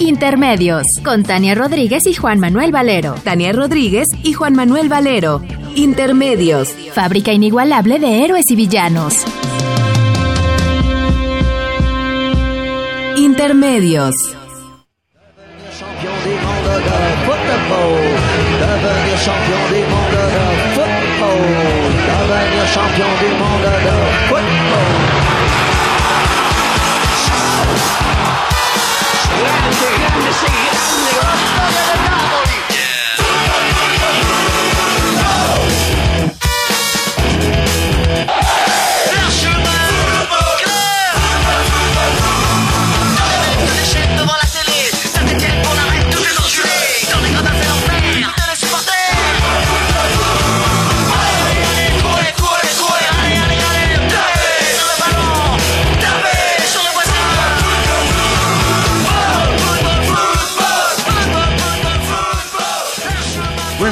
Intermedios, 0.00 0.84
con 1.04 1.24
Tania 1.24 1.56
Rodríguez 1.56 2.06
y 2.06 2.14
Juan 2.14 2.38
Manuel 2.38 2.70
Valero. 2.70 3.14
Tania 3.24 3.52
Rodríguez 3.52 4.06
y 4.22 4.32
Juan 4.32 4.54
Manuel 4.54 4.88
Valero. 4.88 5.42
Intermedios. 5.74 6.72
Fábrica 6.92 7.32
inigualable 7.32 7.98
de 7.98 8.24
héroes 8.24 8.44
y 8.48 8.54
villanos. 8.54 9.24
Intermedios. 13.16 14.14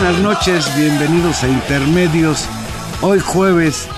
Buenas 0.06 0.22
noches, 0.22 0.76
bienvenidos 0.76 1.42
a 1.42 1.48
Intermedios. 1.48 2.46
Hoy 3.02 3.18
jueves 3.18 3.88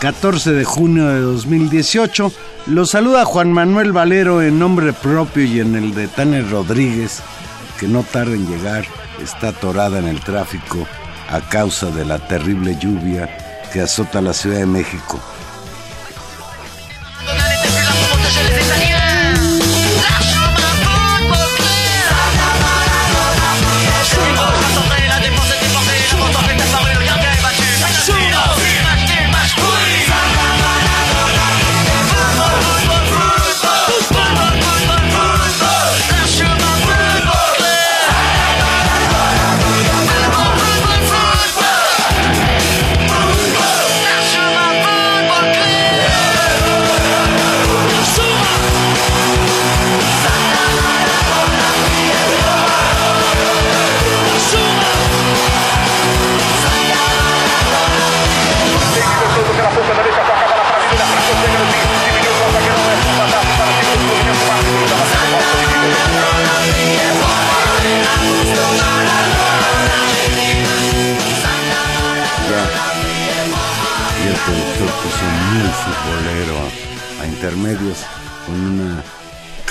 14 0.00 0.52
de 0.52 0.64
junio 0.64 1.06
de 1.06 1.20
2018. 1.20 2.30
Los 2.66 2.90
saluda 2.90 3.24
Juan 3.24 3.50
Manuel 3.50 3.92
Valero 3.92 4.42
en 4.42 4.58
nombre 4.58 4.92
propio 4.92 5.44
y 5.44 5.60
en 5.60 5.74
el 5.74 5.94
de 5.94 6.06
Tania 6.06 6.42
Rodríguez, 6.42 7.22
que 7.78 7.88
no 7.88 8.02
tarda 8.02 8.34
en 8.34 8.46
llegar, 8.46 8.84
está 9.22 9.48
atorada 9.48 9.98
en 9.98 10.06
el 10.06 10.20
tráfico 10.20 10.86
a 11.30 11.40
causa 11.40 11.90
de 11.90 12.04
la 12.04 12.18
terrible 12.18 12.76
lluvia 12.78 13.70
que 13.72 13.80
azota 13.80 14.20
la 14.20 14.34
Ciudad 14.34 14.58
de 14.58 14.66
México. 14.66 15.18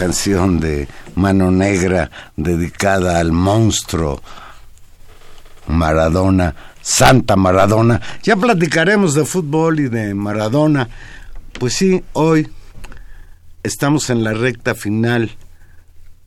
Canción 0.10 0.60
de 0.60 0.88
Mano 1.14 1.52
Negra 1.52 2.10
dedicada 2.36 3.20
al 3.20 3.32
monstruo 3.32 4.20
Maradona, 5.68 6.56
Santa 6.82 7.36
Maradona. 7.36 8.02
Ya 8.24 8.36
platicaremos 8.36 9.14
de 9.14 9.24
fútbol 9.24 9.82
y 9.82 9.88
de 9.88 10.16
Maradona. 10.16 10.90
Pues 11.60 11.74
sí, 11.76 12.02
hoy 12.14 12.48
estamos 13.62 14.10
en 14.10 14.24
la 14.24 14.34
recta 14.34 14.74
final. 14.74 15.30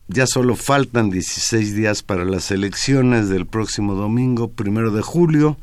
Ya 0.07 0.27
solo 0.27 0.55
faltan 0.55 1.09
16 1.09 1.75
días 1.75 2.03
para 2.03 2.23
las 2.23 2.51
elecciones 2.51 3.27
del 3.27 3.45
próximo 3.45 3.95
domingo, 3.95 4.49
primero 4.49 4.91
de 4.91 5.01
julio. 5.01 5.57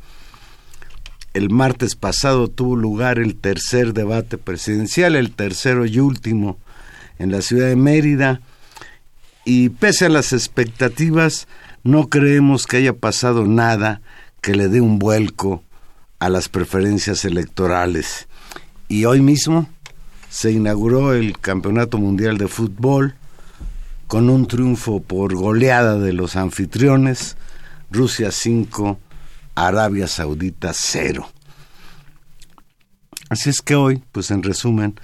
El 1.33 1.49
martes 1.49 1.95
pasado 1.95 2.49
tuvo 2.49 2.75
lugar 2.75 3.17
el 3.17 3.35
tercer 3.35 3.93
debate 3.93 4.37
presidencial, 4.37 5.15
el 5.15 5.31
tercero 5.31 5.87
y 5.87 5.97
último 5.97 6.59
en 7.21 7.31
la 7.31 7.41
ciudad 7.41 7.67
de 7.67 7.75
Mérida 7.75 8.41
y 9.45 9.69
pese 9.69 10.05
a 10.07 10.09
las 10.09 10.33
expectativas 10.33 11.47
no 11.83 12.09
creemos 12.09 12.65
que 12.65 12.77
haya 12.77 12.93
pasado 12.93 13.45
nada 13.45 14.01
que 14.41 14.55
le 14.55 14.69
dé 14.69 14.81
un 14.81 14.97
vuelco 14.97 15.63
a 16.19 16.29
las 16.29 16.49
preferencias 16.49 17.23
electorales. 17.25 18.27
Y 18.87 19.05
hoy 19.05 19.21
mismo 19.21 19.69
se 20.29 20.51
inauguró 20.51 21.13
el 21.13 21.37
Campeonato 21.39 21.99
Mundial 21.99 22.39
de 22.39 22.47
Fútbol 22.47 23.13
con 24.07 24.29
un 24.29 24.47
triunfo 24.47 25.01
por 25.01 25.35
goleada 25.35 25.99
de 25.99 26.13
los 26.13 26.35
anfitriones, 26.35 27.37
Rusia 27.91 28.31
5, 28.31 28.99
Arabia 29.53 30.07
Saudita 30.07 30.71
0. 30.73 31.29
Así 33.29 33.51
es 33.51 33.61
que 33.61 33.75
hoy, 33.75 34.03
pues 34.11 34.31
en 34.31 34.41
resumen, 34.41 34.99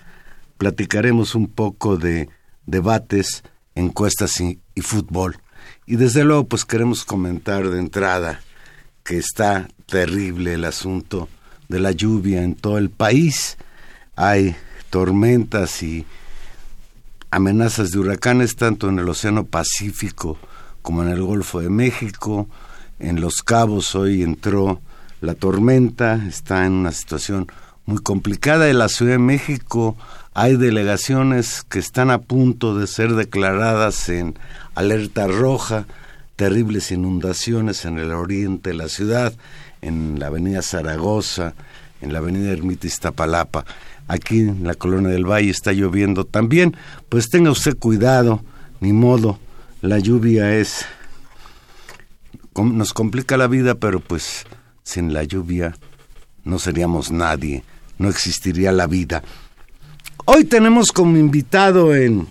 platicaremos 0.57 1.35
un 1.35 1.47
poco 1.47 1.97
de 1.97 2.29
debates, 2.65 3.43
encuestas 3.75 4.39
y, 4.41 4.59
fútbol. 4.81 5.39
Y 5.85 5.95
desde 5.95 6.23
luego, 6.23 6.47
pues 6.47 6.65
queremos 6.65 7.03
comentar 7.05 7.67
de 7.69 7.79
entrada 7.79 8.41
que 9.03 9.17
está 9.17 9.67
terrible 9.85 10.53
el 10.53 10.65
asunto 10.65 11.29
de 11.67 11.79
la 11.79 11.91
lluvia 11.91 12.43
en 12.43 12.55
todo 12.55 12.77
el 12.77 12.89
país. 12.89 13.57
Hay 14.15 14.55
tormentas 14.89 15.81
y 15.81 16.05
amenazas 17.31 17.91
de 17.91 17.99
huracanes 17.99 18.55
tanto 18.55 18.89
en 18.89 18.99
el 18.99 19.09
Océano 19.09 19.45
Pacífico 19.45 20.37
como 20.81 21.03
en 21.03 21.09
el 21.09 21.21
Golfo 21.21 21.59
de 21.59 21.69
México. 21.69 22.47
En 22.99 23.21
Los 23.21 23.41
Cabos 23.43 23.95
hoy 23.95 24.23
entró 24.23 24.81
la 25.21 25.33
tormenta, 25.33 26.23
está 26.27 26.65
en 26.65 26.73
una 26.73 26.91
situación 26.91 27.47
muy 27.85 27.99
complicada. 27.99 28.69
En 28.69 28.79
la 28.79 28.89
Ciudad 28.89 29.13
de 29.13 29.19
México 29.19 29.97
hay 30.37 30.55
delegaciones 30.55 31.63
que 31.67 31.79
están 31.79 32.11
a 32.11 32.19
punto 32.19 32.77
de 32.77 32.85
ser 32.85 33.15
declaradas 33.15 34.07
en 34.07 34.37
alerta 34.75 35.25
roja, 35.25 35.87
terribles 36.35 36.91
inundaciones 36.91 37.85
en 37.85 37.97
el 37.97 38.11
oriente 38.11 38.69
de 38.69 38.75
la 38.75 38.87
ciudad, 38.87 39.33
en 39.81 40.19
la 40.19 40.27
avenida 40.27 40.61
Zaragoza, 40.61 41.55
en 42.01 42.13
la 42.13 42.19
avenida 42.19 42.51
Ermita 42.51 42.85
Iztapalapa. 42.85 43.65
Aquí 44.07 44.41
en 44.41 44.63
la 44.63 44.75
colonia 44.75 45.09
del 45.09 45.25
Valle 45.25 45.49
está 45.49 45.73
lloviendo 45.73 46.23
también, 46.23 46.77
pues 47.09 47.31
tenga 47.31 47.49
usted 47.49 47.75
cuidado, 47.75 48.43
ni 48.79 48.93
modo, 48.93 49.39
la 49.81 49.97
lluvia 49.97 50.55
es 50.55 50.85
nos 52.53 52.93
complica 52.93 53.37
la 53.37 53.47
vida, 53.47 53.73
pero 53.73 54.01
pues 54.01 54.45
sin 54.83 55.13
la 55.13 55.23
lluvia 55.23 55.75
no 56.43 56.59
seríamos 56.59 57.09
nadie, 57.09 57.63
no 57.97 58.07
existiría 58.07 58.71
la 58.71 58.85
vida. 58.85 59.23
Hoy 60.29 60.43
tenemos 60.43 60.91
como 60.91 61.15
invitado 61.15 61.95
en 61.95 62.27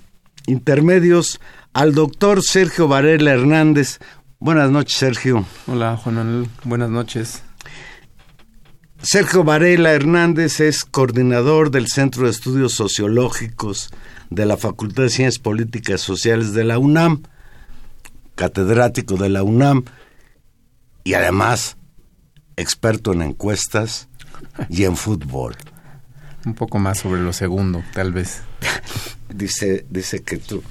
intermedios 0.46 1.40
al 1.72 1.94
doctor 1.94 2.42
Sergio 2.42 2.88
Varela 2.88 3.32
Hernández. 3.32 4.00
Buenas 4.38 4.70
noches, 4.70 4.98
Sergio. 4.98 5.46
Hola, 5.66 5.96
Juan 5.96 6.16
Manuel. 6.16 6.50
Buenas 6.64 6.90
noches. 6.90 7.42
Sergio 9.00 9.44
Varela 9.44 9.94
Hernández 9.94 10.60
es 10.60 10.84
coordinador 10.84 11.70
del 11.70 11.88
Centro 11.88 12.24
de 12.24 12.32
Estudios 12.32 12.74
Sociológicos 12.74 13.88
de 14.28 14.44
la 14.44 14.58
Facultad 14.58 15.04
de 15.04 15.08
Ciencias 15.08 15.42
Políticas 15.42 16.02
Sociales 16.02 16.52
de 16.52 16.64
la 16.64 16.78
UNAM, 16.78 17.22
catedrático 18.34 19.16
de 19.16 19.30
la 19.30 19.42
UNAM 19.42 19.84
y 21.02 21.14
además 21.14 21.78
experto 22.58 23.14
en 23.14 23.22
encuestas 23.22 24.10
y 24.68 24.84
en 24.84 24.98
fútbol. 24.98 25.56
Un 26.46 26.54
poco 26.54 26.78
más 26.78 27.00
sobre 27.00 27.20
lo 27.20 27.34
segundo, 27.34 27.82
tal 27.92 28.12
vez. 28.12 28.40
dice, 29.28 29.84
dice 29.90 30.22
que 30.22 30.38
tú 30.38 30.62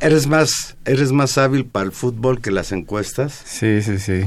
eres 0.00 0.26
más, 0.26 0.76
eres 0.84 1.12
más 1.12 1.38
hábil 1.38 1.66
para 1.66 1.86
el 1.86 1.92
fútbol 1.92 2.40
que 2.40 2.50
las 2.50 2.72
encuestas. 2.72 3.42
Sí, 3.44 3.82
sí, 3.82 3.98
sí. 3.98 4.24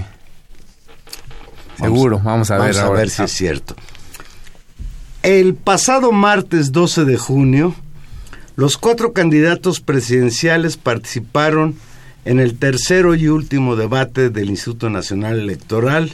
Seguro, 1.78 2.20
vamos 2.20 2.52
a 2.52 2.58
ver. 2.58 2.76
Vamos 2.76 2.90
a 2.90 2.94
ver 2.94 3.10
si 3.10 3.24
es 3.24 3.32
cierto. 3.32 3.76
El 5.24 5.56
pasado 5.56 6.12
martes 6.12 6.72
12 6.72 7.06
de 7.06 7.18
junio, 7.18 7.76
los 8.56 8.78
cuatro 8.78 9.14
candidatos 9.14 9.80
presidenciales 9.80 10.78
participaron 10.78 11.76
en 12.26 12.40
el 12.40 12.58
tercero 12.58 13.16
y 13.16 13.28
último 13.28 13.76
debate 13.76 14.30
del 14.30 14.50
Instituto 14.50 14.90
Nacional 14.90 15.40
Electoral, 15.40 16.14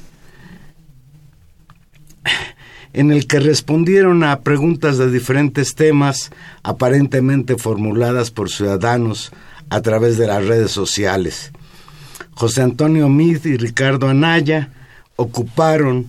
en 2.95 3.12
el 3.12 3.27
que 3.27 3.42
respondieron 3.42 4.24
a 4.24 4.39
preguntas 4.39 4.97
de 4.97 5.12
diferentes 5.12 5.75
temas 5.75 6.31
aparentemente 6.63 7.57
formuladas 7.57 8.31
por 8.31 8.50
ciudadanos 8.50 9.33
a 9.69 9.81
través 9.81 10.18
de 10.18 10.27
las 10.27 10.45
redes 10.45 10.71
sociales. 10.71 11.51
José 12.36 12.62
Antonio 12.62 13.09
Mid 13.09 13.44
y 13.44 13.57
Ricardo 13.57 14.07
Anaya 14.07 14.69
ocuparon 15.18 16.07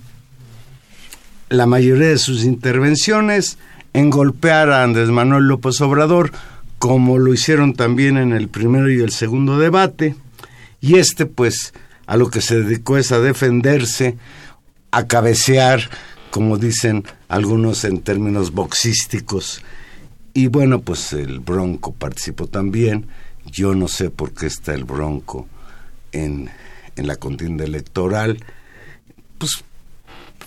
la 1.49 1.67
mayoría 1.67 2.07
de 2.07 2.19
sus 2.19 2.45
intervenciones 2.45 3.59
en 3.93 4.09
golpear 4.09 4.71
a 4.71 4.85
Andrés 4.85 5.09
Manuel 5.09 5.49
López 5.49 5.81
Obrador, 5.81 6.31
como 6.79 7.19
lo 7.19 7.35
hicieron 7.35 7.75
también 7.75 8.17
en 8.17 8.33
el 8.33 8.47
primero 8.47 8.89
y 8.93 9.01
el 9.01 9.11
segundo 9.11 9.59
debate, 9.59 10.15
y 10.81 10.99
este 10.99 11.27
pues 11.27 11.75
a 12.07 12.17
lo 12.17 12.31
que 12.31 12.41
se 12.41 12.63
dedicó 12.63 12.97
es 12.97 13.11
a 13.11 13.19
defenderse, 13.19 14.17
a 14.93 15.09
cabecear, 15.09 15.91
como 16.37 16.59
dicen 16.59 17.03
algunos 17.29 17.85
en 17.85 18.03
términos 18.03 18.53
boxísticos. 18.53 19.63
Y 20.35 20.49
bueno, 20.49 20.83
pues 20.83 21.15
el 21.15 21.41
Bronco 21.41 21.93
participó 21.93 22.47
también. 22.47 23.07
Yo 23.47 23.75
no 23.75 23.89
sé 23.89 24.11
por 24.11 24.35
qué 24.35 24.45
está 24.45 24.75
el 24.75 24.85
Bronco 24.85 25.49
en, 26.13 26.51
en 26.95 27.07
la 27.07 27.17
contienda 27.17 27.65
electoral. 27.65 28.45
Pues 29.39 29.65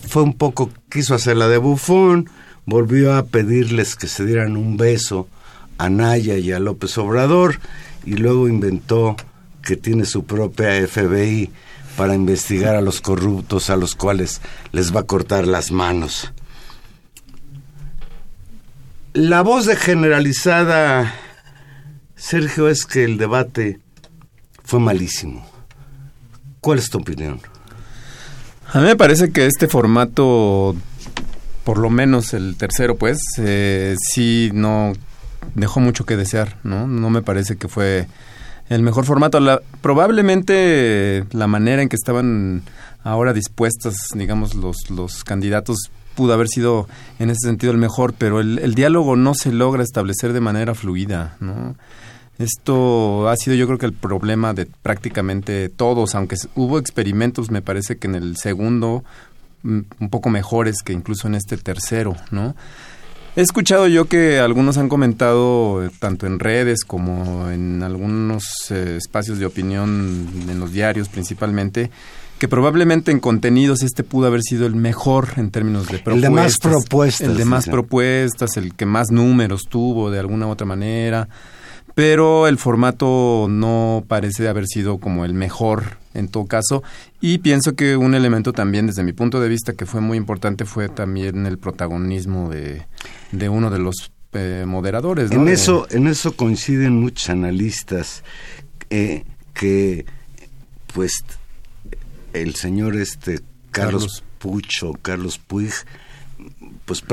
fue 0.07 0.21
un 0.21 0.35
poco, 0.35 0.69
quiso 0.91 1.15
hacer 1.15 1.37
la 1.37 1.47
de 1.47 1.57
bufón, 1.57 2.29
volvió 2.67 3.15
a 3.15 3.25
pedirles 3.25 3.95
que 3.95 4.05
se 4.05 4.27
dieran 4.27 4.57
un 4.57 4.77
beso 4.77 5.27
a 5.79 5.89
Naya 5.89 6.37
y 6.37 6.51
a 6.51 6.59
López 6.59 6.99
Obrador 6.99 7.59
y 8.05 8.13
luego 8.13 8.47
inventó 8.47 9.15
que 9.63 9.75
tiene 9.75 10.05
su 10.05 10.23
propia 10.23 10.87
FBI 10.87 11.49
para 11.99 12.15
investigar 12.15 12.77
a 12.77 12.81
los 12.81 13.01
corruptos 13.01 13.69
a 13.69 13.75
los 13.75 13.93
cuales 13.93 14.39
les 14.71 14.95
va 14.95 15.01
a 15.01 15.03
cortar 15.03 15.45
las 15.45 15.69
manos. 15.69 16.31
La 19.11 19.41
voz 19.41 19.65
de 19.65 19.75
generalizada, 19.75 21.13
Sergio, 22.15 22.69
es 22.69 22.85
que 22.85 23.03
el 23.03 23.17
debate 23.17 23.81
fue 24.63 24.79
malísimo. 24.79 25.45
¿Cuál 26.61 26.79
es 26.79 26.89
tu 26.89 26.99
opinión? 26.99 27.41
A 28.71 28.79
mí 28.79 28.85
me 28.85 28.95
parece 28.95 29.33
que 29.33 29.45
este 29.45 29.67
formato, 29.67 30.77
por 31.65 31.79
lo 31.79 31.89
menos 31.89 32.33
el 32.33 32.55
tercero, 32.55 32.95
pues, 32.95 33.19
eh, 33.39 33.97
sí 33.99 34.51
no 34.53 34.93
dejó 35.53 35.81
mucho 35.81 36.05
que 36.05 36.15
desear, 36.15 36.59
¿no? 36.63 36.87
No 36.87 37.09
me 37.09 37.21
parece 37.21 37.57
que 37.57 37.67
fue 37.67 38.07
el 38.69 38.81
mejor 38.83 39.05
formato. 39.05 39.39
La, 39.39 39.61
probablemente 39.81 41.25
la 41.31 41.47
manera 41.47 41.81
en 41.81 41.89
que 41.89 41.95
estaban 41.95 42.63
ahora 43.03 43.33
dispuestas, 43.33 43.95
digamos, 44.13 44.55
los, 44.55 44.89
los 44.89 45.23
candidatos 45.23 45.77
pudo 46.15 46.33
haber 46.33 46.47
sido 46.47 46.87
en 47.17 47.29
ese 47.29 47.47
sentido 47.47 47.71
el 47.71 47.77
mejor, 47.77 48.13
pero 48.17 48.39
el, 48.39 48.59
el 48.59 48.75
diálogo 48.75 49.15
no 49.15 49.33
se 49.33 49.51
logra 49.51 49.83
establecer 49.83 50.33
de 50.33 50.41
manera 50.41 50.75
fluida, 50.75 51.35
¿no? 51.39 51.75
Esto 52.37 53.27
ha 53.27 53.35
sido 53.35 53.55
yo 53.57 53.65
creo 53.67 53.77
que 53.77 53.85
el 53.85 53.93
problema 53.93 54.53
de 54.53 54.65
prácticamente 54.65 55.67
todos, 55.67 56.15
aunque 56.15 56.37
hubo 56.55 56.79
experimentos, 56.79 57.51
me 57.51 57.61
parece 57.61 57.97
que 57.97 58.07
en 58.07 58.15
el 58.15 58.37
segundo 58.37 59.03
mm, 59.63 59.79
un 59.99 60.09
poco 60.09 60.29
mejores 60.29 60.81
que 60.81 60.93
incluso 60.93 61.27
en 61.27 61.35
este 61.35 61.57
tercero, 61.57 62.15
¿no? 62.31 62.55
He 63.35 63.41
escuchado 63.41 63.87
yo 63.87 64.05
que 64.05 64.39
algunos 64.39 64.77
han 64.77 64.89
comentado, 64.89 65.83
eh, 65.83 65.91
tanto 65.99 66.25
en 66.25 66.39
redes 66.39 66.83
como 66.83 67.49
en 67.49 67.83
algunos 67.83 68.43
eh, 68.71 68.95
espacios 68.97 69.39
de 69.39 69.45
opinión, 69.45 70.27
en 70.49 70.59
los 70.59 70.73
diarios 70.73 71.09
principalmente, 71.09 71.91
que 72.39 72.47
probablemente 72.47 73.11
en 73.11 73.19
contenidos 73.19 73.83
este 73.83 74.03
pudo 74.03 74.27
haber 74.27 74.41
sido 74.41 74.65
el 74.65 74.75
mejor 74.75 75.29
en 75.37 75.51
términos 75.51 75.87
de 75.87 75.99
propuestas. 75.99 76.15
El 76.15 76.21
de 76.21 76.29
más 76.29 76.57
propuestas. 76.57 77.27
El 77.27 77.37
de 77.37 77.45
más 77.45 77.65
propuestas, 77.67 78.57
el 78.57 78.73
que 78.73 78.85
más 78.85 79.11
números 79.11 79.63
tuvo 79.69 80.09
de 80.09 80.19
alguna 80.19 80.47
u 80.47 80.49
otra 80.49 80.65
manera 80.65 81.27
pero 81.99 82.47
el 82.47 82.57
formato 82.57 83.47
no 83.49 84.05
parece 84.07 84.47
haber 84.47 84.67
sido 84.67 84.99
como 84.99 85.25
el 85.25 85.33
mejor 85.33 85.97
en 86.13 86.29
todo 86.29 86.45
caso 86.45 86.81
y 87.19 87.39
pienso 87.39 87.75
que 87.75 87.97
un 87.97 88.15
elemento 88.15 88.53
también 88.53 88.87
desde 88.87 89.03
mi 89.03 89.11
punto 89.11 89.41
de 89.41 89.49
vista 89.49 89.73
que 89.73 89.85
fue 89.85 89.99
muy 89.99 90.17
importante 90.17 90.63
fue 90.63 90.87
también 90.87 91.45
el 91.45 91.57
protagonismo 91.57 92.49
de, 92.49 92.85
de 93.33 93.49
uno 93.49 93.69
de 93.69 93.79
los 93.79 94.13
eh, 94.31 94.63
moderadores. 94.65 95.29
En, 95.31 95.49
eso, 95.49 95.87
en 95.89 96.07
eso 96.07 96.37
coinciden 96.37 97.01
muchos 97.01 97.29
analistas 97.29 98.23
eh, 98.89 99.25
que 99.53 100.05
pues 100.93 101.25
el 102.31 102.55
señor 102.55 102.95
este 102.95 103.41
Carlos, 103.71 104.03
Carlos 104.03 104.23
Pucho, 104.37 104.93
Carlos 105.01 105.37
Puig, 105.37 105.73
pues 106.89 107.03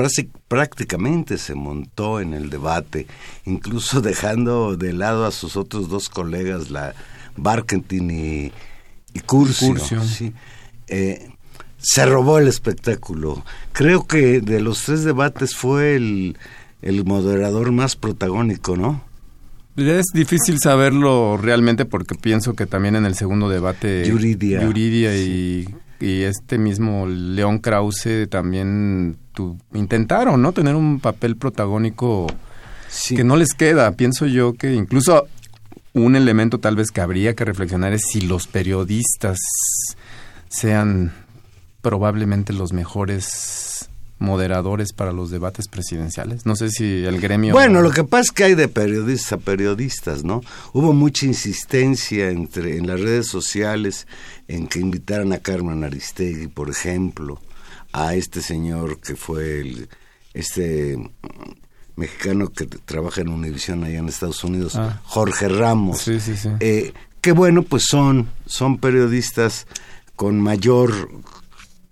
prácticamente 0.47 1.37
se 1.37 1.53
montó 1.53 2.19
en 2.19 2.33
el 2.33 2.49
debate, 2.49 3.05
incluso 3.45 4.01
dejando 4.01 4.75
de 4.75 4.91
lado 4.91 5.23
a 5.23 5.31
sus 5.31 5.55
otros 5.55 5.87
dos 5.87 6.09
colegas, 6.09 6.71
la 6.71 6.95
Barkentin 7.35 8.09
y, 8.09 8.51
y 9.13 9.19
Curcio. 9.19 9.75
Eh, 10.87 11.29
se 11.77 12.05
robó 12.07 12.39
el 12.39 12.47
espectáculo. 12.47 13.45
Creo 13.71 14.07
que 14.07 14.41
de 14.41 14.61
los 14.61 14.81
tres 14.81 15.03
debates 15.03 15.55
fue 15.55 15.95
el, 15.95 16.39
el 16.81 17.05
moderador 17.05 17.71
más 17.71 17.95
protagónico, 17.95 18.75
¿no? 18.75 19.03
Es 19.75 20.07
difícil 20.11 20.57
saberlo 20.57 21.37
realmente 21.37 21.85
porque 21.85 22.15
pienso 22.15 22.55
que 22.55 22.65
también 22.65 22.95
en 22.95 23.05
el 23.05 23.13
segundo 23.13 23.47
debate 23.47 24.07
Yuridia, 24.07 24.63
Yuridia 24.63 25.15
y, 25.15 25.67
y, 25.99 26.23
este 26.23 26.57
mismo 26.57 27.07
León 27.07 27.59
Krause 27.59 28.27
también 28.29 29.17
intentaron, 29.73 30.41
¿no? 30.41 30.51
Tener 30.51 30.75
un 30.75 30.99
papel 30.99 31.35
protagónico 31.35 32.27
que 33.09 33.23
no 33.23 33.35
les 33.35 33.53
queda. 33.53 33.91
Pienso 33.91 34.25
yo 34.25 34.53
que 34.53 34.73
incluso 34.73 35.27
un 35.93 36.15
elemento 36.15 36.59
tal 36.59 36.75
vez 36.75 36.91
que 36.91 37.01
habría 37.01 37.35
que 37.35 37.45
reflexionar 37.45 37.93
es 37.93 38.03
si 38.09 38.21
los 38.21 38.47
periodistas 38.47 39.37
sean 40.49 41.13
probablemente 41.81 42.53
los 42.53 42.73
mejores 42.73 43.66
moderadores 44.19 44.93
para 44.93 45.11
los 45.11 45.29
debates 45.29 45.67
presidenciales. 45.67 46.45
No 46.45 46.55
sé 46.55 46.69
si 46.69 47.05
el 47.05 47.19
gremio... 47.19 47.53
Bueno, 47.53 47.81
lo 47.81 47.91
que 47.91 48.03
pasa 48.03 48.23
es 48.23 48.31
que 48.31 48.43
hay 48.45 48.55
de 48.55 48.67
periodistas 48.67 49.33
a 49.33 49.37
periodistas, 49.37 50.23
¿no? 50.23 50.41
Hubo 50.73 50.93
mucha 50.93 51.25
insistencia 51.25 52.29
entre 52.29 52.77
en 52.77 52.87
las 52.87 52.99
redes 52.99 53.27
sociales 53.27 54.07
en 54.47 54.67
que 54.67 54.79
invitaran 54.79 55.33
a 55.33 55.39
Carmen 55.39 55.83
Aristegui, 55.83 56.47
por 56.47 56.69
ejemplo, 56.69 57.39
a 57.93 58.15
este 58.15 58.41
señor 58.41 58.99
que 58.99 59.15
fue 59.15 59.61
el, 59.61 59.89
este 60.33 60.97
mexicano 61.95 62.49
que 62.49 62.65
trabaja 62.65 63.21
en 63.21 63.29
Univision 63.29 63.83
allá 63.83 63.99
en 63.99 64.07
Estados 64.07 64.43
Unidos, 64.43 64.75
ah. 64.75 65.01
Jorge 65.03 65.47
Ramos. 65.47 66.01
Sí, 66.01 66.19
sí, 66.19 66.35
sí. 66.37 66.49
Eh, 66.59 66.93
que 67.21 67.31
bueno, 67.31 67.63
pues 67.63 67.85
son, 67.87 68.29
son 68.45 68.77
periodistas 68.77 69.67
con 70.15 70.39
mayor 70.39 71.09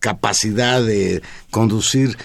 capacidad 0.06 0.84
de 0.84 1.24
conducir. 1.50 2.16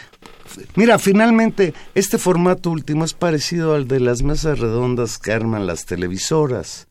Mira, 0.76 0.98
finalmente, 0.98 1.72
este 1.94 2.18
formato 2.18 2.70
último 2.70 3.06
es 3.06 3.14
parecido 3.14 3.74
al 3.74 3.88
de 3.88 4.00
las 4.00 4.22
mesas 4.22 4.58
redondas 4.58 5.16
que 5.16 5.32
arman 5.32 5.66
las 5.66 5.86
televisoras, 5.86 6.88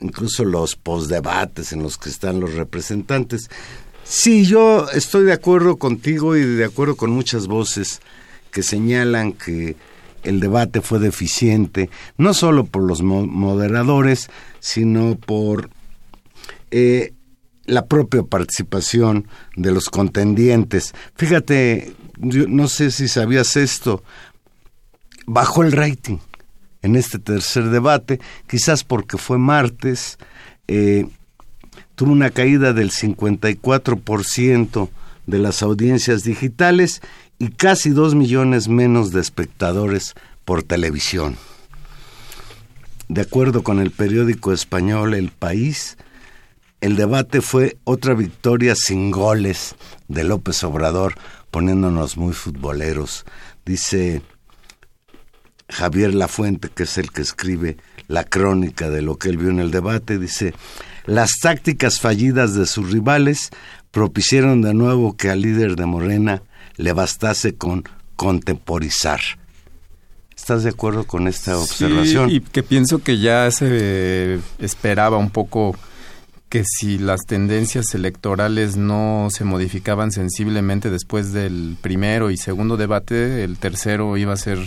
incluso 0.00 0.44
los 0.44 0.76
postdebates 0.76 1.72
en 1.72 1.82
los 1.82 1.96
que 1.96 2.10
están 2.10 2.38
los 2.38 2.52
representantes. 2.52 3.48
Sí, 4.04 4.44
yo 4.44 4.90
estoy 4.90 5.24
de 5.24 5.32
acuerdo 5.32 5.78
contigo 5.78 6.36
y 6.36 6.42
de 6.42 6.66
acuerdo 6.66 6.96
con 6.96 7.10
muchas 7.10 7.46
voces 7.46 8.02
que 8.50 8.62
señalan 8.62 9.32
que 9.32 9.74
el 10.22 10.38
debate 10.38 10.82
fue 10.82 10.98
deficiente, 10.98 11.88
no 12.18 12.34
solo 12.34 12.66
por 12.66 12.82
los 12.82 13.00
moderadores, 13.02 14.28
sino 14.60 15.16
por 15.16 15.70
eh, 16.70 17.14
la 17.66 17.86
propia 17.86 18.22
participación 18.22 19.26
de 19.56 19.72
los 19.72 19.88
contendientes. 19.88 20.94
Fíjate, 21.16 21.94
no 22.18 22.68
sé 22.68 22.90
si 22.90 23.08
sabías 23.08 23.56
esto, 23.56 24.02
bajó 25.26 25.62
el 25.62 25.72
rating 25.72 26.18
en 26.82 26.96
este 26.96 27.18
tercer 27.18 27.70
debate, 27.70 28.20
quizás 28.46 28.84
porque 28.84 29.16
fue 29.16 29.38
martes, 29.38 30.18
eh, 30.68 31.06
tuvo 31.94 32.12
una 32.12 32.30
caída 32.30 32.74
del 32.74 32.90
54% 32.90 34.90
de 35.26 35.38
las 35.38 35.62
audiencias 35.62 36.24
digitales 36.24 37.00
y 37.38 37.48
casi 37.48 37.90
dos 37.90 38.14
millones 38.14 38.68
menos 38.68 39.12
de 39.12 39.20
espectadores 39.20 40.14
por 40.44 40.62
televisión. 40.62 41.36
De 43.08 43.22
acuerdo 43.22 43.62
con 43.62 43.80
el 43.80 43.90
periódico 43.90 44.52
español 44.52 45.14
El 45.14 45.30
País, 45.30 45.96
el 46.84 46.96
debate 46.96 47.40
fue 47.40 47.78
otra 47.84 48.12
victoria 48.12 48.74
sin 48.76 49.10
goles 49.10 49.74
de 50.08 50.22
López 50.22 50.62
Obrador, 50.64 51.14
poniéndonos 51.50 52.18
muy 52.18 52.34
futboleros. 52.34 53.24
Dice 53.64 54.20
Javier 55.70 56.12
Lafuente, 56.12 56.68
que 56.68 56.82
es 56.82 56.98
el 56.98 57.10
que 57.10 57.22
escribe 57.22 57.78
la 58.06 58.24
crónica 58.24 58.90
de 58.90 59.00
lo 59.00 59.16
que 59.16 59.30
él 59.30 59.38
vio 59.38 59.48
en 59.48 59.60
el 59.60 59.70
debate, 59.70 60.18
dice, 60.18 60.52
las 61.06 61.38
tácticas 61.40 62.00
fallidas 62.00 62.52
de 62.54 62.66
sus 62.66 62.92
rivales 62.92 63.48
propiciaron 63.90 64.60
de 64.60 64.74
nuevo 64.74 65.16
que 65.16 65.30
al 65.30 65.40
líder 65.40 65.76
de 65.76 65.86
Morena 65.86 66.42
le 66.76 66.92
bastase 66.92 67.54
con 67.54 67.84
contemporizar. 68.16 69.20
¿Estás 70.36 70.64
de 70.64 70.68
acuerdo 70.68 71.06
con 71.06 71.28
esta 71.28 71.56
observación? 71.56 72.28
Sí, 72.28 72.36
y 72.36 72.40
que 72.40 72.62
pienso 72.62 72.98
que 73.02 73.18
ya 73.20 73.50
se 73.50 74.38
esperaba 74.58 75.16
un 75.16 75.30
poco 75.30 75.74
que 76.48 76.64
si 76.64 76.98
las 76.98 77.20
tendencias 77.26 77.94
electorales 77.94 78.76
no 78.76 79.28
se 79.30 79.44
modificaban 79.44 80.12
sensiblemente 80.12 80.90
después 80.90 81.32
del 81.32 81.76
primero 81.80 82.30
y 82.30 82.36
segundo 82.36 82.76
debate, 82.76 83.44
el 83.44 83.58
tercero 83.58 84.16
iba 84.16 84.32
a 84.32 84.36
ser 84.36 84.58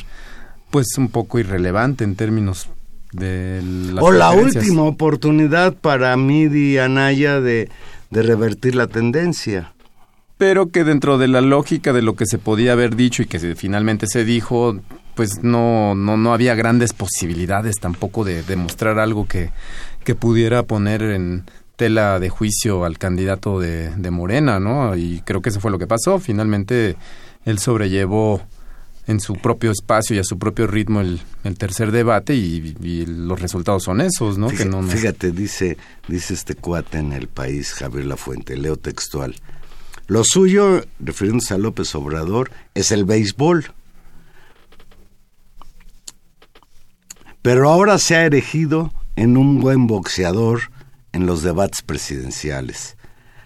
pues 0.70 0.98
un 0.98 1.08
poco 1.10 1.40
irrelevante 1.40 2.04
en 2.04 2.16
términos 2.16 2.70
de 3.14 3.62
las 3.94 4.04
o 4.04 4.12
la 4.12 4.32
última 4.32 4.84
oportunidad 4.84 5.74
para 5.74 6.16
Midi 6.18 6.78
Anaya 6.78 7.40
de, 7.40 7.70
de 8.10 8.24
revertir 8.24 8.76
la 8.76 8.88
tendencia. 8.88 9.74
Pero 10.38 10.70
que 10.70 10.84
dentro 10.84 11.18
de 11.18 11.28
la 11.28 11.42
lógica 11.42 11.94
de 11.94 12.02
lo 12.02 12.16
que 12.16 12.26
se 12.26 12.38
podía 12.38 12.74
haber 12.74 12.96
dicho 12.96 13.24
y 13.24 13.26
que 13.26 13.40
finalmente 13.56 14.06
se 14.08 14.24
dijo, 14.24 14.78
pues 15.16 15.42
no, 15.42 15.96
no, 15.96 16.16
no 16.16 16.34
había 16.34 16.54
grandes 16.54 16.94
posibilidades 16.94 17.78
tampoco 17.78 18.24
de 18.24 18.44
demostrar 18.44 19.00
algo 19.00 19.28
que, 19.28 19.50
que 20.04 20.14
pudiera 20.14 20.64
poner 20.64 21.02
en 21.02 21.46
tela 21.78 22.20
de 22.20 22.30
juicio 22.30 22.84
al 22.84 22.98
candidato 22.98 23.60
de, 23.60 23.96
de 23.96 24.12
Morena, 24.12 24.60
¿no? 24.60 24.98
Y 24.98 25.22
creo 25.24 25.42
que 25.42 25.50
eso 25.50 25.62
fue 25.62 25.72
lo 25.72 25.80
que 25.80 25.88
pasó. 25.88 26.20
Finalmente 26.20 26.98
él 27.46 27.60
sobrellevó 27.60 28.42
en 29.08 29.22
su 29.22 29.36
propio 29.36 29.72
espacio 29.72 30.16
y 30.16 30.20
a 30.20 30.24
su 30.24 30.38
propio 30.38 30.68
ritmo 30.68 31.00
el, 31.00 31.22
el 31.46 31.58
tercer 31.58 31.92
debate 31.92 32.36
y, 32.36 33.06
los 33.06 33.40
resultados 33.40 33.84
son 33.84 34.02
esos, 34.02 34.38
¿no? 34.38 34.50
Fíjate, 34.50 34.70
que 34.70 34.70
no, 34.70 34.84
fíjate, 34.84 35.32
dice, 35.32 35.78
dice 36.10 36.34
este 36.34 36.56
cuate 36.56 36.98
en 36.98 37.14
el 37.14 37.28
país, 37.28 37.74
Javier 37.74 38.06
Lafuente, 38.06 38.58
leo 38.58 38.76
textual. 38.76 39.36
Lo 40.08 40.24
suyo, 40.24 40.84
refiriéndose 41.00 41.54
a 41.54 41.58
López 41.58 41.94
Obrador, 41.96 42.52
es 42.74 42.92
el 42.92 43.06
béisbol. 43.06 43.72
Pero 47.42 47.70
ahora 47.70 47.98
se 47.98 48.16
ha 48.16 48.26
erigido 48.26 48.92
en 49.16 49.38
un 49.38 49.62
buen 49.62 49.88
boxeador 49.88 50.72
en 51.12 51.26
los 51.26 51.42
debates 51.42 51.82
presidenciales. 51.82 52.98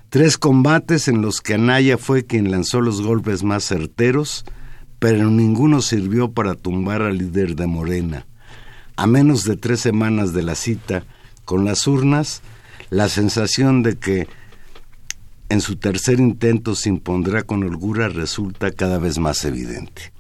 Tres 0.10 0.38
combates 0.38 1.08
en 1.08 1.22
los 1.22 1.42
que 1.42 1.54
Anaya 1.54 1.98
fue 1.98 2.26
quien 2.26 2.52
lanzó 2.52 2.82
los 2.82 3.02
golpes 3.02 3.44
más 3.44 3.64
certeros, 3.64 4.44
pero 5.00 5.30
ninguno 5.30 5.82
sirvió 5.82 6.32
para 6.32 6.56
tumbar 6.56 7.02
al 7.02 7.18
líder 7.18 7.56
de 7.56 7.66
Morena. 7.68 8.28
A 8.98 9.08
menos 9.08 9.46
de 9.46 9.56
tres 9.56 9.80
semanas 9.80 10.34
de 10.34 10.44
la 10.44 10.56
cita 10.56 11.06
con 11.46 11.66
las 11.66 11.88
urnas, 11.88 12.42
la 12.90 13.08
sensación 13.08 13.84
de 13.84 13.96
que 13.96 14.28
en 15.52 15.62
su 15.62 15.76
tercer 15.76 16.20
intento 16.20 16.76
se 16.76 16.90
impondrá 16.90 17.44
con 17.44 17.64
holgura 17.64 18.08
resulta 18.10 18.72
cada 18.72 19.00
vez 19.00 19.18
más 19.18 19.44
evidente. 19.44 20.14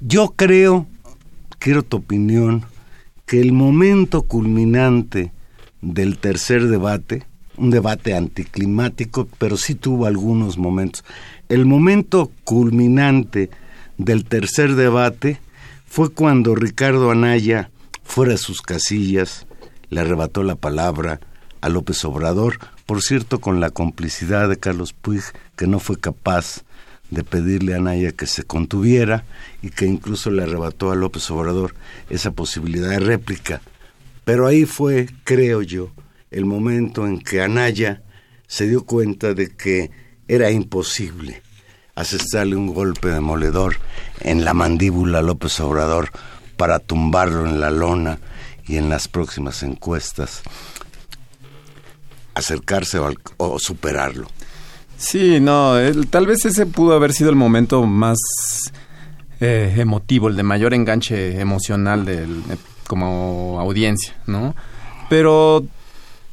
Yo 0.00 0.34
creo, 0.36 0.86
quiero 1.58 1.82
tu 1.82 1.98
opinión, 1.98 2.64
que 3.26 3.40
el 3.40 3.52
momento 3.52 4.22
culminante 4.22 5.32
del 5.82 6.18
tercer 6.18 6.66
debate, 6.68 7.24
un 7.56 7.70
debate 7.70 8.14
anticlimático, 8.14 9.28
pero 9.38 9.56
sí 9.56 9.74
tuvo 9.74 10.06
algunos 10.06 10.58
momentos, 10.58 11.04
el 11.48 11.66
momento 11.66 12.30
culminante 12.44 13.50
del 13.98 14.24
tercer 14.24 14.74
debate 14.76 15.40
fue 15.86 16.10
cuando 16.10 16.54
Ricardo 16.54 17.10
Anaya, 17.10 17.70
fuera 18.04 18.32
de 18.32 18.38
sus 18.38 18.62
casillas, 18.62 19.46
le 19.88 20.00
arrebató 20.00 20.42
la 20.42 20.54
palabra 20.54 21.20
a 21.60 21.68
López 21.68 22.04
Obrador, 22.04 22.58
por 22.86 23.02
cierto, 23.02 23.40
con 23.40 23.60
la 23.60 23.70
complicidad 23.70 24.48
de 24.48 24.58
Carlos 24.58 24.92
Puig, 24.92 25.22
que 25.56 25.66
no 25.66 25.78
fue 25.78 25.98
capaz 25.98 26.62
de 27.10 27.24
pedirle 27.24 27.74
a 27.74 27.78
Anaya 27.78 28.12
que 28.12 28.26
se 28.26 28.44
contuviera 28.44 29.24
y 29.62 29.70
que 29.70 29.86
incluso 29.86 30.30
le 30.30 30.44
arrebató 30.44 30.90
a 30.90 30.96
López 30.96 31.28
Obrador 31.30 31.74
esa 32.08 32.30
posibilidad 32.30 32.90
de 32.90 33.00
réplica. 33.00 33.60
Pero 34.24 34.46
ahí 34.46 34.64
fue, 34.64 35.08
creo 35.24 35.62
yo, 35.62 35.90
el 36.30 36.44
momento 36.44 37.06
en 37.06 37.20
que 37.20 37.42
Anaya 37.42 38.02
se 38.46 38.68
dio 38.68 38.84
cuenta 38.84 39.34
de 39.34 39.54
que 39.56 39.90
era 40.28 40.50
imposible 40.50 41.42
asestarle 41.94 42.56
un 42.56 42.72
golpe 42.72 43.08
demoledor 43.08 43.76
en 44.20 44.44
la 44.44 44.54
mandíbula 44.54 45.18
a 45.18 45.22
López 45.22 45.58
Obrador 45.60 46.10
para 46.56 46.78
tumbarlo 46.78 47.46
en 47.46 47.60
la 47.60 47.70
lona 47.70 48.18
y 48.66 48.76
en 48.76 48.88
las 48.88 49.08
próximas 49.08 49.62
encuestas 49.62 50.42
acercarse 52.34 52.98
o, 53.36 53.58
superarlo. 53.58 54.28
Sí, 54.96 55.40
no, 55.40 55.74
tal 56.10 56.26
vez 56.26 56.44
ese 56.44 56.66
pudo 56.66 56.94
haber 56.94 57.12
sido 57.12 57.30
el 57.30 57.36
momento 57.36 57.84
más 57.84 58.18
eh, 59.40 59.74
emotivo, 59.76 60.28
el 60.28 60.36
de 60.36 60.42
mayor 60.42 60.74
enganche 60.74 61.40
emocional 61.40 62.04
del, 62.04 62.42
como 62.90 63.60
audiencia, 63.60 64.16
¿no? 64.26 64.56
Pero 65.08 65.64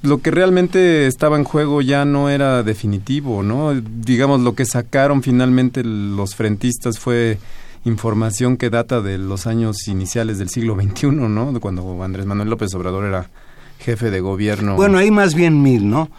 lo 0.02 0.24
que 0.24 0.32
realmente 0.32 1.06
estaba 1.06 1.38
en 1.38 1.44
juego 1.44 1.84
ya 1.84 2.04
no 2.04 2.32
era 2.32 2.64
definitivo, 2.64 3.44
¿no? 3.44 3.76
Digamos, 3.76 4.42
lo 4.42 4.56
que 4.56 4.66
sacaron 4.66 5.22
finalmente 5.22 5.84
los 5.84 6.34
frentistas 6.34 6.98
fue 6.98 7.38
información 7.86 8.58
que 8.58 8.72
data 8.72 9.02
de 9.02 9.20
los 9.20 9.46
años 9.46 9.88
iniciales 9.88 10.40
del 10.40 10.50
siglo 10.50 10.74
XXI, 10.74 11.12
¿no? 11.12 11.60
Cuando 11.60 12.04
Andrés 12.04 12.26
Manuel 12.26 12.50
López 12.50 12.74
Obrador 12.74 13.06
era 13.06 13.30
jefe 13.78 14.10
de 14.10 14.20
gobierno. 14.20 14.78
Bueno, 14.78 14.98
ahí 14.98 15.12
más 15.12 15.36
bien 15.36 15.62
mil, 15.62 15.88
¿no? 15.88 16.10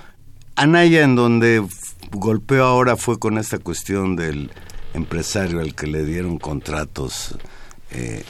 Anaya 0.55 1.03
en 1.03 1.17
donde 1.17 1.67
golpeó 2.13 2.63
ahora 2.63 2.97
fue 2.97 3.19
con 3.19 3.39
esta 3.39 3.59
cuestión 3.59 4.15
del 4.15 4.53
empresario 4.95 5.59
al 5.59 5.75
que 5.75 5.89
le 5.89 6.05
dieron 6.05 6.39
contratos 6.39 7.37
eh, 7.91 8.23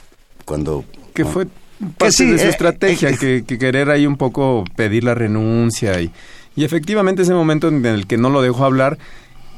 cuando... 0.46 0.86
Que 1.12 1.26
fue 1.26 1.48
parte 1.97 2.25
de 2.26 2.38
su 2.38 2.44
eh, 2.44 2.49
estrategia, 2.49 3.11
eh, 3.11 3.44
que, 3.47 3.58
querer 3.58 3.90
ahí 3.90 4.06
un 4.06 4.16
poco 4.16 4.64
pedir 4.76 5.04
la 5.04 5.14
renuncia 5.14 6.00
y, 6.00 6.11
y 6.56 6.64
efectivamente 6.64 7.23
ese 7.23 7.35
momento 7.35 7.68
en 7.68 7.85
el 7.87 8.06
que 8.06 8.16
no 8.16 8.30
lo 8.30 8.42
dejó 8.42 8.64
hablar, 8.64 8.99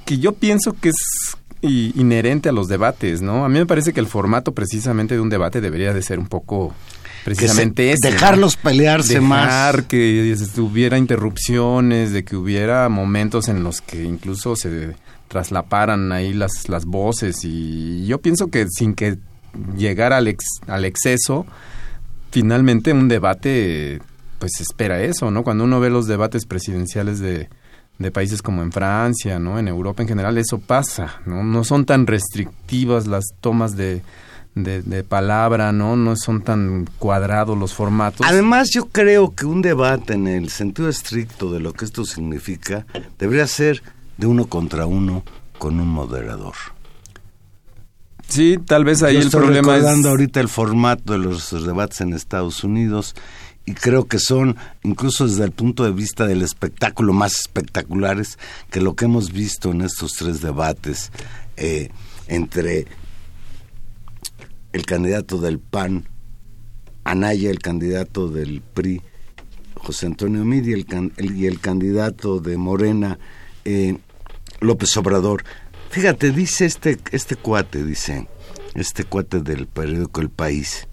que 0.04 0.18
yo 0.18 0.32
pienso 0.32 0.72
que 0.72 0.90
es 0.90 1.36
inherente 1.62 2.48
a 2.48 2.52
los 2.52 2.68
debates, 2.68 3.20
¿no? 3.20 3.44
A 3.44 3.48
mí 3.48 3.58
me 3.58 3.66
parece 3.66 3.92
que 3.92 4.00
el 4.00 4.06
formato 4.06 4.52
precisamente 4.52 5.14
de 5.14 5.20
un 5.20 5.28
debate 5.28 5.60
debería 5.60 5.92
de 5.92 6.02
ser 6.02 6.18
un 6.18 6.26
poco 6.26 6.74
precisamente 7.24 7.94
dejarlos 8.00 8.56
pelearse 8.56 9.20
Dejar 9.20 9.76
más 9.76 9.84
que 9.84 10.34
hubiera 10.58 10.96
interrupciones 10.96 12.12
de 12.12 12.24
que 12.24 12.36
hubiera 12.36 12.88
momentos 12.88 13.48
en 13.48 13.62
los 13.62 13.82
que 13.82 14.02
incluso 14.04 14.56
se 14.56 14.96
traslaparan 15.28 16.12
ahí 16.12 16.32
las 16.32 16.68
las 16.68 16.86
voces 16.86 17.44
y 17.44 18.06
yo 18.06 18.20
pienso 18.22 18.48
que 18.48 18.66
sin 18.70 18.94
que 18.94 19.18
llegara 19.76 20.16
al 20.16 20.34
al 20.66 20.84
exceso 20.84 21.46
finalmente 22.30 22.92
un 22.92 23.08
debate 23.08 24.00
pues 24.38 24.60
espera 24.60 25.02
eso 25.02 25.30
no 25.30 25.44
cuando 25.44 25.64
uno 25.64 25.80
ve 25.80 25.90
los 25.90 26.06
debates 26.06 26.46
presidenciales 26.46 27.18
de 27.20 27.48
de 28.00 28.10
países 28.10 28.40
como 28.40 28.62
en 28.62 28.72
Francia, 28.72 29.38
¿no? 29.38 29.58
En 29.58 29.68
Europa 29.68 30.02
en 30.02 30.08
general 30.08 30.38
eso 30.38 30.58
pasa, 30.58 31.20
¿no? 31.26 31.44
No 31.44 31.64
son 31.64 31.84
tan 31.84 32.06
restrictivas 32.06 33.06
las 33.06 33.24
tomas 33.42 33.76
de, 33.76 34.00
de, 34.54 35.04
palabra, 35.04 35.70
¿no? 35.70 35.96
No 35.96 36.16
son 36.16 36.40
tan 36.40 36.88
cuadrados 36.98 37.58
los 37.58 37.74
formatos. 37.74 38.26
Además, 38.26 38.70
yo 38.72 38.86
creo 38.86 39.34
que 39.34 39.44
un 39.44 39.60
debate 39.60 40.14
en 40.14 40.28
el 40.28 40.48
sentido 40.48 40.88
estricto 40.88 41.52
de 41.52 41.60
lo 41.60 41.74
que 41.74 41.84
esto 41.84 42.06
significa 42.06 42.86
debería 43.18 43.46
ser 43.46 43.82
de 44.16 44.26
uno 44.26 44.46
contra 44.46 44.86
uno 44.86 45.22
con 45.58 45.78
un 45.78 45.88
moderador. 45.88 46.54
Sí, 48.30 48.58
tal 48.64 48.84
vez 48.84 49.02
ahí 49.02 49.14
Yo 49.14 49.20
el 49.20 49.26
estoy 49.26 49.40
problema 49.42 49.72
es... 49.74 49.80
recordando 49.82 50.08
ahorita 50.10 50.40
el 50.40 50.48
formato 50.48 51.12
de 51.12 51.18
los 51.18 51.50
debates 51.66 52.00
en 52.00 52.12
Estados 52.14 52.62
Unidos 52.64 53.14
y 53.66 53.74
creo 53.74 54.06
que 54.06 54.18
son, 54.18 54.56
incluso 54.82 55.26
desde 55.26 55.44
el 55.44 55.50
punto 55.52 55.84
de 55.84 55.90
vista 55.92 56.26
del 56.26 56.42
espectáculo, 56.42 57.12
más 57.12 57.34
espectaculares 57.40 58.38
que 58.70 58.80
lo 58.80 58.94
que 58.94 59.04
hemos 59.06 59.32
visto 59.32 59.70
en 59.72 59.82
estos 59.82 60.12
tres 60.12 60.40
debates 60.40 61.10
eh, 61.56 61.90
entre 62.28 62.86
el 64.72 64.86
candidato 64.86 65.38
del 65.38 65.58
PAN, 65.58 66.04
Anaya, 67.04 67.50
el 67.50 67.58
candidato 67.58 68.28
del 68.28 68.62
PRI, 68.62 69.02
José 69.74 70.06
Antonio 70.06 70.44
Mid 70.44 70.66
y 70.66 70.72
el, 70.72 70.86
can- 70.86 71.12
el- 71.16 71.36
y 71.36 71.46
el 71.46 71.58
candidato 71.60 72.38
de 72.38 72.56
Morena, 72.56 73.18
eh, 73.64 73.98
López 74.60 74.96
Obrador. 74.96 75.42
Fíjate, 75.90 76.30
dice 76.30 76.66
este, 76.66 76.98
este 77.10 77.34
cuate, 77.34 77.82
dice, 77.82 78.28
este 78.74 79.02
cuate 79.02 79.40
del 79.40 79.66
periódico 79.66 80.20
El 80.20 80.30
País. 80.30 80.86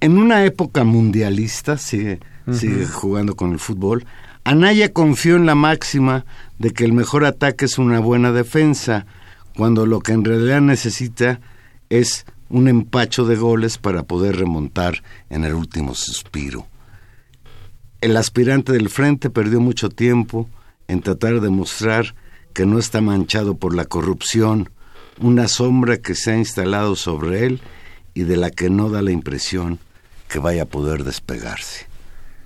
En 0.00 0.18
una 0.18 0.44
época 0.44 0.82
mundialista, 0.82 1.78
sigue, 1.78 2.18
sigue 2.50 2.84
jugando 2.84 3.36
con 3.36 3.52
el 3.52 3.60
fútbol, 3.60 4.04
Anaya 4.42 4.92
confió 4.92 5.36
en 5.36 5.46
la 5.46 5.54
máxima 5.54 6.24
de 6.58 6.72
que 6.72 6.84
el 6.84 6.92
mejor 6.92 7.24
ataque 7.24 7.66
es 7.66 7.78
una 7.78 8.00
buena 8.00 8.32
defensa, 8.32 9.06
cuando 9.56 9.86
lo 9.86 10.00
que 10.00 10.12
en 10.12 10.24
realidad 10.24 10.60
necesita 10.60 11.40
es 11.90 12.26
un 12.48 12.66
empacho 12.66 13.24
de 13.24 13.36
goles 13.36 13.78
para 13.78 14.02
poder 14.02 14.36
remontar 14.36 15.04
en 15.28 15.44
el 15.44 15.54
último 15.54 15.94
suspiro. 15.94 16.66
El 18.00 18.16
aspirante 18.16 18.72
del 18.72 18.88
frente 18.88 19.30
perdió 19.30 19.60
mucho 19.60 19.90
tiempo 19.90 20.48
en 20.90 21.02
tratar 21.02 21.40
de 21.40 21.50
mostrar 21.50 22.16
que 22.52 22.66
no 22.66 22.78
está 22.78 23.00
manchado 23.00 23.54
por 23.54 23.74
la 23.76 23.84
corrupción, 23.84 24.70
una 25.20 25.46
sombra 25.46 25.98
que 25.98 26.16
se 26.16 26.32
ha 26.32 26.36
instalado 26.36 26.96
sobre 26.96 27.46
él 27.46 27.60
y 28.12 28.24
de 28.24 28.36
la 28.36 28.50
que 28.50 28.70
no 28.70 28.90
da 28.90 29.00
la 29.00 29.12
impresión 29.12 29.78
que 30.28 30.40
vaya 30.40 30.64
a 30.64 30.66
poder 30.66 31.04
despegarse. 31.04 31.86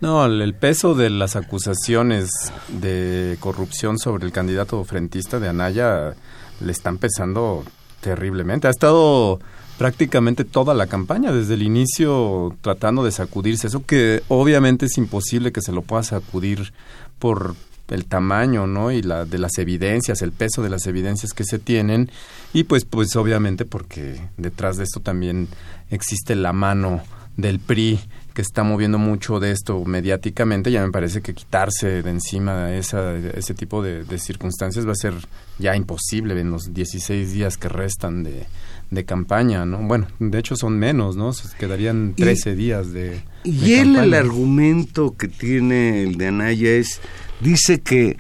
No, 0.03 0.27
el 0.27 0.55
peso 0.55 0.95
de 0.95 1.09
las 1.09 1.37
acusaciones 1.37 2.29
de 2.69 3.39
corrupción 3.41 3.99
sobre 3.99 4.27
el 4.27 4.33
candidato 4.33 4.85
frentista 4.85 5.41
de 5.41 5.49
Anaya 5.49 6.15
le 6.61 6.73
están 6.73 6.99
pesando 6.99 7.65
terriblemente. 8.03 8.67
Ha 8.67 8.71
estado 8.71 9.41
prácticamente 9.79 10.45
toda 10.45 10.75
la 10.75 10.87
campaña, 10.87 11.33
desde 11.33 11.55
el 11.55 11.63
inicio, 11.63 12.55
tratando 12.61 13.05
de 13.05 13.13
sacudirse. 13.13 13.69
Eso 13.69 13.87
que 13.87 14.23
obviamente 14.29 14.85
es 14.85 14.99
imposible 14.99 15.53
que 15.53 15.63
se 15.63 15.73
lo 15.73 15.81
pueda 15.81 16.03
sacudir 16.03 16.75
por 17.19 17.55
el 17.89 18.07
tamaño, 18.07 18.67
¿no? 18.67 18.91
Y 18.91 19.03
la 19.03 19.25
de 19.25 19.39
las 19.39 19.59
evidencias, 19.59 20.23
el 20.23 20.33
peso 20.33 20.63
de 20.63 20.71
las 20.71 20.87
evidencias 20.87 21.33
que 21.33 21.45
se 21.45 21.59
tienen 21.59 22.11
y 22.53 22.65
pues 22.65 22.85
pues 22.85 23.15
obviamente 23.17 23.65
porque 23.65 24.21
detrás 24.37 24.77
de 24.77 24.85
esto 24.85 25.01
también 25.01 25.49
existe 25.91 26.35
la 26.35 26.53
mano 26.53 27.03
del 27.37 27.59
PRI 27.61 28.01
que 28.33 28.43
está 28.43 28.65
moviendo 28.65 28.99
mucho 28.99 29.39
de 29.39 29.53
esto 29.53 29.85
mediáticamente, 29.85 30.71
ya 30.73 30.85
me 30.85 30.91
parece 30.91 31.21
que 31.21 31.35
quitarse 31.35 32.03
de 32.03 32.11
encima 32.11 32.73
esa, 32.75 33.15
ese 33.17 33.55
tipo 33.55 33.81
de, 33.83 34.03
de 34.05 34.19
circunstancias 34.19 34.87
va 34.87 34.93
a 34.93 34.97
ser 34.97 35.15
ya 35.59 35.77
imposible 35.77 36.39
en 36.41 36.51
los 36.51 36.75
16 36.75 37.33
días 37.33 37.57
que 37.57 37.69
restan 37.69 38.25
de, 38.25 38.47
de 38.91 39.05
campaña, 39.05 39.65
¿no? 39.67 39.79
Bueno, 39.87 40.09
de 40.19 40.37
hecho 40.39 40.57
son 40.57 40.79
menos, 40.81 41.17
¿no? 41.17 41.33
Se 41.33 41.49
quedarían 41.57 42.15
Y- 42.17 42.23
13 42.23 42.57
días 42.57 42.93
de... 42.93 43.21
Y 43.45 43.59
de 43.71 43.81
él 43.83 43.97
el 43.97 44.15
argumento 44.15 45.15
que 45.17 45.29
tiene 45.29 46.03
el 46.03 46.17
de 46.17 46.29
Anaya 46.29 46.71
es, 46.73 47.01
dice 47.45 47.81
que 47.81 48.17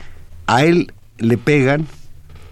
a 0.46 0.64
él 0.64 0.92
le 1.18 1.38
pegan 1.38 1.88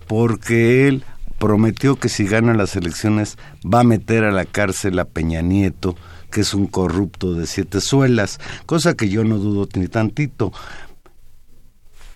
porque 0.08 0.88
él 0.88 1.04
prometió 1.38 1.96
que 1.96 2.08
si 2.08 2.24
gana 2.24 2.54
las 2.54 2.74
elecciones 2.76 3.36
va 3.62 3.80
a 3.80 3.84
meter 3.84 4.24
a 4.24 4.32
la 4.32 4.44
cárcel 4.44 4.98
a 4.98 5.04
Peña 5.04 5.42
Nieto, 5.42 5.96
que 6.30 6.40
es 6.40 6.54
un 6.54 6.66
corrupto 6.66 7.34
de 7.34 7.46
siete 7.46 7.80
suelas, 7.80 8.40
cosa 8.64 8.94
que 8.94 9.08
yo 9.08 9.22
no 9.22 9.38
dudo 9.38 9.68
ni 9.74 9.86
tantito. 9.86 10.52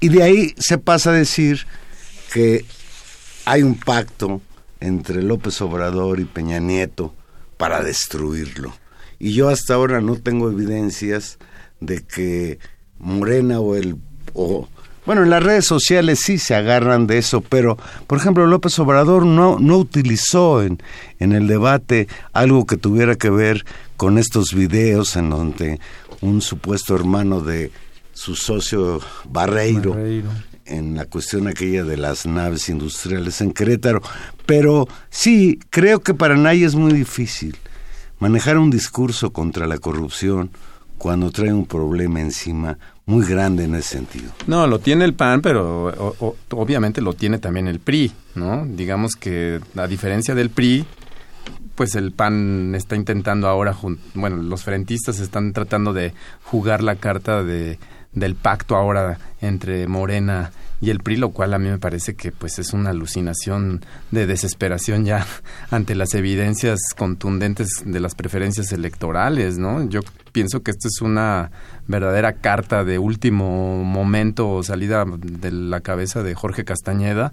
Y 0.00 0.09
de 0.09 0.22
ahí 0.22 0.54
se 0.59 0.78
pasa 0.78 1.11
a 1.11 1.14
decir 1.14 1.66
que 2.33 2.64
hay 3.44 3.62
un 3.62 3.74
pacto 3.74 4.40
entre 4.81 5.22
López 5.22 5.61
Obrador 5.61 6.18
y 6.18 6.24
Peña 6.24 6.61
Nieto 6.61 7.14
para 7.57 7.83
destruirlo. 7.83 8.74
Y 9.18 9.33
yo 9.33 9.48
hasta 9.48 9.74
ahora 9.74 10.00
no 10.00 10.16
tengo 10.16 10.50
evidencias 10.50 11.38
de 11.81 12.02
que 12.02 12.59
Morena 12.98 13.61
o 13.61 13.76
el... 13.76 13.96
O, 14.38 14.68
bueno, 15.07 15.22
en 15.22 15.31
las 15.31 15.42
redes 15.42 15.64
sociales 15.64 16.20
sí 16.22 16.37
se 16.37 16.55
agarran 16.55 17.07
de 17.07 17.18
eso, 17.18 17.40
pero, 17.40 17.79
por 18.07 18.18
ejemplo, 18.18 18.46
López 18.46 18.79
Obrador 18.79 19.25
no, 19.25 19.59
no 19.59 19.79
utilizó 19.79 20.62
en, 20.62 20.83
en 21.18 21.33
el 21.33 21.46
debate 21.46 22.07
algo 22.33 22.66
que 22.66 22.77
tuviera 22.77 23.14
que 23.14 23.31
ver 23.31 23.64
con 23.96 24.18
estos 24.18 24.53
videos 24.53 25.16
en 25.16 25.31
donde 25.31 25.81
un 26.20 26.42
supuesto 26.42 26.94
hermano 26.94 27.40
de 27.40 27.72
su 28.12 28.35
socio 28.35 29.01
Barreiro, 29.25 29.90
Barreiro. 29.90 30.31
en 30.66 30.96
la 30.96 31.07
cuestión 31.07 31.46
aquella 31.46 31.85
de 31.85 31.96
las 31.96 32.27
naves 32.27 32.68
industriales 32.68 33.40
en 33.40 33.53
Querétaro. 33.53 34.03
Pero 34.44 34.87
sí, 35.09 35.59
creo 35.70 36.01
que 36.01 36.12
para 36.12 36.37
nadie 36.37 36.66
es 36.66 36.75
muy 36.75 36.92
difícil 36.92 37.57
manejar 38.18 38.59
un 38.59 38.70
discurso 38.70 39.33
contra 39.33 39.66
la 39.66 39.79
corrupción 39.79 40.51
cuando 40.98 41.30
trae 41.30 41.52
un 41.52 41.66
problema 41.66 42.20
encima 42.20 42.78
muy 43.06 43.24
grande 43.26 43.64
en 43.64 43.74
ese 43.74 43.96
sentido. 43.98 44.32
No, 44.46 44.66
lo 44.66 44.78
tiene 44.80 45.04
el 45.04 45.14
PAN, 45.14 45.40
pero 45.42 45.87
o- 46.18 46.37
obviamente 46.50 47.00
lo 47.00 47.12
tiene 47.14 47.38
también 47.38 47.68
el 47.68 47.78
PRI, 47.78 48.12
¿no? 48.35 48.66
Digamos 48.66 49.12
que 49.14 49.61
a 49.76 49.87
diferencia 49.87 50.35
del 50.35 50.50
PRI, 50.50 50.85
pues 51.74 51.94
el 51.94 52.12
PAN 52.12 52.74
está 52.74 52.96
intentando 52.96 53.48
ahora, 53.48 53.76
bueno, 54.14 54.37
los 54.38 54.64
frentistas 54.64 55.20
están 55.20 55.52
tratando 55.52 55.92
de 55.92 56.14
jugar 56.44 56.82
la 56.82 56.96
carta 56.96 57.42
de 57.44 57.78
del 58.12 58.35
pacto 58.35 58.76
ahora 58.76 59.18
entre 59.42 59.87
Morena 59.87 60.50
y 60.87 60.90
el 60.90 61.01
PRI, 61.01 61.16
lo 61.16 61.31
cual 61.31 61.53
a 61.53 61.59
mí 61.59 61.68
me 61.68 61.79
parece 61.79 62.14
que 62.14 62.31
pues 62.31 62.61
es 62.61 62.72
una 62.72 62.90
alucinación 62.90 63.85
de 64.12 64.25
desesperación 64.29 65.05
ya 65.05 65.27
ante 65.72 65.96
las 65.96 66.14
evidencias 66.14 66.79
contundentes 66.96 67.83
de 67.85 67.99
las 67.99 68.14
preferencias 68.14 68.70
electorales, 68.70 69.59
¿no? 69.59 69.88
Yo 69.88 70.03
pienso 70.31 70.62
que 70.62 70.70
esto 70.70 70.87
es 70.87 71.01
una 71.01 71.51
verdadera 71.88 72.35
carta 72.35 72.85
de 72.85 73.01
último 73.01 73.83
momento 73.83 74.49
o 74.49 74.62
salida 74.62 75.05
de 75.05 75.51
la 75.51 75.81
cabeza 75.81 76.22
de 76.22 76.37
Jorge 76.37 76.64
Castañeda 76.64 77.33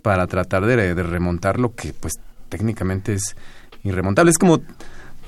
para 0.00 0.26
tratar 0.26 0.64
de, 0.64 0.94
de 0.94 1.02
remontar 1.02 1.60
lo 1.60 1.74
que 1.74 1.92
pues 1.92 2.14
técnicamente 2.48 3.12
es 3.12 3.36
irremontable. 3.82 4.30
Es 4.30 4.38
como, 4.38 4.62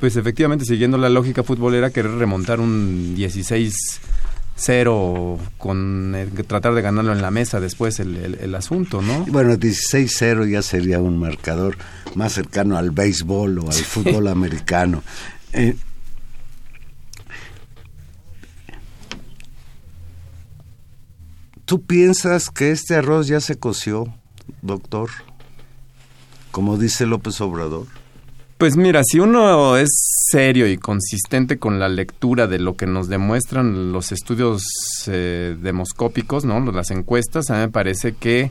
pues 0.01 0.17
efectivamente 0.17 0.65
siguiendo 0.65 0.97
la 0.97 1.11
lógica 1.11 1.43
futbolera, 1.43 1.91
querer 1.91 2.12
remontar 2.12 2.59
un 2.59 3.15
16 3.15 3.75
cero 4.57 5.38
con 5.59 6.14
el- 6.14 6.33
tratar 6.47 6.75
de 6.75 6.83
ganarlo 6.83 7.12
en 7.12 7.21
la 7.23 7.31
mesa 7.31 7.61
después 7.61 8.01
el, 8.01 8.16
el- 8.16 8.35
el 8.37 8.55
asunto, 8.55 9.03
¿no? 9.03 9.25
Bueno, 9.27 9.55
16-0 9.55 10.49
ya 10.51 10.62
sería 10.62 10.99
un 10.99 11.19
marcador 11.19 11.77
más 12.14 12.33
cercano 12.33 12.77
al 12.79 12.90
béisbol 12.90 13.59
o 13.59 13.66
al 13.69 13.75
fútbol 13.75 14.29
americano. 14.29 15.03
Eh, 15.53 15.77
¿Tú 21.64 21.83
piensas 21.83 22.51
que 22.51 22.71
este 22.71 22.95
arroz 22.95 23.27
ya 23.27 23.40
se 23.40 23.57
coció, 23.59 24.12
doctor? 24.62 25.11
Como 26.53 26.79
dice 26.79 27.07
López 27.07 27.40
Obrador. 27.40 27.87
Pues 28.59 28.79
mira, 28.79 29.03
si 29.05 29.21
uno 29.21 29.77
es 29.77 29.90
serio 30.31 30.66
y 30.66 30.79
consistente 30.79 31.59
con 31.59 31.79
la 31.79 31.90
lectura 31.90 32.47
de 32.47 32.59
lo 32.59 32.75
que 32.75 32.87
nos 32.87 33.07
demuestran 33.07 33.92
los 33.92 34.12
estudios 34.12 34.62
eh, 35.09 35.55
demoscópicos, 35.61 36.47
¿no? 36.47 36.59
Las 36.73 36.90
encuestas, 36.90 37.51
a 37.51 37.57
mí 37.57 37.61
me 37.61 37.69
parece 37.69 38.14
que 38.14 38.51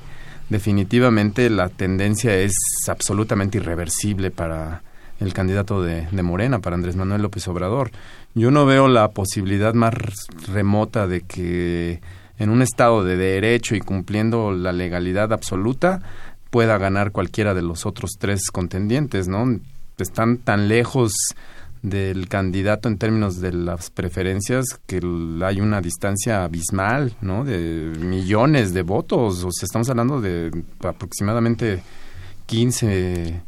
definitivamente 0.49 1.49
la 1.49 1.69
tendencia 1.69 2.35
es 2.35 2.53
absolutamente 2.87 3.57
irreversible 3.57 4.29
para 4.29 4.83
el 5.19 5.33
candidato 5.33 5.81
de, 5.81 6.07
de 6.11 6.21
Morena, 6.21 6.59
para 6.59 6.75
Andrés 6.75 6.95
Manuel 6.95 7.23
López 7.23 7.47
Obrador. 7.47 7.89
Yo 8.35 8.51
no 8.51 8.67
veo 8.67 8.87
la 8.87 9.09
posibilidad 9.09 9.73
más 9.73 9.95
remota 10.53 11.07
de 11.07 11.21
que 11.21 11.99
en 12.37 12.51
un 12.51 12.61
estado 12.61 13.03
de 13.03 13.17
derecho 13.17 13.75
y 13.75 13.79
cumpliendo 13.79 14.51
la 14.51 14.71
legalidad 14.71 15.33
absoluta 15.33 16.03
pueda 16.51 16.77
ganar 16.77 17.11
cualquiera 17.11 17.55
de 17.55 17.63
los 17.63 17.87
otros 17.87 18.11
tres 18.19 18.51
contendientes, 18.51 19.27
¿no? 19.27 19.47
Están 19.97 20.37
tan 20.37 20.67
lejos 20.67 21.13
del 21.81 22.27
candidato 22.27 22.89
en 22.89 22.97
términos 22.97 23.39
de 23.39 23.53
las 23.53 23.91
preferencias 23.91 24.65
que 24.87 24.99
hay 25.43 25.61
una 25.61 25.81
distancia 25.81 26.43
abismal, 26.43 27.15
¿no? 27.21 27.45
De 27.45 27.93
millones 27.99 28.73
de 28.73 28.81
votos, 28.81 29.43
o 29.43 29.51
sea, 29.51 29.65
estamos 29.65 29.89
hablando 29.89 30.19
de 30.19 30.51
aproximadamente 30.83 31.83
15 32.47 33.41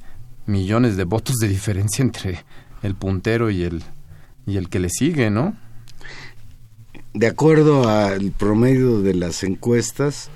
millones 0.46 0.98
de 0.98 1.04
votos 1.04 1.38
de 1.38 1.48
diferencia 1.48 2.04
entre 2.04 2.44
el 2.84 2.96
puntero 2.96 3.50
y 3.50 3.64
el 3.64 3.84
y 4.48 4.58
el 4.58 4.70
que 4.70 4.80
le 4.80 4.90
sigue, 4.90 5.30
¿no? 5.30 5.56
De 7.14 7.28
acuerdo 7.28 7.90
al 7.90 8.32
promedio 8.32 9.02
de 9.02 9.14
las 9.14 9.44
encuestas, 9.44 10.30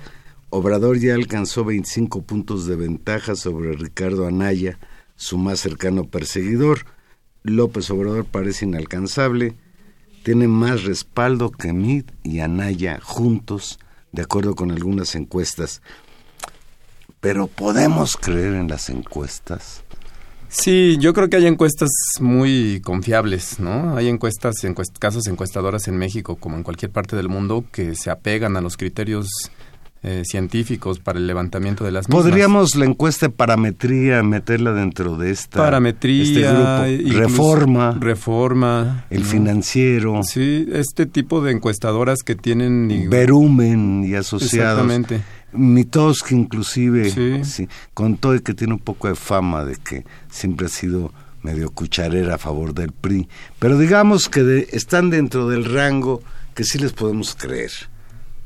Obrador 0.50 0.98
ya 0.98 1.14
alcanzó 1.14 1.64
25 1.64 2.22
puntos 2.22 2.66
de 2.66 2.76
ventaja 2.76 3.34
sobre 3.34 3.72
Ricardo 3.72 4.26
Anaya, 4.26 4.78
su 5.22 5.38
más 5.38 5.60
cercano 5.60 6.04
perseguidor. 6.04 6.84
López 7.44 7.88
Obrador 7.90 8.24
parece 8.24 8.64
inalcanzable, 8.64 9.54
tiene 10.24 10.48
más 10.48 10.82
respaldo 10.82 11.52
que 11.52 11.72
Mid 11.72 12.06
y 12.24 12.40
Anaya 12.40 12.98
juntos, 13.00 13.78
de 14.10 14.22
acuerdo 14.22 14.56
con 14.56 14.72
algunas 14.72 15.14
encuestas. 15.14 15.80
Pero 17.20 17.46
¿podemos 17.46 18.16
creer 18.16 18.54
en 18.54 18.66
las 18.66 18.90
encuestas? 18.90 19.84
Sí, 20.48 20.98
yo 20.98 21.14
creo 21.14 21.30
que 21.30 21.36
hay 21.36 21.46
encuestas 21.46 21.90
muy 22.18 22.80
confiables, 22.84 23.60
¿no? 23.60 23.96
Hay 23.96 24.08
encuestas, 24.08 24.56
casos 24.98 25.28
encuestadoras 25.28 25.86
en 25.86 25.98
México, 25.98 26.34
como 26.34 26.56
en 26.56 26.64
cualquier 26.64 26.90
parte 26.90 27.14
del 27.14 27.28
mundo, 27.28 27.64
que 27.70 27.94
se 27.94 28.10
apegan 28.10 28.56
a 28.56 28.60
los 28.60 28.76
criterios 28.76 29.28
eh, 30.04 30.22
científicos 30.24 30.98
para 30.98 31.18
el 31.20 31.26
levantamiento 31.28 31.84
de 31.84 31.92
las 31.92 32.08
mismas. 32.08 32.24
¿Podríamos 32.24 32.74
la 32.74 32.86
encuesta 32.86 33.26
de 33.26 33.32
parametría 33.32 34.22
meterla 34.24 34.72
dentro 34.72 35.16
de 35.16 35.30
esta 35.30 35.58
parametría, 35.58 36.22
este 36.22 37.02
grupo? 37.02 37.18
Reforma. 37.18 37.96
Reforma. 38.00 39.06
El 39.10 39.24
financiero. 39.24 40.22
Sí, 40.24 40.66
este 40.72 41.06
tipo 41.06 41.40
de 41.40 41.52
encuestadoras 41.52 42.24
que 42.24 42.34
tienen... 42.34 43.08
Verumen 43.08 44.04
y 44.04 44.14
asociados. 44.14 44.80
Exactamente. 44.80 45.22
Mitowski 45.52 46.34
inclusive, 46.34 47.44
sí. 47.44 47.68
con 47.94 48.16
todo 48.16 48.40
que 48.42 48.54
tiene 48.54 48.72
un 48.72 48.80
poco 48.80 49.08
de 49.08 49.14
fama 49.14 49.64
de 49.64 49.76
que 49.76 50.04
siempre 50.30 50.66
ha 50.66 50.70
sido 50.70 51.12
medio 51.42 51.70
cucharera 51.70 52.36
a 52.36 52.38
favor 52.38 52.74
del 52.74 52.92
PRI, 52.92 53.28
pero 53.58 53.78
digamos 53.78 54.28
que 54.28 54.68
están 54.72 55.10
dentro 55.10 55.48
del 55.48 55.64
rango 55.64 56.22
que 56.54 56.64
sí 56.64 56.78
les 56.78 56.92
podemos 56.92 57.34
creer. 57.34 57.70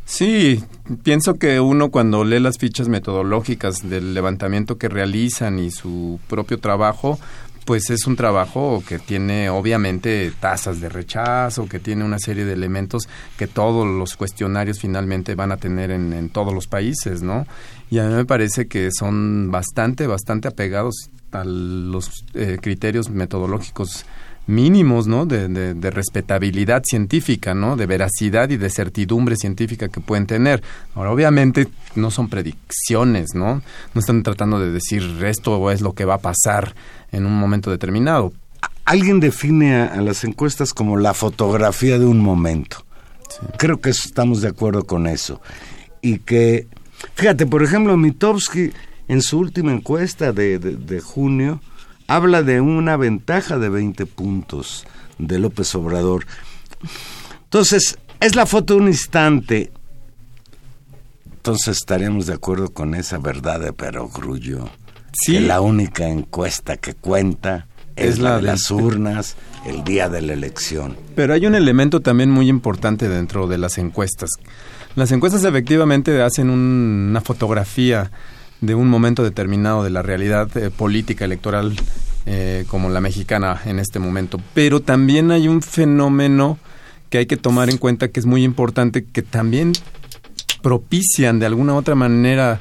Sí, 0.07 0.63
pienso 1.03 1.35
que 1.35 1.59
uno 1.59 1.91
cuando 1.91 2.23
lee 2.23 2.39
las 2.39 2.59
fichas 2.59 2.89
metodológicas 2.89 3.89
del 3.91 4.15
levantamiento 4.15 4.79
que 4.79 4.89
realizan 4.89 5.59
y 5.59 5.73
su 5.73 6.21
propio 6.29 6.61
trabajo, 6.61 7.19
pues 7.65 7.91
es 7.91 8.07
un 8.07 8.15
trabajo 8.15 8.85
que 8.87 9.01
tiene 9.01 9.51
obviamente 9.51 10.33
tasas 10.39 10.81
de 10.81 10.89
rechazo, 10.89 11.69
que 11.69 11.81
tiene 11.81 12.05
una 12.05 12.21
serie 12.21 12.45
de 12.45 12.53
elementos 12.53 13.09
que 13.37 13.49
todos 13.49 13.85
los 13.85 14.17
cuestionarios 14.17 14.79
finalmente 14.79 15.35
van 15.35 15.51
a 15.51 15.57
tener 15.57 15.91
en, 15.91 16.29
todos 16.29 16.55
los 16.55 16.69
países, 16.69 17.23
¿no? 17.23 17.45
Y 17.91 17.99
a 17.99 18.05
mí 18.05 18.15
me 18.15 18.25
parece 18.25 18.69
que 18.69 18.91
son 18.97 19.51
bastante, 19.51 20.07
bastante 20.07 20.47
apegados 20.47 21.11
a 21.33 21.43
los 21.45 22.25
eh, 22.35 22.59
criterios 22.63 23.11
metodológicos 23.11 24.07
mínimos, 24.47 25.07
¿no? 25.07 25.27
De, 25.27 25.49
de, 25.49 25.91
respetabilidad 25.91 26.83
científica, 26.85 27.55
¿no? 27.55 27.77
De 27.77 27.87
veracidad 27.87 28.49
y 28.51 28.57
de 28.57 28.71
certidumbre 28.71 29.37
científica 29.37 29.89
que 29.89 30.01
pueden 30.01 30.27
tener. 30.27 30.63
Ahora, 30.95 31.11
obviamente, 31.13 31.69
no 31.95 32.11
son 32.11 32.29
predicciones, 32.29 33.35
¿no? 33.35 33.63
No 33.95 34.01
están 34.01 34.23
tratando 34.23 34.61
de 34.61 34.71
decir 34.71 35.03
esto 35.25 35.71
es 35.71 35.81
lo 35.81 35.95
que 35.95 36.05
va 36.05 36.15
a 36.15 36.19
pasar 36.19 36.75
en 37.13 37.27
un 37.27 37.39
momento 37.39 37.71
determinado. 37.71 38.33
Alguien 38.85 39.19
define 39.19 39.83
a, 39.83 40.01
las 40.01 40.23
encuestas 40.23 40.73
como 40.73 40.97
la 40.97 41.13
fotografía 41.13 41.99
de 41.99 42.07
un 42.07 42.21
momento. 42.21 42.85
Creo 43.59 43.81
que 43.81 43.91
estamos 43.91 44.43
de 44.43 44.49
acuerdo 44.49 44.85
con 44.85 45.09
eso. 45.09 45.41
Y 46.03 46.19
que, 46.19 46.69
fíjate, 47.15 47.47
por 47.47 47.65
ejemplo, 47.65 47.97
Mitowski 47.97 48.71
en 49.09 49.23
su 49.23 49.39
última 49.39 49.73
encuesta 49.73 50.33
de, 50.33 50.59
de 50.59 51.01
junio, 51.01 51.61
habla 52.07 52.43
de 52.43 52.61
una 52.61 52.97
ventaja 52.97 53.59
de 53.59 53.69
20 53.69 54.07
puntos 54.07 54.87
de 55.19 55.39
López 55.39 55.75
Obrador. 55.75 56.27
Entonces, 57.45 57.99
es 58.21 58.35
la 58.35 58.47
foto 58.47 58.75
de 58.75 58.81
un 58.81 58.89
instante. 58.89 59.73
Entonces 61.33 61.77
estaremos 61.79 62.27
de 62.27 62.35
acuerdo 62.35 62.71
con 62.73 62.95
esa 62.95 63.19
verdad 63.19 63.61
de 63.61 63.73
Perogrullo. 63.73 64.69
Sí. 65.13 65.33
Que 65.33 65.41
la 65.41 65.61
única 65.61 66.09
encuesta 66.09 66.77
que 66.77 66.95
cuenta 66.95 67.67
es, 67.95 68.19
la, 68.19 68.37
de 68.37 68.43
las 68.43 68.71
urnas 68.71 69.37
el 69.65 69.85
día 69.85 70.09
de 70.09 70.23
la 70.23 70.33
elección. 70.33 70.97
Pero 71.15 71.35
hay 71.35 71.47
un 71.47 71.55
elemento 71.55 72.01
también 72.01 72.31
muy 72.31 72.49
importante 72.49 73.09
dentro 73.09 73.47
de 73.47 73.59
las 73.59 73.79
encuestas. 73.79 74.31
Las 74.95 75.13
encuestas 75.13 75.45
efectivamente 75.45 76.23
hacen 76.23 76.51
una 76.51 77.21
fotografía 77.21 78.11
de 78.61 78.75
un 78.75 78.89
momento 78.89 79.23
determinado 79.23 79.83
de 79.85 79.91
la 79.91 80.03
realidad 80.03 80.55
eh, 80.57 80.71
política 80.71 81.25
electoral 81.25 81.77
eh, 82.27 82.65
como 82.69 82.89
la 82.89 83.01
mexicana 83.01 83.61
en 83.67 83.79
este 83.79 83.99
momento. 83.99 84.41
Pero 84.55 84.81
también 84.81 85.31
hay 85.31 85.49
un 85.49 85.63
fenómeno 85.63 86.59
que 87.11 87.19
hay 87.19 87.27
que 87.27 87.37
tomar 87.37 87.71
en 87.71 87.79
cuenta 87.79 88.09
que 88.09 88.21
es 88.21 88.27
muy 88.27 88.43
importante, 88.43 89.05
que 89.05 89.23
también 89.23 89.73
propician 90.63 91.39
de 91.39 91.47
alguna 91.47 91.75
u 91.75 91.77
otra 91.77 91.95
manera 91.95 92.61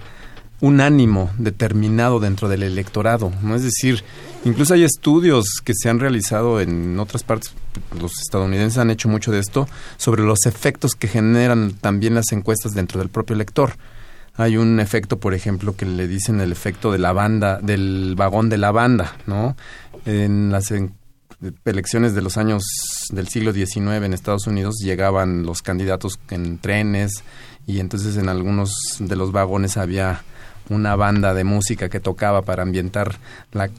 un 0.62 0.82
ánimo 0.82 1.32
determinado 1.38 2.20
dentro 2.20 2.48
del 2.48 2.64
electorado, 2.64 3.32
¿no? 3.42 3.56
Es 3.56 3.64
decir, 3.64 4.04
incluso 4.46 4.74
hay 4.74 4.84
estudios 4.84 5.46
que 5.64 5.74
se 5.76 5.90
han 5.90 6.00
realizado 6.00 6.62
en 6.62 7.00
otras 7.00 7.24
partes, 7.24 7.54
los 8.00 8.12
estadounidenses 8.20 8.78
han 8.78 8.90
hecho 8.90 9.10
mucho 9.10 9.32
de 9.32 9.40
esto, 9.40 9.68
sobre 9.98 10.24
los 10.24 10.46
efectos 10.46 10.92
que 10.94 11.08
generan 11.08 11.74
también 11.74 12.16
las 12.16 12.32
encuestas 12.32 12.74
dentro 12.74 13.00
del 13.00 13.10
propio 13.10 13.36
elector. 13.36 13.74
Hay 14.38 14.58
un 14.58 14.80
efecto, 14.80 15.20
por 15.20 15.34
ejemplo, 15.34 15.76
que 15.76 15.86
le 15.86 16.08
dicen 16.08 16.42
el 16.42 16.52
efecto 16.52 16.92
de 16.92 17.00
la 17.00 17.14
banda, 17.14 17.60
del 17.62 18.16
vagón 18.18 18.50
de 18.50 18.58
la 18.58 18.72
banda, 18.72 19.16
¿no? 19.28 19.56
En 20.06 20.52
las 20.52 20.74
elecciones 21.64 22.14
de 22.14 22.22
los 22.22 22.38
años 22.38 22.64
del 23.12 23.28
siglo 23.28 23.54
XIX 23.54 24.04
en 24.04 24.14
Estados 24.14 24.48
Unidos 24.48 24.76
llegaban 24.82 25.44
los 25.44 25.62
candidatos 25.62 26.20
en 26.30 26.58
trenes 26.58 27.24
y 27.68 27.80
entonces 27.80 28.18
en 28.18 28.30
algunos 28.30 28.74
de 29.00 29.16
los 29.16 29.32
vagones 29.32 29.78
había 29.78 30.24
una 30.70 30.96
banda 30.96 31.34
de 31.34 31.44
música 31.44 31.90
que 31.90 32.00
tocaba 32.00 32.42
para 32.42 32.64
ambientar 32.64 33.16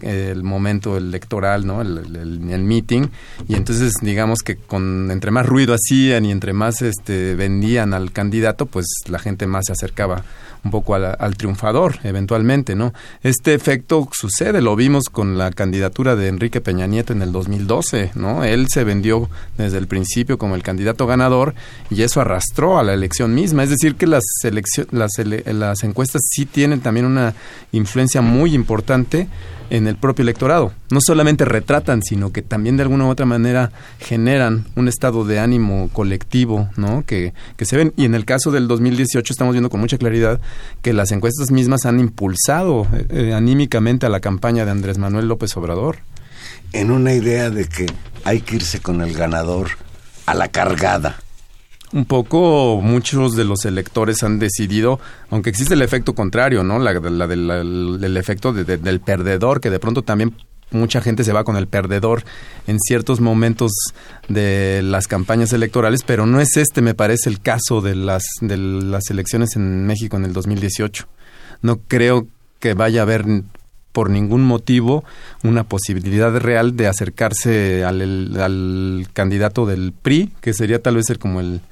el 0.01 0.43
momento 0.43 0.97
electoral, 0.97 1.67
¿no? 1.67 1.83
El, 1.83 2.17
el, 2.17 2.65
meeting 2.67 3.09
y 3.49 3.55
entonces 3.55 3.93
digamos 4.01 4.41
que 4.41 4.57
con 4.57 5.11
entre 5.11 5.31
más 5.31 5.47
ruido 5.47 5.75
hacían 5.75 6.25
y 6.25 6.33
entre 6.33 6.53
más 6.53 6.83
este 6.83 7.35
vendían 7.35 7.95
al 7.95 8.13
candidato, 8.13 8.67
pues 8.67 8.87
la 9.09 9.19
gente 9.19 9.47
más 9.47 9.67
se 9.67 9.73
acercaba 9.73 10.25
un 10.67 10.71
poco 10.71 10.95
al, 10.95 11.37
triunfador 11.37 11.99
eventualmente, 12.03 12.75
¿no? 12.75 12.93
Este 13.23 13.55
efecto 13.55 14.09
sucede, 14.13 14.61
lo 14.61 14.75
vimos 14.75 15.05
con 15.11 15.39
la 15.39 15.51
candidatura 15.53 16.17
de 16.17 16.29
Enrique 16.29 16.61
Peña 16.61 16.87
Nieto 16.87 17.13
en 17.13 17.23
el 17.23 17.33
2012, 17.33 18.13
¿no? 18.17 18.45
Él 18.45 18.67
se 18.69 18.85
vendió 18.85 19.31
desde 19.57 19.79
el 19.79 19.87
principio 19.87 20.39
como 20.39 20.57
el 20.57 20.63
candidato 20.63 21.07
ganador 21.07 21.55
y 21.89 22.03
eso 22.03 22.21
arrastró 22.21 22.79
a 22.79 22.83
la 22.83 22.95
elección 22.95 23.35
misma, 23.35 23.63
es 23.63 23.71
decir, 23.71 23.95
que 23.95 24.07
las, 24.07 24.25
las, 24.91 25.13
las 25.47 25.85
encuestas 25.85 26.23
sí 26.29 26.47
tienen 26.47 26.76
también 26.81 27.07
una 27.07 27.35
influencia 27.73 28.21
muy 28.21 28.55
importante 28.55 29.29
en 29.71 29.87
el 29.87 29.97
propio 29.97 30.23
electorado. 30.23 30.73
No 30.91 31.01
solamente 31.05 31.45
retratan, 31.45 32.03
sino 32.03 32.33
que 32.33 32.43
también 32.43 32.77
de 32.77 32.85
alguna 32.85 33.07
u 33.07 33.09
otra 33.09 33.27
manera 33.27 33.73
generan 33.99 34.67
un 34.77 34.89
estado 34.89 35.25
de 35.25 35.39
ánimo 35.39 35.91
colectivo, 35.93 36.69
¿no? 36.77 37.05
Que, 37.05 37.33
que 37.57 37.65
se 37.65 37.77
ven. 37.77 37.93
Y 37.97 38.05
en 38.05 38.15
el 38.15 38.25
caso 38.25 38.51
del 38.51 38.69
2018 38.69 39.33
estamos 39.33 39.53
viendo 39.53 39.71
con 39.71 39.81
mucha 39.81 39.99
claridad 39.99 40.41
que 40.83 40.93
las 40.93 41.13
encuestas 41.13 41.51
mismas 41.51 41.85
han 41.85 42.01
impulsado 42.01 42.87
eh, 42.93 43.07
eh, 43.11 43.35
anímicamente 43.35 44.07
a 44.07 44.09
la 44.09 44.21
campaña 44.21 44.65
de 44.65 44.71
Andrés 44.71 44.99
Manuel 44.99 45.29
López 45.29 45.57
Obrador. 45.57 45.99
En 46.73 46.91
una 46.91 47.13
idea 47.13 47.51
de 47.51 47.67
que 47.67 47.87
hay 48.25 48.41
que 48.41 48.57
irse 48.57 48.81
con 48.81 49.01
el 49.01 49.15
ganador 49.15 49.69
a 50.27 50.35
la 50.35 50.49
cargada 50.49 51.19
un 51.97 52.05
poco 52.05 52.83
muchos 52.83 53.37
de 53.37 53.45
los 53.45 53.65
electores 53.65 54.23
han 54.23 54.39
decidido, 54.39 55.01
aunque 55.31 55.49
existe 55.49 55.73
el 55.73 55.81
efecto 55.81 56.15
contrario, 56.15 56.63
¿no? 56.63 56.79
La, 56.79 56.93
del 56.93 58.17
efecto 58.19 58.53
del 58.53 59.01
perdedor, 59.01 59.63
que 59.63 59.71
de 59.71 59.79
pronto 59.79 60.03
también 60.03 60.35
mucha 60.71 61.01
gente 61.01 61.25
se 61.25 61.33
va 61.33 61.43
con 61.43 61.57
el 61.57 61.69
perdedor 61.69 62.23
en 62.67 62.79
ciertos 62.81 63.21
momentos 63.21 63.73
de 64.29 64.83
las 64.85 65.09
campañas 65.09 65.55
electorales, 65.55 66.03
pero 66.05 66.27
no 66.27 66.39
es 66.39 66.59
este, 66.59 66.83
me 66.83 66.93
parece, 66.93 67.31
el 67.31 67.41
caso 67.41 67.81
de 67.81 67.95
las, 67.95 68.25
de 68.43 68.59
las 68.59 69.09
elecciones 69.09 69.57
en 69.57 69.87
México 69.87 70.19
en 70.19 70.27
el 70.27 70.35
2018. 70.35 71.09
No 71.63 71.79
creo 71.79 72.27
que 72.61 72.75
vaya 72.75 73.01
a 73.01 73.05
haber 73.05 73.25
por 73.93 74.11
ningún 74.11 74.43
motivo 74.43 75.03
una 75.43 75.65
posibilidad 75.65 76.37
real 76.37 76.77
de 76.77 76.89
acercarse 76.89 77.85
al, 77.85 78.37
al 78.39 79.09
candidato 79.15 79.65
del 79.65 79.95
PRI, 79.95 80.31
que 80.43 80.53
sería 80.53 80.83
tal 80.83 80.97
vez 80.97 81.07
ser 81.07 81.19
como 81.19 81.41
el, 81.41 81.63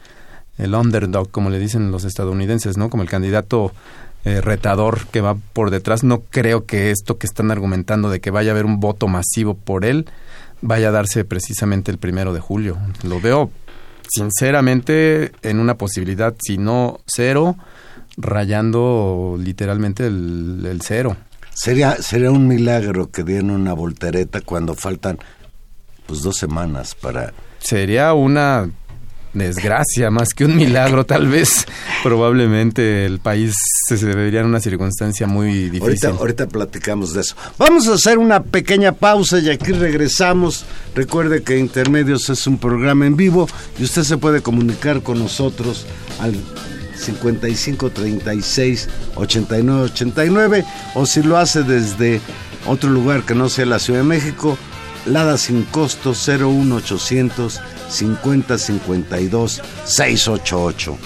el 0.59 0.75
underdog, 0.75 1.31
como 1.31 1.51
le 1.51 1.59
dicen 1.59 1.91
los 1.91 2.05
estadounidenses, 2.05 2.77
¿no? 2.77 2.91
Como 2.91 3.03
el 3.03 3.09
candidato 3.09 3.73
eh, 4.25 4.41
retador 4.41 5.07
que 5.09 5.21
va 5.21 5.35
por 5.35 5.71
detrás. 5.71 6.05
No 6.05 6.23
creo 6.31 6.65
que 6.65 6.91
esto 6.91 7.19
que 7.19 7.27
están 7.27 7.51
argumentando 7.51 8.11
de 8.11 8.21
que 8.21 8.31
vaya 8.31 8.51
a 8.51 8.55
haber 8.55 8.65
un 8.65 8.81
voto 8.81 9.09
masivo 9.09 9.55
por 9.55 9.85
él 9.85 10.07
vaya 10.63 10.89
a 10.89 10.93
darse 10.93 11.25
precisamente 11.25 11.91
el 11.91 11.99
primero 11.99 12.33
de 12.33 12.41
julio. 12.41 12.79
Lo 13.03 13.21
veo 13.21 13.51
sinceramente 14.09 15.33
en 15.43 15.61
una 15.61 15.77
posibilidad, 15.77 16.35
si 16.43 16.57
no 16.57 17.01
cero, 17.07 17.57
rayando 18.17 19.37
literalmente 19.39 20.07
el, 20.07 20.67
el 20.67 20.81
cero. 20.81 21.17
Sería, 21.53 21.97
sería 21.97 22.31
un 22.31 22.49
milagro 22.49 23.11
que 23.11 23.23
dieran 23.23 23.51
una 23.51 23.75
voltereta 23.75 24.41
cuando 24.41 24.75
faltan 24.75 25.19
pues 26.07 26.23
dos 26.23 26.37
semanas 26.37 26.95
para... 26.95 27.33
Sería 27.59 28.15
una 28.15 28.71
desgracia 29.35 30.11
más 30.11 30.31
que 30.35 30.45
un 30.45 30.57
milagro 30.57 31.05
tal 31.05 31.27
vez. 31.29 31.67
Probablemente 32.03 33.05
el 33.05 33.19
país 33.19 33.55
se 33.89 33.97
vería 34.07 34.41
en 34.41 34.47
una 34.47 34.61
circunstancia 34.61 35.27
muy 35.27 35.71
difícil. 35.71 35.83
ahorita, 35.83 36.09
ahorita 36.09 36.49
platicamos 36.49 37.13
de 37.13 37.23
eso. 37.23 37.37
Vamos 37.59 37.89
a 37.89 37.95
hacer 37.95 38.19
una 38.19 38.43
pequeña 38.43 38.93
pausa 38.93 39.39
y 39.41 39.51
aquí 39.51 39.73
regresamos. 39.73 40.65
Recuerde 40.95 41.43
que 41.43 41.59
Intermedios 41.59 42.31
es 42.31 42.47
un 42.47 42.59
programa 42.59 43.07
en 43.07 43.17
vivo 43.17 43.49
y 43.79 43.85
usted 43.85 44.05
se 44.05 44.17
puede 44.17 44.41
comunicar 44.41 45.03
con 45.03 45.19
nosotros 45.19 45.87
al 46.21 46.35
55 46.97 47.91
36 47.91 48.89
89 49.17 49.83
89 49.83 50.65
o 50.95 51.07
si 51.07 51.23
lo 51.23 51.37
hace 51.37 51.63
desde 51.65 52.21
otro 52.67 52.91
lugar 52.91 53.25
que 53.25 53.35
no 53.35 53.49
sea 53.49 53.67
la 53.67 53.79
Ciudad 53.79 54.01
de 54.01 54.07
México 54.07 54.57
Lada 55.07 55.37
sin 55.37 55.65
costo 55.65 56.15
01800 56.15 57.61
50 57.89 58.59
52 58.59 59.63
688. 59.85 60.99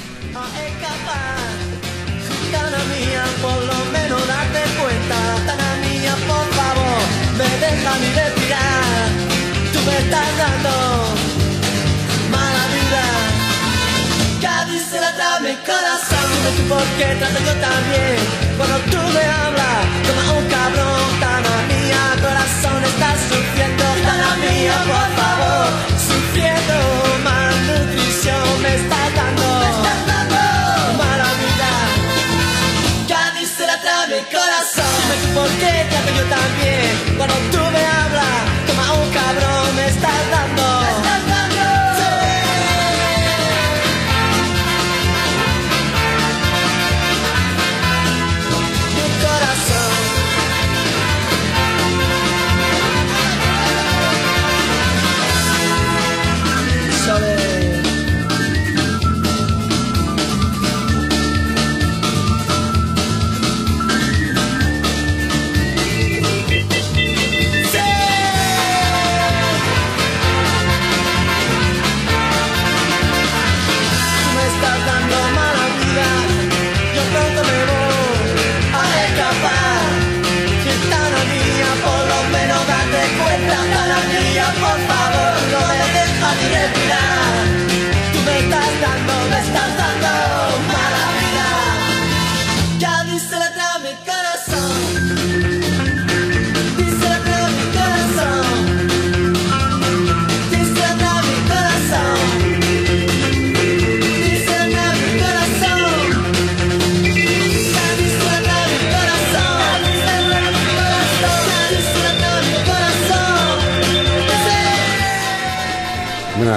Tana 2.52 2.78
mía, 2.84 3.24
por 16.68 16.84
qué 16.98 17.14
trato 17.18 17.38
yo 17.40 17.54
también. 17.60 18.18
Cuando 18.56 18.78
tú 18.90 18.98
me 19.14 19.24
hablas, 19.24 19.86
como 20.06 20.38
un 20.38 20.46
cabrón. 20.48 21.20
Tana 21.20 21.54
mía, 21.68 22.02
estás 22.86 23.18
sufriendo. 23.30 23.84
Tana 24.04 24.36
mía, 24.36 24.76
por 24.86 25.08
favor, 25.18 25.68
sufriendo. 26.08 26.76
Malnutrición 27.24 28.62
me 28.62 28.74
estás 28.74 29.08
dando. 29.14 29.48
Mala 30.98 31.30
vida. 31.42 31.70
Cádiz 33.08 33.50
se 33.56 33.66
la 33.66 33.80
trae 33.80 34.06
mi 34.08 34.22
corazón. 34.34 34.90
Dime 34.98 35.16
tú 35.22 35.28
por 35.34 35.48
qué 35.60 35.86
trato 35.90 36.10
yo 36.18 36.24
también. 36.36 37.16
Cuando 37.16 37.36
tú 37.52 37.67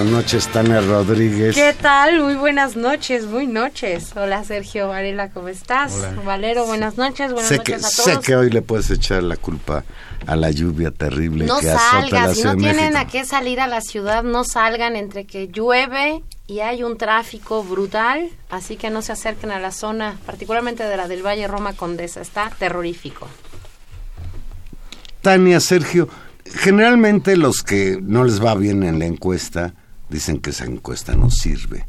Buenas 0.02 0.18
noches, 0.24 0.48
Tania 0.48 0.82
Rodríguez. 0.82 1.54
¿Qué 1.54 1.76
tal? 1.80 2.24
Muy 2.24 2.34
buenas 2.34 2.76
noches, 2.76 3.28
muy 3.28 3.46
noches. 3.46 4.14
Hola 4.16 4.44
Sergio 4.44 4.88
Varela, 4.88 5.30
¿cómo 5.30 5.48
estás? 5.48 5.94
Valero, 6.26 6.66
buenas 6.66 6.98
noches, 6.98 7.32
buenas 7.32 7.50
Sé 7.50 7.60
que, 7.60 7.74
noches 7.74 7.86
a 7.86 7.90
sé 7.90 8.12
todos. 8.14 8.26
que 8.26 8.36
hoy 8.36 8.50
le 8.50 8.64
puedes 8.64 8.90
echar 8.90 9.22
la 9.22 9.38
culpa 9.38 9.84
a 10.26 10.36
la 10.36 10.50
lluvia 10.50 10.90
terrible 10.90 11.46
no 11.46 11.60
que 11.60 11.70
azota 11.70 12.26
la 12.26 12.34
Ciudad 12.34 12.56
no 12.56 12.62
tienen 12.62 12.94
México. 12.94 12.98
a 12.98 13.06
qué 13.06 13.26
salir 13.26 13.60
a 13.60 13.68
la 13.68 13.82
ciudad, 13.82 14.24
no 14.24 14.44
salgan 14.44 14.96
entre 14.96 15.26
que 15.26 15.50
llueve 15.50 16.24
y 16.48 16.62
hay 16.62 16.82
un 16.82 16.98
tráfico 16.98 17.64
brutal, 17.64 18.28
así 18.50 18.78
que 18.78 18.90
no 18.90 19.04
se 19.04 19.12
acerquen 19.12 19.52
a 19.52 19.60
la 19.60 19.70
zona, 19.70 20.18
particularmente 20.26 20.84
de 20.84 20.98
la 20.98 21.08
del 21.08 21.24
Valle 21.24 21.48
Roma 21.48 21.74
Condesa, 21.74 22.22
está 22.22 22.50
terrorífico. 22.58 23.28
Tania, 25.22 25.60
Sergio, 25.60 26.10
generalmente 26.44 27.38
los 27.38 27.62
que 27.62 28.00
no 28.02 28.24
les 28.24 28.44
va 28.44 28.56
bien 28.56 28.82
en 28.82 28.98
la 28.98 29.06
encuesta 29.06 29.76
dicen 30.12 30.40
que 30.40 30.52
esa 30.52 30.66
encuesta 30.66 31.16
no 31.16 31.32
sirve. 31.32 31.88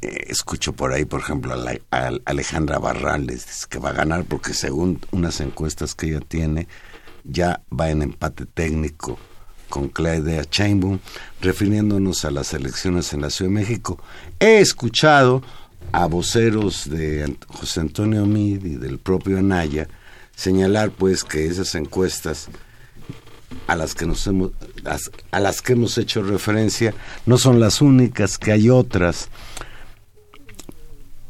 Eh, 0.00 0.24
escucho 0.28 0.72
por 0.72 0.92
ahí, 0.92 1.04
por 1.04 1.20
ejemplo, 1.20 1.52
a, 1.52 1.56
la- 1.56 1.78
Alejandra 2.24 2.78
Barrales, 2.78 3.66
que 3.66 3.78
va 3.78 3.90
a 3.90 3.94
ganar 3.94 4.24
porque 4.24 4.52
según 4.54 5.00
unas 5.12 5.40
encuestas 5.40 5.94
que 5.94 6.08
ella 6.08 6.20
tiene, 6.20 6.66
ya 7.24 7.62
va 7.70 7.90
en 7.90 8.02
empate 8.02 8.46
técnico 8.46 9.18
con 9.68 9.88
Claudia 9.88 10.42
Sheinbaum, 10.50 10.98
refiriéndonos 11.40 12.24
a 12.24 12.30
las 12.30 12.52
elecciones 12.52 13.12
en 13.12 13.22
la 13.22 13.30
Ciudad 13.30 13.50
de 13.50 13.54
México. 13.60 13.98
He 14.40 14.58
escuchado 14.60 15.42
a 15.92 16.06
voceros 16.06 16.88
de 16.88 17.36
José 17.48 17.80
Antonio 17.80 18.26
Mid 18.26 18.64
y 18.64 18.76
del 18.76 18.98
propio 18.98 19.38
Anaya 19.38 19.88
señalar 20.36 20.90
pues 20.90 21.22
que 21.24 21.46
esas 21.46 21.74
encuestas 21.76 22.48
a 23.66 23.76
las 23.76 23.94
que 23.94 24.06
nos 24.06 24.26
hemos 24.26 24.52
a 25.30 25.40
las 25.40 25.62
que 25.62 25.72
hemos 25.72 25.96
hecho 25.98 26.22
referencia 26.22 26.94
no 27.26 27.38
son 27.38 27.60
las 27.60 27.80
únicas 27.80 28.38
que 28.38 28.52
hay 28.52 28.70
otras. 28.70 29.28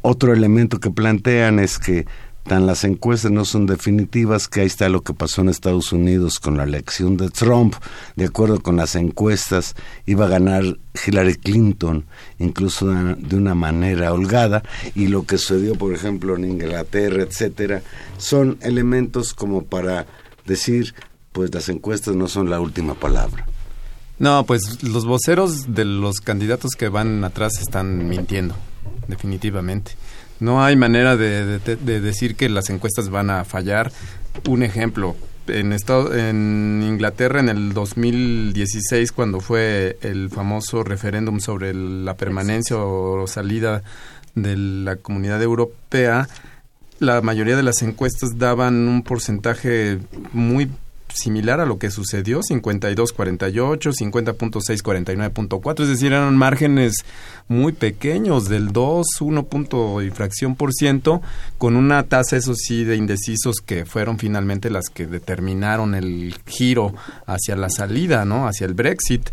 Otro 0.02 0.32
elemento 0.34 0.80
que 0.80 0.90
plantean 0.90 1.58
es 1.58 1.78
que 1.78 2.06
tan 2.44 2.66
las 2.66 2.84
encuestas 2.84 3.30
no 3.30 3.46
son 3.46 3.64
definitivas 3.64 4.48
que 4.48 4.60
ahí 4.60 4.66
está 4.66 4.90
lo 4.90 5.02
que 5.02 5.14
pasó 5.14 5.40
en 5.40 5.48
Estados 5.48 5.92
Unidos 5.92 6.38
con 6.38 6.58
la 6.58 6.64
elección 6.64 7.16
de 7.16 7.30
Trump. 7.30 7.74
De 8.16 8.26
acuerdo 8.26 8.60
con 8.60 8.76
las 8.76 8.96
encuestas 8.96 9.74
iba 10.04 10.26
a 10.26 10.28
ganar 10.28 10.62
Hillary 11.06 11.36
Clinton 11.36 12.04
incluso 12.38 12.86
de 12.92 13.36
una 13.36 13.54
manera 13.54 14.12
holgada. 14.12 14.62
Y 14.94 15.06
lo 15.06 15.24
que 15.24 15.38
sucedió 15.38 15.74
por 15.76 15.94
ejemplo 15.94 16.36
en 16.36 16.44
Inglaterra 16.44 17.22
etcétera 17.22 17.82
son 18.18 18.58
elementos 18.60 19.32
como 19.32 19.64
para 19.64 20.06
decir 20.44 20.94
pues 21.34 21.52
las 21.52 21.68
encuestas 21.68 22.14
no 22.16 22.26
son 22.28 22.48
la 22.48 22.58
última 22.60 22.94
palabra 22.94 23.44
No, 24.18 24.46
pues 24.46 24.82
los 24.82 25.04
voceros 25.04 25.74
de 25.74 25.84
los 25.84 26.20
candidatos 26.20 26.70
que 26.78 26.88
van 26.88 27.22
atrás 27.24 27.58
están 27.60 28.08
mintiendo, 28.08 28.54
definitivamente. 29.08 29.92
No 30.40 30.62
hay 30.64 30.76
manera 30.76 31.16
de, 31.16 31.58
de- 31.58 31.76
de 31.76 32.00
decir 32.00 32.36
que 32.36 32.48
las 32.48 32.70
encuestas 32.70 33.08
van 33.10 33.30
a 33.30 33.44
fallar. 33.44 33.90
Un 34.48 34.62
ejemplo, 34.62 35.16
en, 35.48 35.72
Estado- 35.72 36.14
en 36.14 36.82
Inglaterra 36.86 37.40
en 37.40 37.48
el 37.48 37.72
2016, 37.72 39.12
cuando 39.12 39.40
fue 39.40 39.98
el 40.02 40.30
famoso 40.30 40.82
referéndum 40.84 41.40
sobre 41.40 41.74
la 41.74 42.14
permanencia 42.16 42.76
o 42.78 43.26
salida 43.26 43.82
de 44.34 44.56
la 44.56 44.96
comunidad 44.96 45.42
europea, 45.42 46.28
la 47.00 47.20
mayoría 47.20 47.56
de 47.56 47.62
las 47.64 47.82
encuestas 47.82 48.38
daban 48.38 48.74
un 48.88 49.02
porcentaje 49.02 49.98
muy 50.32 50.70
similar 51.14 51.60
a 51.60 51.66
lo 51.66 51.78
que 51.78 51.90
sucedió, 51.90 52.40
52-48, 52.40 53.78
50.6-49.4, 53.78 55.82
es 55.82 55.88
decir, 55.88 56.12
eran 56.12 56.36
márgenes 56.36 57.04
muy 57.48 57.72
pequeños, 57.72 58.48
del 58.48 58.72
2, 58.72 59.06
1 59.20 59.46
punto 59.46 60.02
y 60.02 60.10
fracción 60.10 60.56
por 60.56 60.72
ciento, 60.72 61.22
con 61.58 61.76
una 61.76 62.04
tasa, 62.04 62.36
eso 62.36 62.54
sí, 62.54 62.84
de 62.84 62.96
indecisos 62.96 63.56
que 63.64 63.84
fueron 63.84 64.18
finalmente 64.18 64.70
las 64.70 64.88
que 64.88 65.06
determinaron 65.06 65.94
el 65.94 66.34
giro 66.46 66.94
hacia 67.26 67.56
la 67.56 67.70
salida, 67.70 68.24
¿no? 68.24 68.46
Hacia 68.46 68.66
el 68.66 68.74
Brexit 68.74 69.28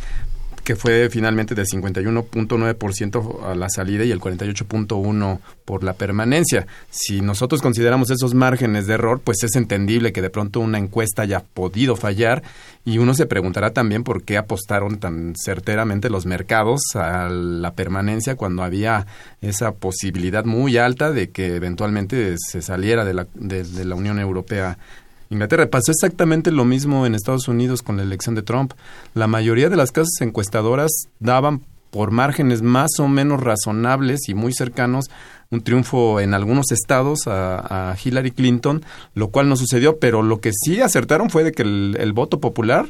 que 0.63 0.75
fue 0.75 1.09
finalmente 1.09 1.55
del 1.55 1.65
51.9% 1.65 3.43
a 3.45 3.55
la 3.55 3.69
salida 3.69 4.03
y 4.03 4.11
el 4.11 4.19
48.1% 4.19 5.39
por 5.65 5.83
la 5.83 5.93
permanencia. 5.93 6.67
Si 6.89 7.21
nosotros 7.21 7.61
consideramos 7.61 8.09
esos 8.09 8.33
márgenes 8.33 8.87
de 8.87 8.95
error, 8.95 9.21
pues 9.23 9.43
es 9.43 9.55
entendible 9.55 10.11
que 10.11 10.21
de 10.21 10.29
pronto 10.29 10.59
una 10.59 10.77
encuesta 10.77 11.21
haya 11.21 11.39
podido 11.41 11.95
fallar 11.95 12.43
y 12.83 12.97
uno 12.97 13.13
se 13.13 13.25
preguntará 13.25 13.71
también 13.71 14.03
por 14.03 14.23
qué 14.23 14.37
apostaron 14.37 14.97
tan 14.97 15.33
certeramente 15.35 16.09
los 16.09 16.25
mercados 16.25 16.81
a 16.95 17.29
la 17.29 17.73
permanencia 17.73 18.35
cuando 18.35 18.63
había 18.63 19.05
esa 19.41 19.71
posibilidad 19.73 20.45
muy 20.45 20.77
alta 20.77 21.11
de 21.11 21.29
que 21.29 21.55
eventualmente 21.55 22.35
se 22.37 22.61
saliera 22.61 23.05
de 23.05 23.13
la, 23.13 23.27
de, 23.33 23.63
de 23.63 23.85
la 23.85 23.95
Unión 23.95 24.19
Europea 24.19 24.77
Inglaterra. 25.31 25.69
Pasó 25.69 25.91
exactamente 25.91 26.51
lo 26.51 26.65
mismo 26.65 27.05
en 27.05 27.15
Estados 27.15 27.47
Unidos 27.47 27.81
con 27.81 27.97
la 27.97 28.03
elección 28.03 28.35
de 28.35 28.43
Trump. 28.43 28.73
La 29.13 29.27
mayoría 29.27 29.69
de 29.69 29.77
las 29.77 29.91
casas 29.91 30.19
encuestadoras 30.19 30.91
daban 31.19 31.61
por 31.89 32.11
márgenes 32.11 32.61
más 32.61 32.91
o 32.99 33.07
menos 33.07 33.41
razonables 33.41 34.29
y 34.29 34.33
muy 34.33 34.53
cercanos 34.53 35.09
un 35.49 35.61
triunfo 35.61 36.19
en 36.19 36.33
algunos 36.33 36.71
estados 36.71 37.27
a, 37.27 37.95
Hillary 38.01 38.31
Clinton, 38.31 38.83
lo 39.13 39.29
cual 39.29 39.49
no 39.49 39.55
sucedió, 39.55 39.99
pero 39.99 40.21
lo 40.21 40.39
que 40.39 40.51
sí 40.53 40.79
acertaron 40.79 41.29
fue 41.29 41.43
de 41.43 41.51
que 41.51 41.63
el 41.63 42.13
voto 42.13 42.39
popular 42.39 42.87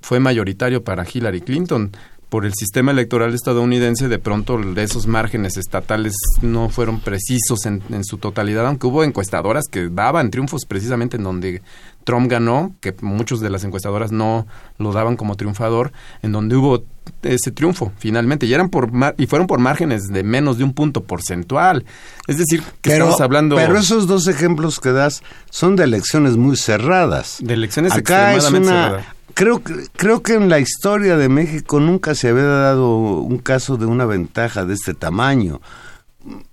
fue 0.00 0.20
mayoritario 0.20 0.84
para 0.84 1.04
Hillary 1.10 1.40
Clinton 1.40 1.90
por 2.36 2.44
el 2.44 2.52
sistema 2.52 2.90
electoral 2.90 3.32
estadounidense, 3.32 4.08
de 4.08 4.18
pronto 4.18 4.60
esos 4.76 5.06
márgenes 5.06 5.56
estatales 5.56 6.12
no 6.42 6.68
fueron 6.68 7.00
precisos 7.00 7.64
en, 7.64 8.04
su 8.04 8.18
totalidad, 8.18 8.66
aunque 8.66 8.86
hubo 8.86 9.04
encuestadoras 9.04 9.64
que 9.70 9.88
daban 9.88 10.30
triunfos 10.30 10.66
precisamente 10.68 11.16
en 11.16 11.22
donde 11.22 11.62
Trump 12.04 12.30
ganó, 12.30 12.74
que 12.82 12.94
muchos 13.00 13.40
de 13.40 13.48
las 13.48 13.64
encuestadoras 13.64 14.12
no 14.12 14.46
lo 14.76 14.92
daban 14.92 15.16
como 15.16 15.36
triunfador, 15.36 15.92
en 16.20 16.32
donde 16.32 16.56
hubo 16.56 16.84
ese 17.22 17.52
triunfo 17.52 17.90
finalmente 17.96 18.44
y 18.44 18.52
eran 18.52 18.68
por 18.68 18.90
y 19.16 19.26
fueron 19.26 19.46
por 19.46 19.58
márgenes 19.58 20.08
de 20.08 20.22
menos 20.22 20.58
de 20.58 20.64
un 20.64 20.74
punto 20.74 21.04
porcentual. 21.04 21.86
Es 22.26 22.36
decir, 22.36 22.62
que 22.82 22.92
estamos 22.92 23.18
hablando 23.22 23.56
Pero 23.56 23.78
esos 23.78 24.06
dos 24.06 24.28
ejemplos 24.28 24.78
que 24.78 24.92
das 24.92 25.22
son 25.48 25.74
de 25.74 25.84
elecciones 25.84 26.36
muy 26.36 26.58
cerradas. 26.58 27.38
De 27.40 27.54
elecciones 27.54 27.96
extremadamente 27.96 28.68
cerradas 28.68 29.15
creo, 29.36 29.62
creo 29.62 30.22
que 30.22 30.34
en 30.34 30.48
la 30.48 30.58
historia 30.58 31.16
de 31.16 31.28
México 31.28 31.78
nunca 31.78 32.14
se 32.14 32.30
había 32.30 32.44
dado 32.44 32.96
un 32.96 33.38
caso 33.38 33.76
de 33.76 33.84
una 33.84 34.06
ventaja 34.06 34.64
de 34.64 34.74
este 34.74 34.94
tamaño. 34.94 35.60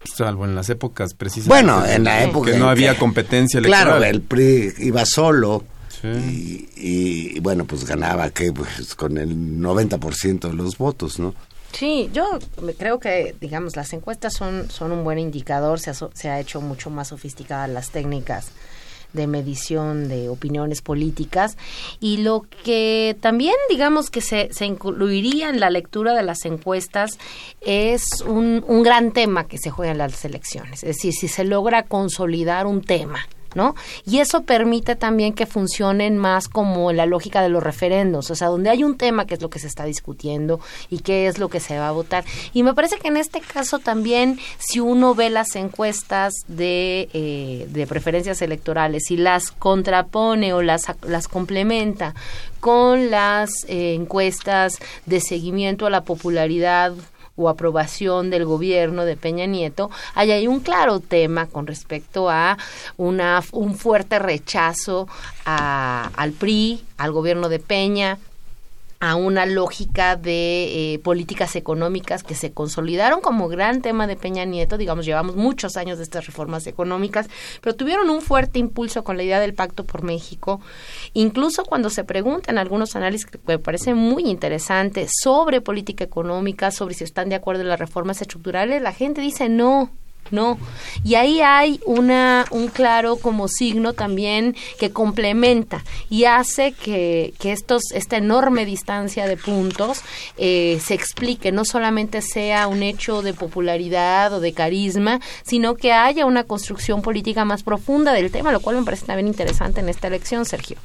Salvo 0.03 0.45
en 0.45 0.53
las 0.53 0.69
épocas 0.69 1.13
precisamente. 1.15 1.65
Bueno, 1.65 1.85
en 1.85 2.03
la 2.03 2.23
época. 2.23 2.51
Que 2.51 2.57
no 2.59 2.69
había 2.69 2.97
competencia 2.99 3.57
electoral. 3.59 3.85
Claro, 3.85 4.03
el 4.03 4.21
PRI 4.21 4.73
iba 4.79 5.05
solo. 5.05 5.63
Y, 6.03 6.67
y, 6.75 7.39
bueno, 7.39 7.63
pues 7.63 7.85
ganaba 7.85 8.29
que 8.29 8.51
pues 8.51 8.93
con 8.93 9.17
el 9.17 9.37
90% 9.61 10.49
de 10.49 10.53
los 10.53 10.77
votos, 10.77 11.17
¿no? 11.17 11.33
Sí, 11.71 12.09
yo 12.11 12.39
creo 12.77 12.99
que, 12.99 13.33
digamos, 13.39 13.77
las 13.77 13.93
encuestas 13.93 14.33
son, 14.33 14.69
son 14.69 14.91
un 14.91 15.05
buen 15.05 15.17
indicador, 15.17 15.79
se 15.79 15.91
ha, 15.91 15.93
se 15.93 16.29
ha 16.29 16.41
hecho 16.41 16.59
mucho 16.59 16.89
más 16.89 17.07
sofisticadas 17.07 17.69
las 17.69 17.89
técnicas 17.91 18.51
de 19.13 19.27
medición 19.27 20.09
de 20.09 20.29
opiniones 20.29 20.81
políticas 20.81 21.57
y 21.99 22.17
lo 22.17 22.45
que 22.63 23.15
también 23.21 23.55
digamos 23.69 24.09
que 24.09 24.21
se, 24.21 24.51
se 24.51 24.65
incluiría 24.65 25.49
en 25.49 25.59
la 25.59 25.69
lectura 25.69 26.13
de 26.13 26.23
las 26.23 26.45
encuestas 26.45 27.17
es 27.61 28.03
un, 28.25 28.63
un 28.67 28.83
gran 28.83 29.11
tema 29.11 29.47
que 29.47 29.57
se 29.57 29.69
juega 29.69 29.91
en 29.91 29.99
las 29.99 30.25
elecciones, 30.25 30.83
es 30.83 30.97
decir, 30.97 31.13
si 31.13 31.27
se 31.27 31.43
logra 31.43 31.83
consolidar 31.83 32.65
un 32.65 32.81
tema 32.81 33.19
¿no? 33.55 33.75
Y 34.05 34.19
eso 34.19 34.43
permite 34.43 34.95
también 34.95 35.33
que 35.33 35.45
funcionen 35.45 36.17
más 36.17 36.47
como 36.47 36.91
la 36.91 37.05
lógica 37.05 37.41
de 37.41 37.49
los 37.49 37.63
referendos, 37.63 38.31
o 38.31 38.35
sea, 38.35 38.47
donde 38.47 38.69
hay 38.69 38.83
un 38.83 38.97
tema 38.97 39.25
que 39.25 39.35
es 39.35 39.41
lo 39.41 39.49
que 39.49 39.59
se 39.59 39.67
está 39.67 39.85
discutiendo 39.85 40.59
y 40.89 40.99
qué 40.99 41.27
es 41.27 41.39
lo 41.39 41.49
que 41.49 41.59
se 41.59 41.77
va 41.77 41.87
a 41.87 41.91
votar. 41.91 42.23
Y 42.53 42.63
me 42.63 42.73
parece 42.73 42.97
que 42.97 43.07
en 43.07 43.17
este 43.17 43.41
caso 43.41 43.79
también, 43.79 44.39
si 44.59 44.79
uno 44.79 45.15
ve 45.15 45.29
las 45.29 45.55
encuestas 45.55 46.33
de, 46.47 47.09
eh, 47.13 47.85
preferencias 47.87 48.41
electorales 48.41 49.11
y 49.11 49.17
las 49.17 49.51
contrapone 49.51 50.53
o 50.53 50.61
las, 50.61 50.85
las 51.01 51.27
complementa 51.27 52.15
con 52.59 53.11
las 53.11 53.65
eh, 53.67 53.93
encuestas 53.93 54.79
de 55.05 55.19
seguimiento 55.19 55.85
a 55.85 55.89
la 55.89 56.05
popularidad 56.05 56.93
o 57.35 57.49
aprobación 57.49 58.29
del 58.29 58.45
gobierno 58.45 59.05
de 59.05 59.17
Peña 59.17 59.45
Nieto, 59.45 59.89
hay 60.15 60.47
un 60.47 60.59
claro 60.59 60.99
tema 60.99 61.47
con 61.47 61.67
respecto 61.67 62.29
a 62.29 62.57
una, 62.97 63.41
un 63.51 63.75
fuerte 63.75 64.19
rechazo 64.19 65.07
a, 65.45 66.11
al 66.15 66.31
PRI, 66.31 66.83
al 66.97 67.11
gobierno 67.11 67.49
de 67.49 67.59
Peña, 67.59 68.19
a 69.03 69.17
una 69.17 69.45
lógica 69.45 70.15
de 70.15 70.93
eh, 70.93 70.99
políticas 70.99 71.57
económicas 71.57 72.23
que 72.23 72.35
se 72.35 72.53
consolidaron 72.53 73.19
como 73.19 73.49
gran 73.49 73.81
tema 73.81 74.07
de 74.07 74.15
Peña 74.15 74.45
Nieto, 74.45 74.77
digamos, 74.77 75.05
llevamos 75.05 75.35
muchos 75.35 75.75
años 75.75 75.97
de 75.97 76.05
estas 76.05 76.25
reformas 76.25 76.67
económicas, 76.67 77.29
pero 77.59 77.75
tuvieron 77.75 78.09
un 78.09 78.21
fuerte 78.21 78.59
impulso 78.59 79.03
con 79.03 79.17
la 79.17 79.23
idea 79.23 79.41
del 79.41 79.55
Pacto 79.55 79.83
por 79.83 80.03
México, 80.03 80.61
incluso 81.11 81.65
cuando 81.65 81.89
se 81.89 82.05
preguntan 82.05 82.57
algunos 82.57 82.95
análisis 82.95 83.25
que 83.25 83.39
me 83.45 83.59
parecen 83.59 83.97
muy 83.97 84.23
interesantes 84.23 85.11
sobre 85.21 85.59
política 85.59 86.05
económica, 86.05 86.71
sobre 86.71 86.93
si 86.93 87.03
están 87.03 87.27
de 87.27 87.35
acuerdo 87.35 87.63
en 87.63 87.67
las 87.67 87.79
reformas 87.79 88.21
estructurales, 88.21 88.81
la 88.81 88.93
gente 88.93 89.19
dice 89.19 89.49
no, 89.49 89.91
¿no? 90.31 90.57
Y 91.03 91.15
ahí 91.15 91.41
hay 91.41 91.79
una, 91.85 92.45
un 92.51 92.67
claro 92.67 93.17
como 93.17 93.47
signo 93.47 93.93
también 93.93 94.55
que 94.79 94.91
complementa 94.91 95.83
y 96.09 96.25
hace 96.25 96.71
que, 96.71 97.33
que 97.39 97.51
estos, 97.51 97.91
esta 97.93 98.17
enorme 98.17 98.65
distancia 98.65 99.27
de 99.27 99.37
puntos 99.37 100.01
eh, 100.37 100.79
se 100.83 100.93
explique, 100.93 101.51
no 101.51 101.65
solamente 101.65 102.21
sea 102.21 102.67
un 102.67 102.83
hecho 102.83 103.21
de 103.21 103.33
popularidad 103.33 104.33
o 104.33 104.39
de 104.39 104.53
carisma, 104.53 105.19
sino 105.43 105.75
que 105.75 105.93
haya 105.93 106.25
una 106.25 106.43
construcción 106.43 107.01
política 107.01 107.45
más 107.45 107.63
profunda 107.63 108.13
del 108.13 108.31
tema, 108.31 108.51
lo 108.51 108.59
cual 108.59 108.77
me 108.77 108.83
parece 108.83 109.05
también 109.05 109.27
interesante 109.27 109.81
en 109.81 109.89
esta 109.89 110.07
elección, 110.07 110.45
Sergio. 110.45 110.77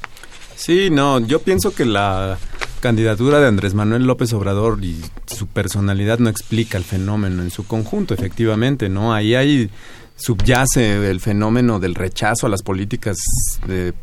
Sí, 0.59 0.89
no, 0.89 1.21
yo 1.21 1.41
pienso 1.41 1.73
que 1.73 1.85
la 1.85 2.37
candidatura 2.81 3.39
de 3.39 3.47
Andrés 3.47 3.73
Manuel 3.73 4.03
López 4.03 4.33
Obrador 4.33 4.83
y 4.83 5.01
su 5.25 5.47
personalidad 5.47 6.19
no 6.19 6.29
explica 6.29 6.77
el 6.77 6.83
fenómeno 6.83 7.41
en 7.41 7.49
su 7.49 7.65
conjunto, 7.65 8.13
efectivamente, 8.13 8.89
¿no? 8.89 9.13
Ahí 9.13 9.35
hay 9.35 9.69
subyace 10.17 11.09
el 11.09 11.21
fenómeno 11.21 11.79
del 11.79 11.95
rechazo 11.95 12.45
a 12.45 12.49
las 12.49 12.61
políticas 12.61 13.15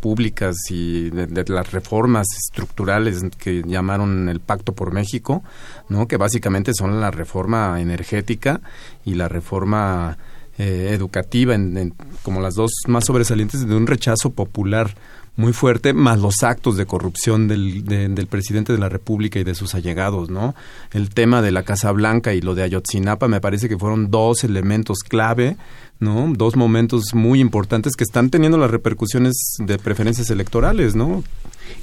públicas 0.01 0.57
y 0.71 1.11
de, 1.11 1.45
las 1.47 1.73
reformas 1.73 2.27
estructurales 2.35 3.21
que 3.37 3.63
llamaron 3.67 4.31
el 4.31 4.41
Pacto 4.41 4.73
por 4.73 4.95
México, 4.95 5.45
¿no? 5.91 6.09
Que 6.09 6.17
básicamente 6.17 6.73
son 6.73 7.03
la 7.03 7.11
reforma 7.11 7.83
energética 7.83 8.63
y 9.05 9.13
la 9.13 9.29
reforma 9.29 10.17
eh, 10.57 10.89
educativa, 10.93 11.55
como 12.23 12.41
las 12.41 12.55
dos 12.55 12.71
más 12.87 13.05
sobresalientes 13.05 13.69
de 13.69 13.77
un 13.77 13.87
rechazo 13.87 14.31
popular 14.31 14.95
muy 15.37 15.53
fuerte, 15.53 15.93
más 15.93 16.19
los 16.19 16.43
actos 16.43 16.77
de 16.77 16.87
corrupción 16.87 17.47
del, 17.47 17.85
del 17.85 18.27
presidente 18.27 18.73
de 18.73 18.79
la 18.79 18.89
República 18.89 19.39
y 19.39 19.45
de 19.45 19.55
sus 19.55 19.75
allegados, 19.75 20.31
¿no? 20.31 20.55
El 20.93 21.11
tema 21.11 21.43
de 21.43 21.53
la 21.53 21.63
Casa 21.63 21.93
Blanca 21.93 22.33
y 22.33 22.41
lo 22.41 22.55
de 22.55 22.63
Ayotzinapa 22.63 23.29
me 23.29 23.41
parece 23.41 23.69
que 23.69 23.79
fueron 23.79 24.11
dos 24.11 24.45
elementos 24.45 25.01
clave, 25.01 25.57
¿no? 26.01 26.33
Dos 26.35 26.57
momentos 26.57 27.15
muy 27.15 27.41
importantes 27.41 27.95
que 27.97 28.05
están 28.05 28.31
teniendo 28.31 28.57
las 28.57 28.71
repercusiones 28.71 29.35
de 29.59 29.79
preferencias 29.79 30.31
electorales, 30.31 30.97
¿no? 30.97 31.23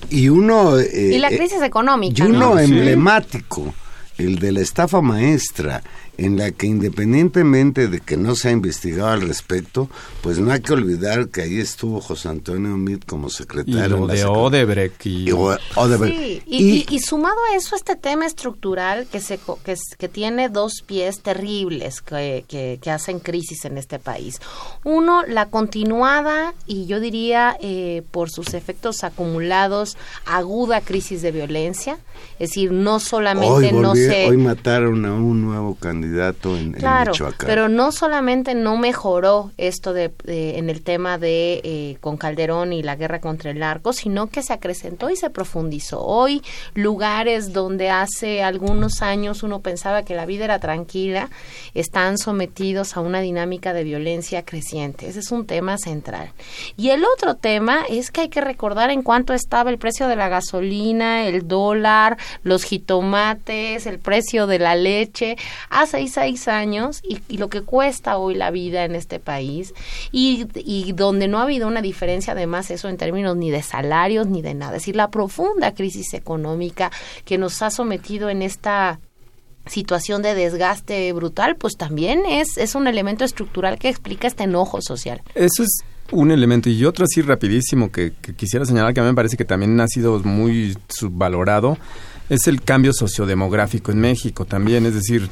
Y 0.09 0.29
uno... 0.29 0.79
y 0.79 1.19
la 1.19 1.29
eh, 1.29 1.37
crisis 1.37 1.61
económica. 1.61 2.23
Y 2.23 2.27
uno 2.27 2.57
emblemático, 2.57 3.73
el 4.17 4.39
de 4.39 4.51
la 4.51 4.61
estafa 4.61 5.01
maestra, 5.01 5.83
en 6.17 6.37
la 6.37 6.51
que 6.51 6.67
independientemente 6.67 7.87
de 7.87 7.99
que 7.99 8.17
no 8.17 8.35
se 8.35 8.49
ha 8.49 8.51
investigado 8.51 9.09
al 9.09 9.21
respecto, 9.21 9.89
pues 10.21 10.39
no 10.39 10.51
hay 10.51 10.61
que 10.61 10.73
olvidar 10.73 11.29
que 11.29 11.41
ahí 11.41 11.59
estuvo 11.59 12.01
José 12.01 12.29
Antonio 12.29 12.77
Mit 12.77 13.05
como 13.05 13.29
secretario. 13.29 14.07
de 14.07 14.23
Odebrecht. 14.25 15.05
Y, 15.05 16.85
y, 16.89 16.99
sumado 16.99 17.37
a 17.51 17.55
eso 17.55 17.75
este 17.75 17.95
tema 17.95 18.25
estructural 18.25 19.07
que, 19.11 19.19
se, 19.19 19.39
que, 19.63 19.75
que 19.97 20.09
tiene 20.09 20.49
dos 20.49 20.83
pies 20.85 21.21
terribles 21.21 22.01
que, 22.01 22.45
que, 22.47 22.91
hacen 22.91 23.19
crisis 23.19 23.65
en 23.65 23.79
este 23.79 23.97
país. 23.97 24.39
Uno, 24.83 25.23
la 25.23 25.47
continuada 25.47 26.53
y 26.67 26.85
yo 26.85 26.99
diría 26.99 27.57
eh, 27.59 28.03
por 28.11 28.29
sus 28.29 28.53
efectos 28.53 29.03
acumulados, 29.03 29.97
aguda 30.25 30.81
crisis 30.81 31.23
de 31.23 31.31
violencia. 31.31 31.97
Es 32.33 32.49
decir, 32.49 32.71
no 32.71 32.99
solamente 32.99 33.47
hoy 33.47 33.71
no 33.71 33.95
se... 33.95 34.27
Hoy 34.27 34.37
mataron 34.37 35.05
a 35.05 35.13
un 35.13 35.41
nuevo 35.41 35.75
candidato 35.75 36.02
candidato 36.03 36.57
en, 36.57 36.73
claro, 36.73 37.11
Michoacán. 37.11 37.47
Pero 37.47 37.69
no 37.69 37.91
solamente 37.91 38.55
no 38.55 38.77
mejoró 38.77 39.51
esto 39.57 39.93
de, 39.93 40.11
en 40.25 40.69
el 40.69 40.81
tema 40.81 41.17
de 41.17 41.61
eh, 41.63 41.97
con 42.01 42.17
Calderón 42.17 42.73
y 42.73 42.83
la 42.83 42.95
guerra 42.95 43.19
contra 43.19 43.51
el 43.51 43.59
narco, 43.59 43.93
sino 43.93 44.27
que 44.27 44.43
se 44.43 44.53
acrecentó 44.53 45.09
y 45.09 45.15
se 45.15 45.29
profundizó. 45.29 46.01
Hoy 46.01 46.41
lugares 46.73 47.53
donde 47.53 47.89
hace 47.89 48.43
algunos 48.43 49.01
años 49.01 49.43
uno 49.43 49.61
pensaba 49.61 50.03
que 50.03 50.15
la 50.15 50.25
vida 50.25 50.45
era 50.45 50.59
tranquila, 50.59 51.29
están 51.73 52.17
sometidos 52.17 52.97
a 52.97 53.01
una 53.01 53.21
dinámica 53.21 53.73
de 53.73 53.83
violencia 53.83 54.43
creciente. 54.43 55.07
Ese 55.07 55.19
es 55.19 55.31
un 55.31 55.45
tema 55.45 55.77
central. 55.77 56.31
Y 56.77 56.89
el 56.89 57.03
otro 57.05 57.35
tema 57.35 57.83
es 57.89 58.11
que 58.11 58.21
hay 58.21 58.29
que 58.29 58.41
recordar 58.41 58.89
en 58.89 59.03
cuánto 59.03 59.33
estaba 59.33 59.69
el 59.69 59.77
precio 59.77 60.07
de 60.07 60.15
la 60.15 60.29
gasolina, 60.29 61.25
el 61.25 61.47
dólar, 61.47 62.17
los 62.43 62.63
jitomates, 62.63 63.85
el 63.85 63.99
precio 63.99 64.47
de 64.47 64.59
la 64.59 64.75
leche 64.75 65.37
hace 65.69 65.92
seis 65.93 66.47
años 66.47 67.01
y, 67.03 67.37
lo 67.37 67.49
que 67.49 67.61
cuesta 67.61 68.17
hoy 68.17 68.35
la 68.35 68.51
vida 68.51 68.85
en 68.85 68.95
este 68.95 69.19
país 69.19 69.73
y, 70.11 70.47
y 70.55 70.93
donde 70.93 71.27
no 71.27 71.39
ha 71.39 71.43
habido 71.43 71.67
una 71.67 71.81
diferencia 71.81 72.33
además 72.33 72.71
eso 72.71 72.89
en 72.89 72.97
términos 72.97 73.35
ni 73.35 73.51
de 73.51 73.61
salarios 73.61 74.27
ni 74.27 74.41
de 74.41 74.53
nada. 74.53 74.77
Es 74.77 74.83
decir, 74.83 74.95
la 74.95 75.09
profunda 75.09 75.73
crisis 75.73 76.13
económica 76.13 76.91
que 77.25 77.37
nos 77.37 77.61
ha 77.61 77.69
sometido 77.69 78.29
en 78.29 78.41
esta 78.41 78.99
situación 79.65 80.21
de 80.21 80.35
desgaste 80.35 81.11
brutal, 81.13 81.55
pues 81.55 81.77
también 81.77 82.23
es, 82.27 82.57
es 82.57 82.75
un 82.75 82.87
elemento 82.87 83.23
estructural 83.23 83.79
que 83.79 83.89
explica 83.89 84.27
este 84.27 84.43
enojo 84.43 84.81
social. 84.81 85.21
Eso 85.35 85.63
es 85.63 85.83
un 86.11 86.31
elemento 86.31 86.69
y 86.69 86.83
otro 86.85 87.05
así 87.05 87.21
rapidísimo 87.21 87.91
que, 87.91 88.13
que, 88.21 88.35
quisiera 88.35 88.65
señalar 88.65 88.93
que 88.93 88.99
a 88.99 89.03
mí 89.03 89.09
me 89.09 89.15
parece 89.15 89.37
que 89.37 89.45
también 89.45 89.79
ha 89.79 89.87
sido 89.87 90.19
muy 90.19 90.77
subvalorado 90.89 91.77
es 92.29 92.47
el 92.47 92.61
cambio 92.61 92.93
sociodemográfico 92.93 93.91
en 93.91 93.99
México 93.99 94.45
también, 94.45 94.85
es 94.85 94.93
decir, 94.93 95.29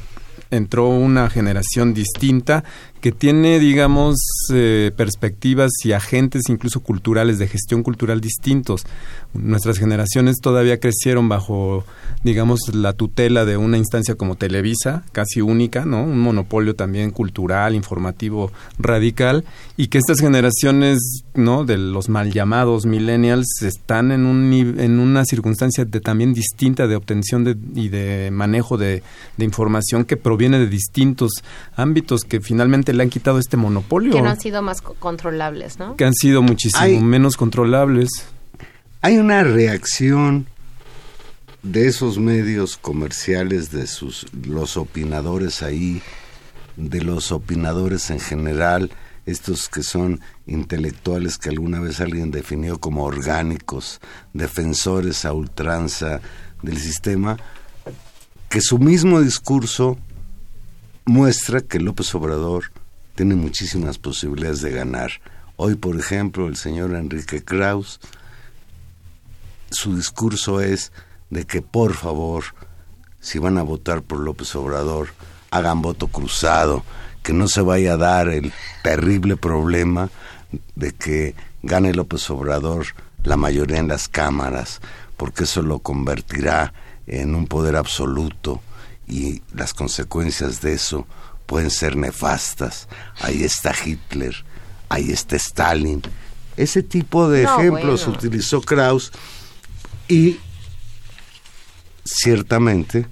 entró 0.52 0.88
una 0.88 1.28
generación 1.30 1.94
distinta 1.94 2.62
que 3.02 3.10
tiene, 3.10 3.58
digamos, 3.58 4.16
eh, 4.54 4.92
perspectivas 4.96 5.72
y 5.82 5.90
agentes 5.90 6.44
incluso 6.48 6.80
culturales, 6.80 7.40
de 7.40 7.48
gestión 7.48 7.82
cultural 7.82 8.20
distintos. 8.20 8.86
Nuestras 9.34 9.78
generaciones 9.78 10.36
todavía 10.40 10.78
crecieron 10.78 11.28
bajo, 11.28 11.84
digamos, 12.22 12.60
la 12.72 12.92
tutela 12.92 13.44
de 13.44 13.56
una 13.56 13.76
instancia 13.76 14.14
como 14.14 14.36
Televisa, 14.36 15.02
casi 15.10 15.40
única, 15.40 15.84
¿no? 15.84 16.04
Un 16.04 16.20
monopolio 16.20 16.76
también 16.76 17.10
cultural, 17.10 17.74
informativo, 17.74 18.52
radical, 18.78 19.44
y 19.76 19.88
que 19.88 19.98
estas 19.98 20.20
generaciones, 20.20 21.24
¿no? 21.34 21.64
De 21.64 21.78
los 21.78 22.08
mal 22.08 22.30
llamados 22.32 22.86
millennials 22.86 23.62
están 23.62 24.12
en, 24.12 24.26
un, 24.26 24.52
en 24.78 25.00
una 25.00 25.24
circunstancia 25.24 25.84
de, 25.84 26.00
también 26.00 26.34
distinta 26.34 26.86
de 26.86 26.94
obtención 26.94 27.42
de, 27.42 27.56
y 27.74 27.88
de 27.88 28.30
manejo 28.30 28.76
de, 28.78 29.02
de 29.38 29.44
información 29.44 30.04
que 30.04 30.16
proviene 30.16 30.60
de 30.60 30.68
distintos 30.68 31.32
ámbitos 31.74 32.22
que 32.22 32.40
finalmente 32.40 32.91
le 32.92 33.02
han 33.02 33.10
quitado 33.10 33.38
este 33.38 33.56
monopolio. 33.56 34.12
Que 34.12 34.22
no 34.22 34.30
han 34.30 34.40
sido 34.40 34.62
más 34.62 34.80
controlables, 34.82 35.78
¿no? 35.78 35.96
Que 35.96 36.04
han 36.04 36.14
sido 36.14 36.42
muchísimo 36.42 37.00
menos 37.00 37.36
controlables. 37.36 38.08
Hay 39.00 39.18
una 39.18 39.42
reacción 39.42 40.46
de 41.62 41.86
esos 41.86 42.18
medios 42.18 42.76
comerciales, 42.76 43.70
de 43.70 43.86
sus 43.86 44.26
los 44.32 44.76
opinadores 44.76 45.62
ahí, 45.62 46.02
de 46.76 47.02
los 47.02 47.30
opinadores 47.32 48.10
en 48.10 48.20
general, 48.20 48.90
estos 49.26 49.68
que 49.68 49.84
son 49.84 50.20
intelectuales 50.46 51.38
que 51.38 51.50
alguna 51.50 51.78
vez 51.80 52.00
alguien 52.00 52.32
definió 52.32 52.78
como 52.78 53.04
orgánicos, 53.04 54.00
defensores 54.32 55.24
a 55.24 55.32
ultranza 55.32 56.20
del 56.62 56.78
sistema, 56.78 57.36
que 58.48 58.60
su 58.60 58.78
mismo 58.78 59.20
discurso 59.20 59.96
muestra 61.04 61.60
que 61.60 61.78
López 61.78 62.12
Obrador 62.14 62.71
tiene 63.14 63.34
muchísimas 63.34 63.98
posibilidades 63.98 64.62
de 64.62 64.70
ganar. 64.70 65.10
Hoy, 65.56 65.74
por 65.74 65.98
ejemplo, 65.98 66.48
el 66.48 66.56
señor 66.56 66.94
Enrique 66.94 67.44
Kraus, 67.44 68.00
su 69.70 69.96
discurso 69.96 70.60
es 70.60 70.92
de 71.30 71.44
que 71.44 71.62
por 71.62 71.94
favor, 71.94 72.44
si 73.20 73.38
van 73.38 73.58
a 73.58 73.62
votar 73.62 74.02
por 74.02 74.20
López 74.20 74.54
Obrador, 74.54 75.08
hagan 75.50 75.82
voto 75.82 76.08
cruzado, 76.08 76.84
que 77.22 77.32
no 77.32 77.48
se 77.48 77.60
vaya 77.60 77.94
a 77.94 77.98
dar 77.98 78.28
el 78.28 78.52
terrible 78.82 79.36
problema 79.36 80.10
de 80.74 80.92
que 80.92 81.34
gane 81.62 81.94
López 81.94 82.28
Obrador 82.30 82.86
la 83.22 83.36
mayoría 83.36 83.78
en 83.78 83.88
las 83.88 84.08
cámaras, 84.08 84.80
porque 85.16 85.44
eso 85.44 85.62
lo 85.62 85.78
convertirá 85.78 86.72
en 87.06 87.34
un 87.34 87.46
poder 87.46 87.76
absoluto 87.76 88.60
y 89.06 89.42
las 89.54 89.74
consecuencias 89.74 90.60
de 90.60 90.74
eso 90.74 91.06
pueden 91.46 91.70
ser 91.70 91.96
nefastas. 91.96 92.88
Ahí 93.20 93.44
está 93.44 93.74
Hitler, 93.84 94.34
ahí 94.88 95.10
está 95.10 95.36
Stalin. 95.36 96.02
Ese 96.56 96.82
tipo 96.82 97.28
de 97.28 97.44
ejemplos 97.44 98.06
utilizó 98.06 98.60
Kraus 98.60 99.12
y 100.08 100.38
ciertamente 102.04 103.06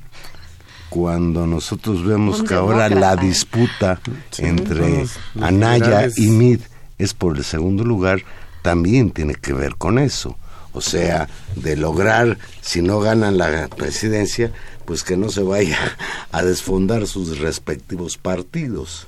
cuando 0.90 1.46
nosotros 1.46 2.04
vemos 2.04 2.42
que 2.42 2.54
ahora 2.54 2.88
la 2.88 3.16
disputa 3.16 4.00
entre 4.38 5.06
Anaya 5.40 6.08
y 6.16 6.26
Mid 6.26 6.60
es 6.98 7.14
por 7.14 7.38
el 7.38 7.44
segundo 7.44 7.84
lugar, 7.84 8.22
también 8.62 9.10
tiene 9.12 9.34
que 9.34 9.52
ver 9.52 9.76
con 9.76 9.98
eso. 9.98 10.36
O 10.72 10.80
sea, 10.80 11.28
de 11.56 11.76
lograr, 11.76 12.38
si 12.60 12.82
no 12.82 13.00
ganan 13.00 13.38
la 13.38 13.68
presidencia, 13.68 14.52
pues 14.90 15.04
que 15.04 15.16
no 15.16 15.28
se 15.28 15.44
vaya 15.44 15.78
a 16.32 16.42
desfondar 16.42 17.06
sus 17.06 17.38
respectivos 17.38 18.18
partidos. 18.18 19.06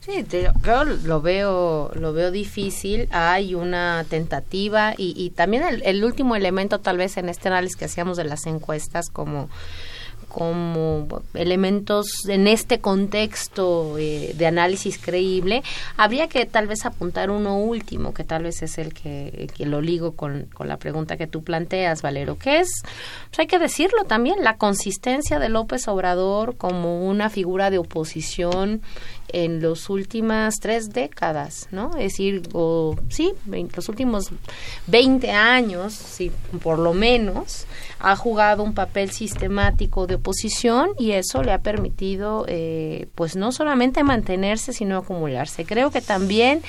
Sí, 0.00 0.26
yo 0.28 0.84
lo 1.04 1.22
veo, 1.22 1.92
lo 1.94 2.12
veo 2.12 2.32
difícil. 2.32 3.06
Hay 3.12 3.54
una 3.54 4.04
tentativa 4.10 4.94
y, 4.98 5.14
y 5.16 5.30
también 5.30 5.62
el, 5.62 5.82
el, 5.84 6.02
último 6.02 6.34
elemento 6.34 6.80
tal 6.80 6.96
vez 6.96 7.16
en 7.16 7.28
este 7.28 7.46
análisis 7.46 7.76
que 7.76 7.84
hacíamos 7.84 8.16
de 8.16 8.24
las 8.24 8.44
encuestas 8.46 9.08
como 9.08 9.48
como 10.28 11.06
elementos 11.34 12.28
en 12.28 12.46
este 12.46 12.80
contexto 12.80 13.96
eh, 13.98 14.34
de 14.36 14.46
análisis 14.46 14.98
creíble, 14.98 15.62
habría 15.96 16.28
que 16.28 16.44
tal 16.46 16.66
vez 16.66 16.84
apuntar 16.84 17.30
uno 17.30 17.58
último, 17.58 18.14
que 18.14 18.24
tal 18.24 18.44
vez 18.44 18.62
es 18.62 18.78
el 18.78 18.94
que, 18.94 19.48
que 19.56 19.66
lo 19.66 19.80
ligo 19.80 20.12
con, 20.12 20.46
con, 20.54 20.68
la 20.68 20.76
pregunta 20.76 21.16
que 21.16 21.26
tú 21.26 21.42
planteas, 21.42 22.02
Valero, 22.02 22.36
que 22.38 22.60
es, 22.60 22.68
pues 23.28 23.38
hay 23.38 23.46
que 23.46 23.58
decirlo 23.58 24.04
también, 24.04 24.44
la 24.44 24.56
consistencia 24.56 25.38
de 25.38 25.48
López 25.48 25.88
Obrador 25.88 26.56
como 26.56 27.08
una 27.08 27.30
figura 27.30 27.70
de 27.70 27.78
oposición 27.78 28.82
en 29.32 29.62
las 29.62 29.90
últimas 29.90 30.54
tres 30.60 30.90
décadas, 30.90 31.68
¿no? 31.70 31.90
Es 31.96 32.12
decir, 32.12 32.42
o 32.52 32.96
sí, 33.08 33.32
los 33.74 33.88
últimos 33.88 34.30
20 34.86 35.30
años, 35.30 35.92
sí, 35.92 36.32
por 36.62 36.78
lo 36.78 36.94
menos, 36.94 37.66
ha 38.00 38.16
jugado 38.16 38.62
un 38.62 38.74
papel 38.74 39.10
sistemático 39.10 40.06
de 40.06 40.16
oposición 40.16 40.90
y 40.98 41.12
eso 41.12 41.42
le 41.42 41.52
ha 41.52 41.58
permitido, 41.58 42.44
eh, 42.48 43.08
pues 43.14 43.36
no 43.36 43.52
solamente 43.52 44.02
mantenerse, 44.02 44.72
sino 44.72 44.98
acumularse. 44.98 45.64
Creo 45.64 45.90
que 45.90 46.00
también, 46.00 46.62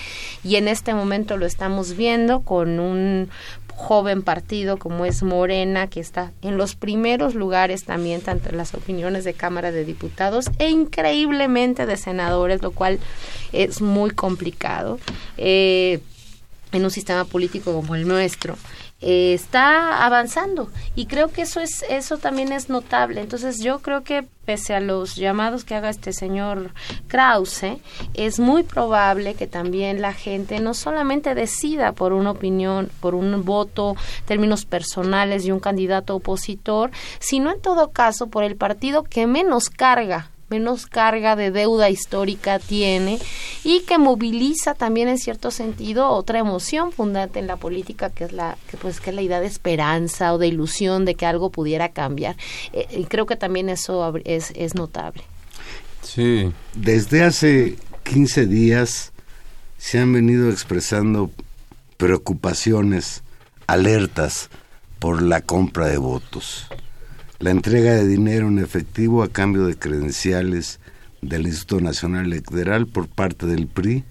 y 0.44 0.56
en 0.56 0.68
este 0.68 0.94
momento 0.94 1.38
lo 1.38 1.46
estamos 1.46 1.96
viendo 1.96 2.42
con 2.42 2.80
un 2.80 3.30
joven 3.80 4.24
partido 4.24 4.78
como 4.78 5.06
es 5.06 5.24
Morena, 5.24 5.88
que 5.88 6.02
está 6.02 6.34
en 6.42 6.58
los 6.58 6.76
primeros 6.76 7.34
lugares 7.34 7.86
también, 7.86 8.20
tanto 8.20 8.50
en 8.50 8.58
las 8.58 8.74
opiniones 8.74 9.24
de 9.24 9.34
Cámara 9.34 9.72
de 9.72 9.86
Diputados 9.86 10.52
e 10.60 10.70
increíblemente 10.70 11.86
de 11.86 11.96
senadores, 11.96 12.62
lo 12.62 12.72
cual 12.72 13.00
es 13.54 13.82
muy 13.82 14.12
complicado. 14.12 15.00
Eh, 15.38 16.02
en 16.72 16.84
un 16.84 16.92
sistema 16.92 17.26
político 17.26 17.74
como 17.74 17.96
el 17.96 18.08
nuestro. 18.08 18.58
Eh, 19.02 19.34
está 19.34 20.06
avanzando 20.06 20.70
y 20.94 21.06
creo 21.06 21.30
que 21.30 21.44
eso 21.44 21.62
es 21.62 21.86
eso 21.88 22.18
también 22.18 22.52
es 22.52 22.68
notable 22.68 23.22
entonces 23.22 23.60
yo 23.64 23.80
creo 23.80 24.04
que 24.04 24.26
pese 24.44 24.74
a 24.74 24.82
los 24.82 25.16
llamados 25.16 25.64
que 25.64 25.74
haga 25.74 25.90
este 25.90 26.12
señor 26.12 26.74
Krause 27.08 27.80
es 28.14 28.42
muy 28.42 28.64
probable 28.64 29.36
que 29.36 29.48
también 29.48 30.02
la 30.02 30.12
gente 30.12 30.60
no 30.60 30.74
solamente 30.74 31.34
decida 31.34 31.94
por 31.94 32.12
una 32.12 32.32
opinión 32.32 32.90
por 33.00 33.16
un 33.16 33.46
voto 33.46 33.96
términos 34.26 34.66
personales 34.66 35.46
de 35.46 35.54
un 35.54 35.62
candidato 35.62 36.18
opositor 36.18 36.92
sino 37.20 37.54
en 37.54 37.62
todo 37.62 37.92
caso 37.92 38.28
por 38.28 38.44
el 38.44 38.58
partido 38.58 39.04
que 39.04 39.28
menos 39.28 39.70
carga 39.70 40.30
menos 40.50 40.86
carga 40.86 41.36
de 41.36 41.52
deuda 41.52 41.90
histórica 41.90 42.60
tiene 42.60 43.20
y 43.64 43.82
que 43.82 43.98
moviliza 43.98 44.74
también 44.74 45.08
en 45.08 45.18
cierto 45.18 45.52
sentido 45.52 46.10
otra 46.10 46.40
emoción 46.40 46.92
fundante 46.92 47.40
en 47.40 47.48
la 47.48 47.58
política 47.58 48.10
que 48.10 48.26
es 48.26 48.34
la 48.34 48.58
que 48.70 48.78
pues 48.78 49.00
que 49.00 49.12
es 49.12 49.16
la 49.16 49.22
idea 49.22 49.40
de 49.40 49.48
esperanza 49.48 50.34
o 50.34 50.38
de 50.38 50.48
ilusión 50.48 51.06
de 51.06 51.16
que 51.16 51.26
algo 51.26 51.50
pudiera 51.50 51.90
cambiar. 51.90 52.36
Eh, 52.74 52.88
y 52.92 53.06
creo 53.06 53.26
que 53.26 53.36
también 53.36 53.70
eso 53.70 54.14
es, 54.26 54.52
es 54.56 54.76
notable. 54.76 55.24
Sí. 56.02 56.52
Desde 56.74 57.24
hace 57.24 57.76
15 58.04 58.46
días 58.48 59.12
se 59.78 60.00
han 60.00 60.14
venido 60.14 60.50
expresando 60.50 61.32
preocupaciones 61.98 63.24
alertas 63.68 64.50
por 65.00 65.22
la 65.22 65.42
compra 65.42 65.88
de 65.88 65.98
votos 65.98 66.68
la 67.40 67.52
entrega 67.52 67.94
de 67.94 68.06
dinero 68.06 68.50
en 68.50 68.60
efectivo 68.60 69.24
a 69.24 69.30
cambio 69.30 69.66
de 69.66 69.78
credenciales 69.78 70.82
del 71.22 71.48
Instituto 71.48 71.82
Nacional 71.82 72.26
Electoral 72.26 72.86
por 72.86 73.08
parte 73.08 73.46
del 73.46 73.68
PRI, 73.68 74.04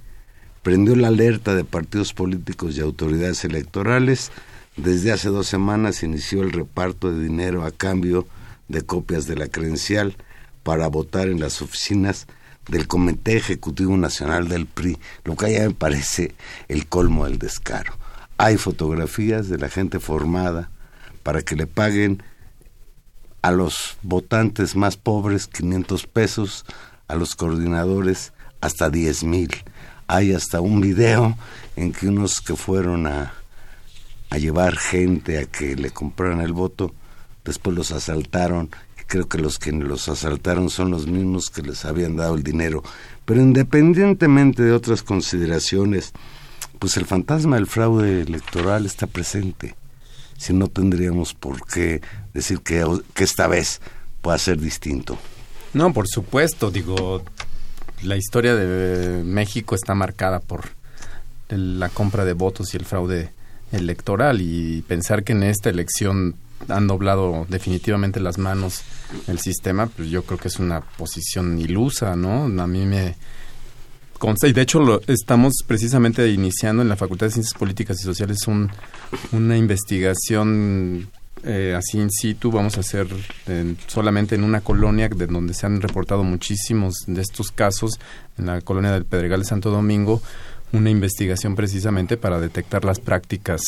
prendió 0.63 0.97
la 0.97 1.09
alerta 1.09 1.55
de 1.55 1.65
partidos 1.65 2.15
políticos 2.15 2.77
y 2.77 2.81
autoridades 2.81 3.45
electorales. 3.45 4.33
Desde 4.77 5.13
hace 5.13 5.29
dos 5.29 5.47
semanas 5.47 6.03
inició 6.03 6.43
el 6.43 6.53
reparto 6.53 7.13
de 7.13 7.23
dinero 7.23 7.65
a 7.65 7.71
cambio 7.71 8.27
de 8.69 8.81
copias 8.83 9.27
de 9.27 9.37
la 9.37 9.49
credencial 9.49 10.17
para 10.63 10.89
votar 10.89 11.29
en 11.29 11.41
las 11.41 11.61
oficinas 11.61 12.27
del 12.69 12.87
Comité 12.87 13.37
Ejecutivo 13.37 13.97
Nacional 13.99 14.49
del 14.49 14.67
PRI, 14.67 14.99
lo 15.25 15.37
que 15.37 15.53
ya 15.53 15.61
me 15.61 15.75
parece 15.75 16.35
el 16.69 16.87
colmo 16.87 17.27
del 17.27 17.39
descaro. 17.39 17.93
Hay 18.39 18.57
fotografías 18.57 19.49
de 19.49 19.59
la 19.59 19.69
gente 19.69 20.01
formada 20.01 20.71
para 21.23 21.43
que 21.43 21.57
le 21.57 21.67
paguen 21.67 22.23
a 23.49 23.53
los 23.53 23.97
votantes 24.03 24.77
más 24.77 24.99
pobres 24.99 25.47
500 25.47 26.07
pesos, 26.07 26.67
a 27.09 27.17
los 27.17 27.35
coordinadores 27.35 28.35
hasta 28.61 28.91
10 28.91 29.25
mil. 29.25 29.49
Hay 30.07 30.35
hasta 30.35 30.61
un 30.61 30.83
video 30.83 31.35
en 31.75 31.93
que 31.93 32.09
unos 32.09 32.41
que 32.41 32.57
fueron 32.57 33.07
a, 33.07 33.33
a 34.29 34.37
llevar 34.37 34.77
gente 34.77 35.39
a 35.39 35.47
que 35.47 35.77
le 35.77 35.91
compraran 35.91 36.43
el 36.43 36.53
voto, 36.53 36.93
después 37.43 37.75
los 37.75 37.91
asaltaron 37.91 38.69
creo 39.07 39.27
que 39.27 39.39
los 39.39 39.59
que 39.59 39.73
los 39.73 40.11
asaltaron 40.11 40.69
son 40.69 40.91
los 40.91 41.07
mismos 41.07 41.49
que 41.49 41.63
les 41.63 41.87
habían 41.87 42.17
dado 42.17 42.35
el 42.35 42.43
dinero. 42.43 42.83
Pero 43.25 43.41
independientemente 43.41 44.63
de 44.63 44.73
otras 44.73 45.03
consideraciones, 45.03 46.13
pues 46.79 46.99
el 46.99 47.07
fantasma 47.07 47.57
del 47.57 47.67
fraude 47.67 48.21
electoral 48.21 48.85
está 48.85 49.07
presente. 49.07 49.75
Si 50.39 50.55
no 50.55 50.69
tendríamos 50.69 51.35
por 51.35 51.67
qué 51.67 52.01
decir 52.33 52.61
que, 52.61 52.83
que 53.13 53.25
esta 53.25 53.47
vez 53.47 53.83
pueda 54.23 54.39
ser 54.39 54.59
distinto. 54.59 55.19
No, 55.75 55.93
por 55.93 56.09
supuesto, 56.09 56.71
digo, 56.71 57.23
la 58.03 58.17
historia 58.17 58.55
de 58.55 59.23
México 59.25 59.75
está 59.75 59.95
marcada 59.95 60.41
por 60.41 60.71
la 61.51 61.91
compra 61.91 62.25
de 62.25 62.33
votos 62.33 62.73
y 62.73 62.79
el 62.79 62.85
fraude 62.87 63.33
electoral 63.73 64.41
y 64.41 64.83
pensar 64.83 65.25
que 65.25 65.33
en 65.33 65.43
esta 65.43 65.69
elección 65.69 66.37
han 66.69 66.87
doblado 66.87 67.47
definitivamente 67.49 68.21
las 68.21 68.39
manos 68.39 68.83
el 69.27 69.39
sistema, 69.39 69.87
pues 69.87 70.09
yo 70.11 70.25
creo 70.25 70.39
que 70.39 70.49
es 70.49 70.59
una 70.59 70.81
posición 70.81 71.59
ilusa, 71.59 72.17
¿no? 72.17 72.45
A 72.63 72.67
mí 72.67 72.85
me 72.85 73.17
consta, 74.19 74.49
y 74.49 74.53
de 74.53 74.63
hecho 74.63 74.81
lo, 74.81 75.01
estamos 75.07 75.55
precisamente 75.67 76.29
iniciando 76.29 76.83
en 76.83 76.89
la 76.89 76.97
Facultad 76.97 77.27
de 77.27 77.33
Ciencias 77.33 77.59
Políticas 77.59 78.01
y 78.01 78.05
Sociales 78.05 78.47
un, 78.47 78.71
una 79.33 79.57
investigación 79.57 81.09
eh, 81.45 81.75
así 81.77 81.99
in 81.99 82.11
situ, 82.11 82.51
vamos 82.51 82.77
a 82.77 82.81
hacer 82.81 83.07
solamente 83.87 84.35
en 84.35 84.43
una 84.43 84.61
colonia 84.61 85.09
de 85.09 85.27
donde 85.27 85.55
se 85.55 85.67
han 85.67 85.81
reportado 85.81 86.25
muchísimos 86.25 87.05
de 87.07 87.23
estos 87.23 87.53
casos, 87.53 87.99
en 88.37 88.47
la 88.47 88.61
colonia 88.61 88.93
del 88.93 89.05
Pedregal 89.05 89.41
de 89.41 89.47
Santo 89.47 89.71
Domingo, 89.71 90.21
una 90.73 90.91
investigación 90.91 91.55
precisamente 91.55 92.17
para 92.17 92.41
detectar 92.41 92.85
las 92.85 93.01
prácticas 93.01 93.63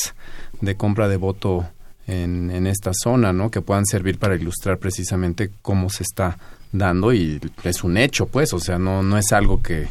de 0.61 0.75
compra 0.75 1.09
de 1.09 1.17
voto 1.17 1.67
en, 2.07 2.67
esta 2.67 2.91
zona, 2.93 3.33
¿no? 3.33 3.51
Que 3.51 3.61
puedan 3.61 3.87
servir 3.87 4.19
para 4.19 4.35
ilustrar 4.35 4.79
precisamente 4.79 5.51
cómo 5.63 5.91
se 5.91 6.03
está 6.03 6.39
dando 6.73 7.13
y 7.13 7.41
es 7.63 7.85
un 7.85 7.97
hecho, 7.97 8.27
pues, 8.27 8.53
o 8.53 8.59
sea, 8.59 8.79
no, 8.79 9.03
no 9.03 9.17
es 9.17 9.33
algo 9.33 9.63
que, 9.63 9.89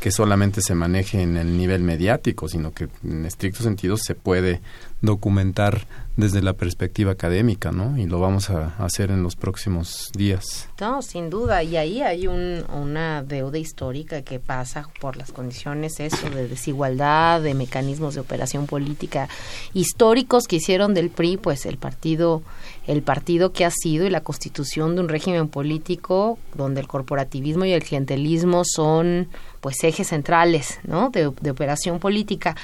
que 0.00 0.10
solamente 0.10 0.62
se 0.62 0.74
maneje 0.74 1.20
en 1.20 1.36
el 1.36 1.58
nivel 1.58 1.82
mediático, 1.82 2.48
sino 2.48 2.72
que 2.72 2.88
en 3.04 3.26
estricto 3.26 3.62
sentido 3.62 3.98
se 3.98 4.14
puede 4.14 4.62
documentar 5.02 5.86
desde 6.16 6.42
la 6.42 6.54
perspectiva 6.54 7.12
académica, 7.12 7.70
¿no? 7.70 7.96
Y 7.98 8.06
lo 8.06 8.18
vamos 8.18 8.50
a 8.50 8.74
hacer 8.78 9.10
en 9.10 9.22
los 9.22 9.36
próximos 9.36 10.10
días. 10.14 10.68
No, 10.80 11.02
sin 11.02 11.30
duda. 11.30 11.62
Y 11.62 11.76
ahí 11.76 12.02
hay 12.02 12.26
un, 12.26 12.64
una 12.72 13.22
deuda 13.22 13.58
histórica 13.58 14.22
que 14.22 14.38
pasa 14.38 14.88
por 15.00 15.16
las 15.16 15.32
condiciones, 15.32 16.00
eso, 16.00 16.28
de 16.30 16.48
desigualdad, 16.48 17.40
de 17.42 17.54
mecanismos 17.54 18.14
de 18.14 18.20
operación 18.20 18.66
política 18.66 19.28
históricos 19.74 20.44
que 20.46 20.56
hicieron 20.56 20.94
del 20.94 21.10
PRI, 21.10 21.36
pues, 21.36 21.66
el 21.66 21.76
partido 21.76 22.42
el 22.86 23.02
partido 23.02 23.52
que 23.52 23.64
ha 23.64 23.70
sido 23.70 24.06
y 24.06 24.10
la 24.10 24.22
constitución 24.22 24.96
de 24.96 25.02
un 25.02 25.08
régimen 25.08 25.48
político 25.48 26.38
donde 26.54 26.80
el 26.80 26.88
corporativismo 26.88 27.64
y 27.64 27.72
el 27.72 27.84
clientelismo 27.84 28.62
son 28.64 29.28
pues 29.60 29.82
ejes 29.84 30.08
centrales 30.08 30.80
¿no? 30.84 31.10
de, 31.10 31.26
operación 31.26 31.98
política. 31.98 32.56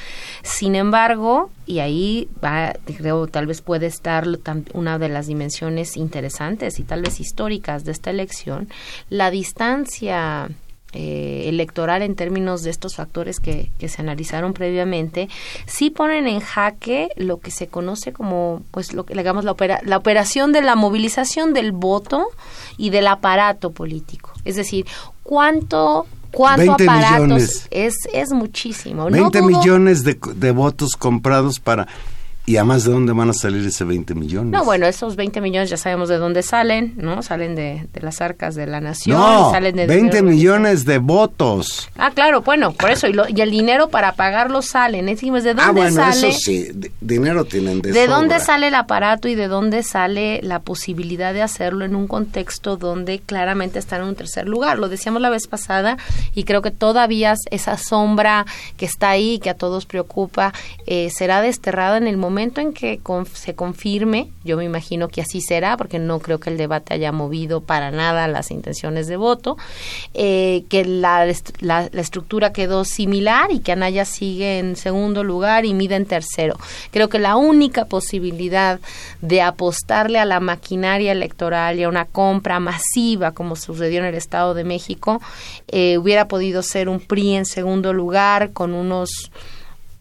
Sin 0.42 0.74
embargo, 0.74 1.50
y 1.66 1.80
ahí 1.80 2.28
va, 2.42 2.72
creo, 2.96 3.26
tal 3.26 3.46
vez 3.46 3.60
puede 3.60 3.86
estar 3.86 4.26
una 4.72 4.98
de 4.98 5.08
las 5.08 5.26
dimensiones 5.26 5.96
interesantes 5.96 6.78
y 6.78 6.84
tal 6.84 7.02
vez 7.02 7.20
históricas 7.20 7.84
de 7.84 7.92
esta 7.92 8.10
elección, 8.10 8.68
la 9.10 9.30
distancia 9.30 10.48
eh, 10.92 11.48
electoral 11.48 12.00
en 12.00 12.14
términos 12.14 12.62
de 12.62 12.70
estos 12.70 12.96
factores 12.96 13.40
que, 13.40 13.70
que, 13.78 13.88
se 13.88 14.00
analizaron 14.00 14.54
previamente, 14.54 15.28
sí 15.66 15.90
ponen 15.90 16.26
en 16.26 16.40
jaque 16.40 17.10
lo 17.16 17.38
que 17.38 17.50
se 17.50 17.66
conoce 17.66 18.14
como, 18.14 18.62
pues, 18.70 18.94
lo 18.94 19.04
que 19.04 19.14
digamos, 19.14 19.44
la, 19.44 19.50
opera, 19.50 19.80
la 19.84 19.98
operación 19.98 20.52
de 20.52 20.62
la 20.62 20.74
movilización 20.74 21.52
del 21.52 21.72
voto 21.72 22.28
y 22.78 22.90
del 22.90 23.08
aparato 23.08 23.72
político. 23.72 24.32
Es 24.46 24.56
decir, 24.56 24.86
cuánto 25.22 26.06
cuánto 26.36 26.72
aparatos 26.72 27.66
es 27.70 27.94
es 28.12 28.30
muchísimo. 28.30 29.10
20 29.10 29.42
millones 29.42 30.04
de, 30.04 30.18
de, 30.34 30.50
votos 30.50 30.90
comprados 30.96 31.58
para 31.58 31.88
¿Y 32.48 32.58
además 32.58 32.84
de 32.84 32.92
dónde 32.92 33.12
van 33.12 33.28
a 33.28 33.32
salir 33.32 33.66
ese 33.66 33.82
20 33.82 34.14
millones? 34.14 34.52
No, 34.52 34.64
bueno, 34.64 34.86
esos 34.86 35.16
20 35.16 35.40
millones 35.40 35.68
ya 35.68 35.76
sabemos 35.76 36.08
de 36.08 36.16
dónde 36.16 36.44
salen, 36.44 36.94
¿no? 36.96 37.20
Salen 37.20 37.56
de, 37.56 37.88
de 37.92 38.00
las 38.00 38.20
arcas 38.20 38.54
de 38.54 38.68
la 38.68 38.80
nación. 38.80 39.18
No, 39.18 39.50
salen 39.50 39.74
de 39.74 39.88
20 39.88 40.22
millones 40.22 40.84
de 40.84 40.98
votos. 40.98 41.88
Ah, 41.98 42.12
claro, 42.14 42.42
bueno, 42.42 42.70
por 42.70 42.92
eso. 42.92 43.08
Y, 43.08 43.14
lo, 43.14 43.28
y 43.28 43.40
el 43.40 43.50
dinero 43.50 43.88
para 43.88 44.12
pagarlo 44.12 44.62
salen. 44.62 45.06
Decimos, 45.06 45.42
¿de 45.42 45.54
dónde 45.54 45.64
ah, 45.64 45.72
bueno, 45.72 45.96
sale? 45.96 46.28
eso 46.28 46.38
sí, 46.38 46.68
dinero 47.00 47.46
tienen 47.46 47.82
de 47.82 47.90
¿De 47.90 48.04
sobra. 48.04 48.16
dónde 48.16 48.38
sale 48.38 48.68
el 48.68 48.76
aparato 48.76 49.26
y 49.26 49.34
de 49.34 49.48
dónde 49.48 49.82
sale 49.82 50.40
la 50.44 50.60
posibilidad 50.60 51.34
de 51.34 51.42
hacerlo 51.42 51.84
en 51.84 51.96
un 51.96 52.06
contexto 52.06 52.76
donde 52.76 53.18
claramente 53.18 53.80
están 53.80 54.02
en 54.02 54.08
un 54.10 54.14
tercer 54.14 54.46
lugar? 54.46 54.78
Lo 54.78 54.88
decíamos 54.88 55.20
la 55.20 55.30
vez 55.30 55.48
pasada 55.48 55.98
y 56.32 56.44
creo 56.44 56.62
que 56.62 56.70
todavía 56.70 57.34
esa 57.50 57.76
sombra 57.76 58.46
que 58.76 58.86
está 58.86 59.10
ahí, 59.10 59.40
que 59.40 59.50
a 59.50 59.54
todos 59.54 59.84
preocupa, 59.84 60.52
eh, 60.86 61.10
será 61.10 61.40
desterrada 61.40 61.96
en 61.96 62.06
el 62.06 62.16
momento 62.16 62.35
momento 62.36 62.60
en 62.60 62.74
que 62.74 62.98
con, 62.98 63.24
se 63.24 63.54
confirme, 63.54 64.28
yo 64.44 64.58
me 64.58 64.64
imagino 64.64 65.08
que 65.08 65.22
así 65.22 65.40
será, 65.40 65.78
porque 65.78 65.98
no 65.98 66.18
creo 66.18 66.38
que 66.38 66.50
el 66.50 66.58
debate 66.58 66.92
haya 66.92 67.10
movido 67.10 67.62
para 67.62 67.90
nada 67.90 68.28
las 68.28 68.50
intenciones 68.50 69.06
de 69.06 69.16
voto, 69.16 69.56
eh, 70.12 70.64
que 70.68 70.84
la, 70.84 71.24
la, 71.60 71.88
la, 71.90 72.00
estructura 72.02 72.52
quedó 72.52 72.84
similar 72.84 73.50
y 73.50 73.60
que 73.60 73.72
Anaya 73.72 74.04
sigue 74.04 74.58
en 74.58 74.76
segundo 74.76 75.24
lugar 75.24 75.64
y 75.64 75.72
Mida 75.72 75.96
en 75.96 76.04
tercero. 76.04 76.58
Creo 76.90 77.08
que 77.08 77.18
la 77.18 77.36
única 77.36 77.86
posibilidad 77.86 78.80
de 79.22 79.40
apostarle 79.40 80.18
a 80.18 80.26
la 80.26 80.38
maquinaria 80.38 81.12
electoral 81.12 81.78
y 81.78 81.84
a 81.84 81.88
una 81.88 82.04
compra 82.04 82.60
masiva, 82.60 83.32
como 83.32 83.56
sucedió 83.56 84.00
en 84.00 84.04
el 84.04 84.14
Estado 84.14 84.52
de 84.52 84.64
México, 84.64 85.22
eh, 85.68 85.96
hubiera 85.96 86.28
podido 86.28 86.62
ser 86.62 86.90
un 86.90 87.00
PRI 87.00 87.36
en 87.36 87.46
segundo 87.46 87.94
lugar 87.94 88.52
con 88.52 88.74
unos 88.74 89.30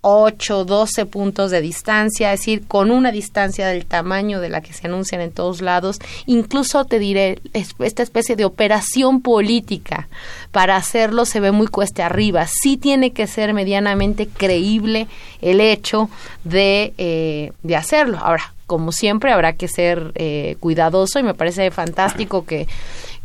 8, 0.08 0.66
12 0.66 1.08
puntos 1.08 1.50
de 1.50 1.62
distancia, 1.62 2.32
es 2.32 2.42
decir, 2.42 2.68
con 2.68 2.92
una 2.92 3.12
distancia 3.12 3.68
del 3.68 3.88
tamaño 3.88 4.40
de 4.40 4.50
la 4.50 4.62
que 4.62 4.72
se 4.72 4.86
anuncian 4.86 5.20
en 5.20 5.32
todos 5.32 5.62
lados, 5.62 5.98
incluso 6.28 6.86
te 6.86 7.00
diré, 7.00 7.40
esta 7.54 8.04
especie 8.04 8.36
de 8.36 8.46
operación 8.46 9.22
política 9.22 10.08
para 10.52 10.76
hacerlo 10.76 11.26
se 11.26 11.40
ve 11.40 11.52
muy 11.52 11.66
cueste 11.66 12.04
arriba. 12.04 12.46
Sí 12.46 12.78
tiene 12.78 13.14
que 13.14 13.26
ser 13.26 13.56
medianamente 13.56 14.28
creíble 14.28 15.08
el 15.42 15.60
hecho 15.60 16.10
de, 16.44 16.94
eh, 17.00 17.52
de 17.64 17.76
hacerlo. 17.76 18.20
Ahora, 18.22 18.55
como 18.68 18.92
siempre, 18.92 19.32
habrá 19.32 19.54
que 19.54 19.68
ser 19.68 20.12
eh, 20.16 20.58
cuidadoso 20.60 21.20
y 21.20 21.24
me 21.24 21.34
parece 21.34 21.70
fantástico 21.72 22.46
que 22.46 22.68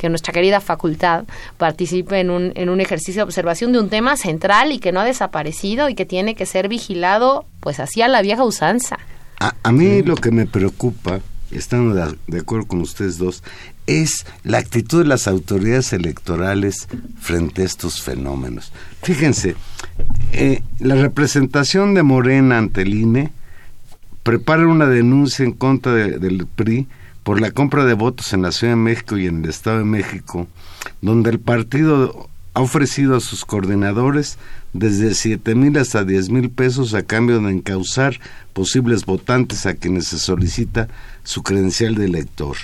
que 0.00 0.08
nuestra 0.08 0.32
querida 0.32 0.60
facultad 0.60 1.24
participe 1.58 2.20
en 2.20 2.30
un, 2.30 2.52
en 2.54 2.70
un 2.70 2.80
ejercicio 2.80 3.20
de 3.20 3.24
observación 3.24 3.72
de 3.72 3.80
un 3.80 3.90
tema 3.90 4.16
central 4.16 4.72
y 4.72 4.78
que 4.78 4.92
no 4.92 5.00
ha 5.00 5.04
desaparecido 5.04 5.90
y 5.90 5.94
que 5.94 6.06
tiene 6.06 6.34
que 6.34 6.46
ser 6.46 6.68
vigilado 6.68 7.44
pues 7.60 7.80
así 7.80 8.00
a 8.00 8.08
la 8.08 8.22
vieja 8.22 8.42
usanza. 8.42 8.98
A, 9.38 9.54
a 9.62 9.72
mí 9.72 10.02
lo 10.02 10.16
que 10.16 10.30
me 10.30 10.46
preocupa, 10.46 11.20
estando 11.50 11.94
de, 11.94 12.16
de 12.28 12.40
acuerdo 12.40 12.66
con 12.66 12.80
ustedes 12.80 13.18
dos, 13.18 13.42
es 13.86 14.24
la 14.42 14.56
actitud 14.56 15.02
de 15.02 15.08
las 15.08 15.28
autoridades 15.28 15.92
electorales 15.92 16.88
frente 17.20 17.60
a 17.60 17.66
estos 17.66 18.00
fenómenos. 18.00 18.72
Fíjense, 19.02 19.54
eh, 20.32 20.62
la 20.78 20.94
representación 20.94 21.92
de 21.92 22.02
Morena 22.02 22.56
ante 22.56 22.82
el 22.82 22.94
INE 22.94 23.32
prepara 24.22 24.66
una 24.66 24.86
denuncia 24.86 25.44
en 25.44 25.52
contra 25.52 25.94
de, 25.94 26.18
del 26.18 26.46
PRI 26.46 26.86
por 27.22 27.40
la 27.40 27.50
compra 27.50 27.84
de 27.84 27.94
votos 27.94 28.32
en 28.32 28.42
la 28.42 28.52
Ciudad 28.52 28.72
de 28.72 28.80
México 28.80 29.16
y 29.16 29.26
en 29.26 29.44
el 29.44 29.50
Estado 29.50 29.78
de 29.78 29.84
México, 29.84 30.48
donde 31.00 31.30
el 31.30 31.38
partido 31.38 32.28
ha 32.54 32.60
ofrecido 32.60 33.16
a 33.16 33.20
sus 33.20 33.44
coordinadores 33.44 34.38
desde 34.72 35.14
siete 35.14 35.54
mil 35.54 35.76
hasta 35.78 36.04
diez 36.04 36.30
mil 36.30 36.50
pesos 36.50 36.94
a 36.94 37.02
cambio 37.02 37.40
de 37.40 37.50
encauzar 37.50 38.18
posibles 38.52 39.04
votantes 39.04 39.66
a 39.66 39.74
quienes 39.74 40.08
se 40.08 40.18
solicita 40.18 40.88
su 41.22 41.42
credencial 41.42 41.94
de 41.94 42.06
elector. 42.06 42.56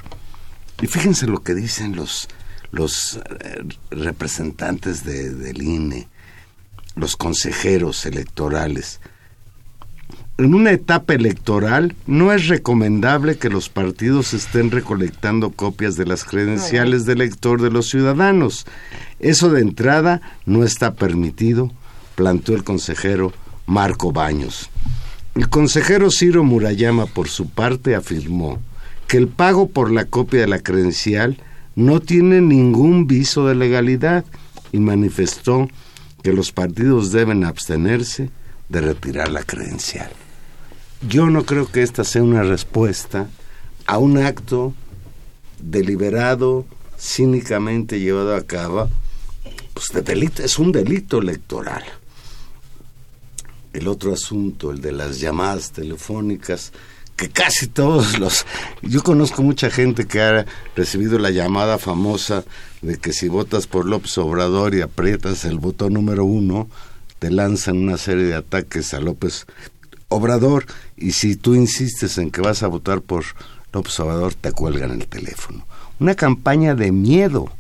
Y 0.83 0.87
fíjense 0.87 1.27
lo 1.27 1.43
que 1.43 1.55
dicen 1.55 1.97
los, 1.97 2.29
los 2.71 3.17
eh, 3.41 3.65
representantes 3.91 5.05
de, 5.05 5.33
del 5.33 5.63
INE, 5.63 6.09
los 6.97 7.17
consejeros 7.17 8.05
electorales. 8.07 9.01
En 10.39 10.53
una 10.53 10.71
etapa 10.71 11.15
electoral 11.15 11.97
no 12.07 12.31
es 12.31 12.49
recomendable 12.49 13.39
que 13.39 13.49
los 13.49 13.71
partidos 13.71 14.35
estén 14.35 14.71
recolectando 14.71 15.49
copias 15.49 15.97
de 15.97 16.05
las 16.05 16.25
credenciales 16.25 17.07
de 17.07 17.15
elector 17.15 17.63
de 17.63 17.71
los 17.71 17.89
ciudadanos. 17.89 18.67
Eso 19.19 19.49
de 19.49 19.63
entrada 19.63 20.21
no 20.45 20.63
está 20.63 20.93
permitido, 20.93 21.73
planteó 22.17 22.55
el 22.55 22.65
consejero 22.65 23.33
Marco 23.65 24.13
Baños. 24.13 24.69
El 25.35 25.49
consejero 25.49 26.11
Ciro 26.11 26.45
Murayama, 26.45 27.07
por 27.07 27.29
su 27.29 27.49
parte, 27.49 27.95
afirmó 27.95 28.61
que 29.09 29.17
el 29.17 29.29
pago 29.29 29.71
por 29.71 29.91
la 29.91 30.05
copia 30.05 30.43
de 30.43 30.49
la 30.49 30.59
credencial 30.59 31.39
no 31.77 32.01
tiene 32.01 32.43
ningún 32.43 33.07
viso 33.07 33.47
de 33.47 33.55
legalidad 33.55 34.27
y 34.71 34.81
manifestó 34.81 35.67
que 36.23 36.35
los 36.35 36.53
partidos 36.53 37.11
deben 37.11 37.43
abstenerse 37.43 38.29
de 38.69 38.83
retirar 38.83 39.31
la 39.31 39.43
credencial. 39.43 40.11
Yo 41.03 41.27
no 41.29 41.45
creo 41.45 41.71
que 41.71 41.83
esta 41.83 42.05
sea 42.05 42.23
una 42.23 42.43
respuesta 42.43 43.29
a 43.87 43.99
un 43.99 44.19
acto 44.19 44.75
deliberado, 45.61 46.65
cínicamente 46.99 48.01
llevado 48.01 48.35
a 48.35 48.43
cabo, 48.43 48.89
pues 49.75 49.89
de 49.93 50.03
delito, 50.03 50.43
es 50.43 50.59
un 50.59 50.73
delito 50.73 51.19
electoral. 51.19 51.85
El 53.73 53.89
otro 53.89 54.15
asunto, 54.15 54.71
el 54.71 54.81
de 54.81 54.93
las 54.93 55.21
llamadas 55.21 55.73
telefónicas, 55.73 56.73
que 57.15 57.29
casi 57.29 57.67
todos 57.67 58.19
los... 58.19 58.47
Yo 58.83 59.03
conozco 59.03 59.43
mucha 59.43 59.71
gente 59.71 60.07
que 60.07 60.21
ha 60.21 60.47
recibido 60.75 61.19
la 61.19 61.31
llamada 61.31 61.79
famosa 61.79 62.45
de 62.81 62.97
que 62.99 63.13
si 63.13 63.29
votas 63.29 63.67
por 63.67 63.87
López 63.87 64.17
Obrador 64.19 64.75
y 64.75 64.81
aprietas 64.81 65.45
el 65.45 65.59
botón 65.59 65.95
número 65.95 66.25
uno, 66.25 66.69
te 67.19 67.31
lanzan 67.31 67.79
una 67.79 67.97
serie 67.97 68.25
de 68.25 68.35
ataques 68.35 68.93
a 68.95 69.01
López 69.01 69.47
Obrador 70.09 70.67
y 70.97 71.13
si 71.13 71.37
tú 71.37 71.55
insistes 71.55 72.19
en 72.19 72.31
que 72.31 72.41
vas 72.41 72.63
a 72.63 72.69
votar 72.69 73.01
por 73.01 73.25
López 73.73 73.99
Obrador, 74.01 74.35
te 74.35 74.53
cuelgan 74.53 74.93
el 74.93 75.07
teléfono. 75.07 75.67
Una 75.99 76.15
campaña 76.15 76.75
de 76.75 76.93
miedo 76.93 77.51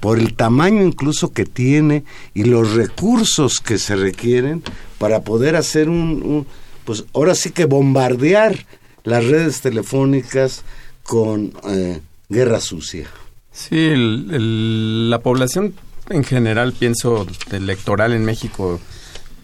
por 0.00 0.18
el 0.18 0.34
tamaño 0.34 0.82
incluso 0.82 1.32
que 1.32 1.44
tiene 1.44 2.04
y 2.34 2.44
los 2.44 2.74
recursos 2.74 3.60
que 3.60 3.78
se 3.78 3.96
requieren 3.96 4.62
para 4.98 5.22
poder 5.22 5.56
hacer 5.56 5.88
un, 5.88 6.46
pues 6.84 7.04
ahora 7.12 7.34
sí 7.34 7.50
que 7.50 7.64
bombardear 7.64 8.66
las 9.04 9.24
redes 9.24 9.60
telefónicas 9.60 10.62
con 11.02 11.52
eh, 11.68 12.00
guerra 12.28 12.60
sucia. 12.60 13.06
Sí, 13.52 13.94
la 13.96 15.18
población 15.20 15.74
en 16.08 16.24
general, 16.24 16.72
pienso, 16.72 17.26
electoral 17.50 18.12
en 18.12 18.24
México, 18.24 18.80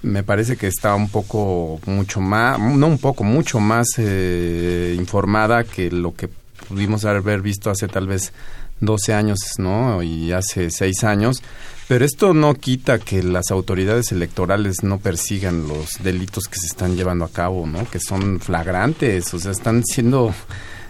me 0.03 0.23
parece 0.23 0.57
que 0.57 0.67
está 0.67 0.95
un 0.95 1.09
poco, 1.09 1.81
mucho 1.87 2.21
más, 2.21 2.59
no 2.59 2.87
un 2.87 2.99
poco, 2.99 3.25
mucho 3.25 3.61
más 3.61 3.87
eh, 3.99 4.95
informada 4.99 5.65
que 5.65 5.91
lo 5.91 6.15
que 6.15 6.29
pudimos 6.69 7.05
haber 7.05 7.41
visto 7.41 7.71
hace 7.71 7.89
tal 7.89 8.07
vez 8.07 8.33
12 8.81 9.15
años, 9.15 9.39
¿no? 9.59 10.03
Y 10.03 10.33
hace 10.33 10.71
6 10.71 11.05
años. 11.05 11.43
Pero 11.89 12.05
esto 12.05 12.35
no 12.35 12.55
quita 12.55 12.99
que 12.99 13.23
las 13.23 13.51
autoridades 13.51 14.13
electorales 14.13 14.83
no 14.83 14.99
persigan 14.99 15.69
los 15.69 16.03
delitos 16.03 16.45
que 16.45 16.59
se 16.59 16.67
están 16.67 16.97
llevando 16.97 17.25
a 17.25 17.31
cabo, 17.31 17.67
¿no? 17.67 17.89
Que 17.89 18.01
son 18.01 18.41
flagrantes, 18.41 19.33
o 19.35 19.39
sea, 19.39 19.53
están 19.53 19.85
siendo 19.85 20.35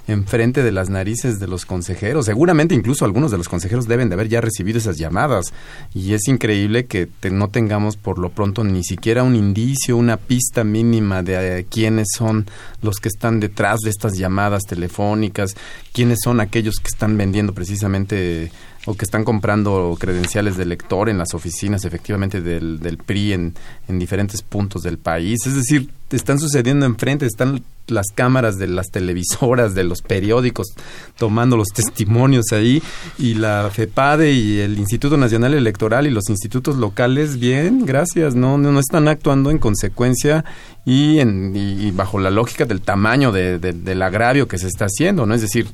enfrente 0.08 0.62
de 0.62 0.72
las 0.72 0.90
narices 0.90 1.38
de 1.38 1.46
los 1.46 1.64
consejeros. 1.64 2.26
Seguramente 2.26 2.74
incluso 2.74 3.04
algunos 3.04 3.30
de 3.30 3.38
los 3.38 3.48
consejeros 3.48 3.86
deben 3.86 4.08
de 4.08 4.14
haber 4.14 4.28
ya 4.28 4.40
recibido 4.40 4.78
esas 4.78 4.98
llamadas. 4.98 5.52
Y 5.94 6.14
es 6.14 6.26
increíble 6.28 6.86
que 6.86 7.08
no 7.30 7.48
tengamos 7.48 7.96
por 7.96 8.18
lo 8.18 8.30
pronto 8.30 8.64
ni 8.64 8.84
siquiera 8.84 9.22
un 9.22 9.36
indicio, 9.36 9.96
una 9.96 10.16
pista 10.16 10.64
mínima 10.64 11.22
de 11.22 11.60
eh, 11.60 11.66
quiénes 11.68 12.08
son 12.16 12.46
los 12.80 12.96
que 12.96 13.08
están 13.08 13.40
detrás 13.40 13.80
de 13.80 13.90
estas 13.90 14.18
llamadas 14.18 14.62
telefónicas, 14.64 15.54
quiénes 15.92 16.18
son 16.22 16.40
aquellos 16.40 16.76
que 16.76 16.88
están 16.88 17.16
vendiendo 17.16 17.52
precisamente 17.52 18.50
o 18.86 18.94
que 18.94 19.04
están 19.04 19.24
comprando 19.24 19.96
credenciales 19.98 20.56
de 20.56 20.64
lector 20.64 21.08
en 21.08 21.18
las 21.18 21.34
oficinas 21.34 21.84
efectivamente 21.84 22.40
del, 22.40 22.80
del 22.80 22.98
PRI 22.98 23.32
en, 23.32 23.54
en 23.88 23.98
diferentes 23.98 24.42
puntos 24.42 24.82
del 24.82 24.98
país. 24.98 25.46
Es 25.46 25.54
decir, 25.54 25.88
están 26.10 26.40
sucediendo 26.40 26.84
enfrente, 26.84 27.26
están 27.26 27.62
las 27.88 28.06
cámaras 28.14 28.58
de 28.58 28.68
las 28.68 28.90
televisoras, 28.90 29.74
de 29.74 29.84
los 29.84 30.02
periódicos, 30.02 30.68
tomando 31.16 31.56
los 31.56 31.68
testimonios 31.68 32.46
ahí, 32.52 32.82
y 33.18 33.34
la 33.34 33.70
FEPADE 33.72 34.32
y 34.32 34.60
el 34.60 34.78
Instituto 34.78 35.16
Nacional 35.16 35.54
Electoral 35.54 36.06
y 36.06 36.10
los 36.10 36.28
institutos 36.28 36.76
locales, 36.76 37.38
bien, 37.38 37.84
gracias, 37.84 38.34
no, 38.34 38.58
no, 38.58 38.78
están 38.80 39.08
actuando 39.08 39.50
en 39.50 39.58
consecuencia 39.58 40.44
y, 40.84 41.18
en, 41.18 41.52
y, 41.54 41.90
bajo 41.90 42.18
la 42.18 42.30
lógica 42.30 42.64
del 42.64 42.80
tamaño 42.80 43.32
de, 43.32 43.58
del 43.58 44.02
agravio 44.02 44.48
que 44.48 44.58
se 44.58 44.66
está 44.66 44.86
haciendo, 44.86 45.26
¿no? 45.26 45.34
Es 45.34 45.42
decir, 45.42 45.66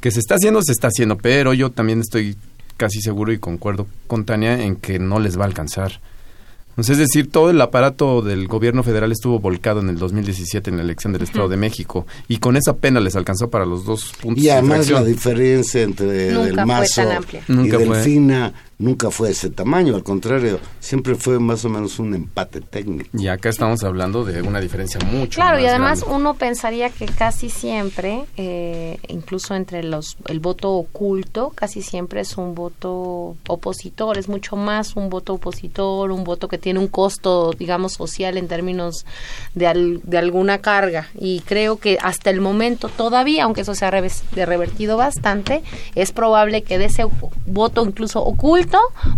que 0.00 0.10
se 0.10 0.20
está 0.20 0.34
haciendo, 0.36 0.62
se 0.62 0.72
está 0.72 0.88
haciendo, 0.88 1.16
pero 1.16 1.54
yo 1.54 1.70
también 1.70 2.00
estoy 2.00 2.36
casi 2.76 3.00
seguro 3.00 3.32
y 3.32 3.38
concuerdo 3.38 3.86
con 4.06 4.24
Tania 4.24 4.62
en 4.62 4.76
que 4.76 4.98
no 4.98 5.18
les 5.20 5.38
va 5.38 5.42
a 5.42 5.46
alcanzar. 5.46 6.00
Es 6.76 6.98
decir, 6.98 7.30
todo 7.30 7.50
el 7.50 7.60
aparato 7.60 8.22
del 8.22 8.48
gobierno 8.48 8.82
federal 8.82 9.12
estuvo 9.12 9.38
volcado 9.38 9.80
en 9.80 9.88
el 9.88 9.98
2017 9.98 10.70
en 10.70 10.76
la 10.76 10.82
elección 10.82 11.12
del 11.12 11.22
Estado 11.22 11.48
de 11.48 11.56
México 11.56 12.06
y 12.28 12.38
con 12.38 12.56
esa 12.56 12.76
pena 12.76 13.00
les 13.00 13.16
alcanzó 13.16 13.48
para 13.48 13.64
los 13.64 13.84
dos 13.84 14.12
puntos. 14.20 14.42
Y 14.42 14.50
además 14.50 14.90
la 14.90 15.04
diferencia 15.04 15.82
entre 15.82 16.28
el 16.28 16.66
Mazo 16.66 17.02
y 17.48 17.68
Delfina 17.68 18.52
nunca 18.78 19.10
fue 19.10 19.30
ese 19.30 19.50
tamaño, 19.50 19.94
al 19.94 20.02
contrario, 20.02 20.58
siempre 20.80 21.14
fue 21.14 21.38
más 21.38 21.64
o 21.64 21.68
menos 21.68 21.98
un 21.98 22.14
empate 22.14 22.60
técnico. 22.60 23.10
Y 23.16 23.28
acá 23.28 23.48
estamos 23.48 23.82
hablando 23.84 24.24
de 24.24 24.42
una 24.42 24.60
diferencia 24.60 25.00
mucho 25.00 25.40
Claro, 25.40 25.60
y 25.60 25.66
además 25.66 26.04
uno 26.08 26.34
pensaría 26.34 26.90
que 26.90 27.06
casi 27.06 27.50
siempre, 27.50 28.24
eh, 28.36 28.98
incluso 29.08 29.54
entre 29.54 29.82
los 29.82 30.16
el 30.26 30.40
voto 30.40 30.72
oculto, 30.72 31.52
casi 31.54 31.82
siempre 31.82 32.20
es 32.20 32.36
un 32.36 32.54
voto 32.54 33.36
opositor, 33.48 34.18
es 34.18 34.28
mucho 34.28 34.56
más 34.56 34.96
un 34.96 35.10
voto 35.10 35.34
opositor, 35.34 36.10
un 36.10 36.24
voto 36.24 36.48
que 36.48 36.58
tiene 36.58 36.78
un 36.80 36.88
costo, 36.88 37.52
digamos, 37.52 37.92
social 37.92 38.36
en 38.36 38.48
términos 38.48 39.06
de, 39.54 40.00
de 40.02 40.18
alguna 40.18 40.58
carga. 40.58 41.08
Y 41.18 41.40
creo 41.40 41.78
que 41.78 41.98
hasta 42.02 42.30
el 42.30 42.40
momento 42.40 42.88
todavía, 42.88 43.44
aunque 43.44 43.62
eso 43.62 43.74
se 43.74 43.84
ha 43.84 43.90
revertido 43.90 44.96
bastante, 44.96 45.62
es 45.94 46.12
probable 46.12 46.62
que 46.62 46.78
de 46.78 46.86
ese 46.86 47.06
voto 47.46 47.84
incluso 47.84 48.22
oculto, 48.22 48.63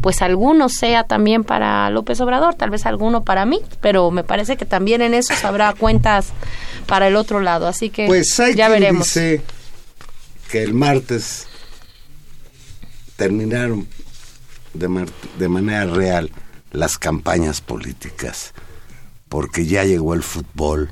pues 0.01 0.23
alguno 0.23 0.69
sea 0.69 1.05
también 1.05 1.45
para 1.45 1.89
López 1.91 2.21
Obrador, 2.21 2.55
tal 2.55 2.71
vez 2.71 2.87
alguno 2.87 3.25
para 3.25 3.45
mí, 3.47 3.61
pero 3.81 4.11
me 4.11 4.25
parece 4.25 4.57
que 4.57 4.65
también 4.65 5.03
en 5.03 5.15
eso 5.15 5.35
habrá 5.45 5.73
cuentas 5.75 6.29
para 6.87 7.09
el 7.09 7.17
otro 7.17 7.41
lado, 7.41 7.67
así 7.67 7.91
que 7.91 8.07
pues 8.07 8.39
hay 8.41 8.55
ya 8.55 8.69
veremos. 8.69 9.07
Dice 9.07 9.43
que 10.51 10.63
el 10.63 10.75
martes 10.75 11.47
terminaron 13.17 13.89
de, 14.75 15.07
de 15.39 15.49
manera 15.49 15.87
real 15.87 16.31
las 16.73 16.99
campañas 16.99 17.61
políticas, 17.61 18.53
porque 19.29 19.67
ya 19.67 19.85
llegó 19.85 20.15
el 20.15 20.23
fútbol 20.23 20.91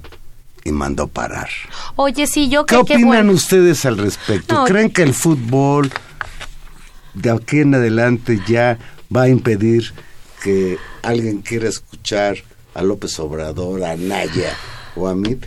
y 0.64 0.72
mandó 0.72 1.09
parar. 1.09 1.48
Oye, 1.96 2.26
sí, 2.26 2.48
yo 2.48 2.64
creo 2.66 2.84
¿Qué 2.84 2.94
opinan 2.94 3.28
ustedes 3.28 3.84
al 3.84 3.98
respecto? 3.98 4.64
¿Creen 4.64 4.90
que 4.90 5.02
el 5.02 5.14
fútbol 5.14 5.92
de 7.14 7.30
aquí 7.30 7.60
en 7.60 7.74
adelante 7.74 8.40
ya 8.46 8.78
va 9.14 9.22
a 9.22 9.28
impedir 9.28 9.92
que 10.42 10.78
alguien 11.02 11.40
quiera 11.40 11.68
escuchar 11.68 12.36
a 12.74 12.82
López 12.82 13.18
Obrador, 13.18 13.84
a 13.84 13.96
Naya 13.96 14.52
o 14.96 15.08
a 15.08 15.14
mí? 15.14 15.38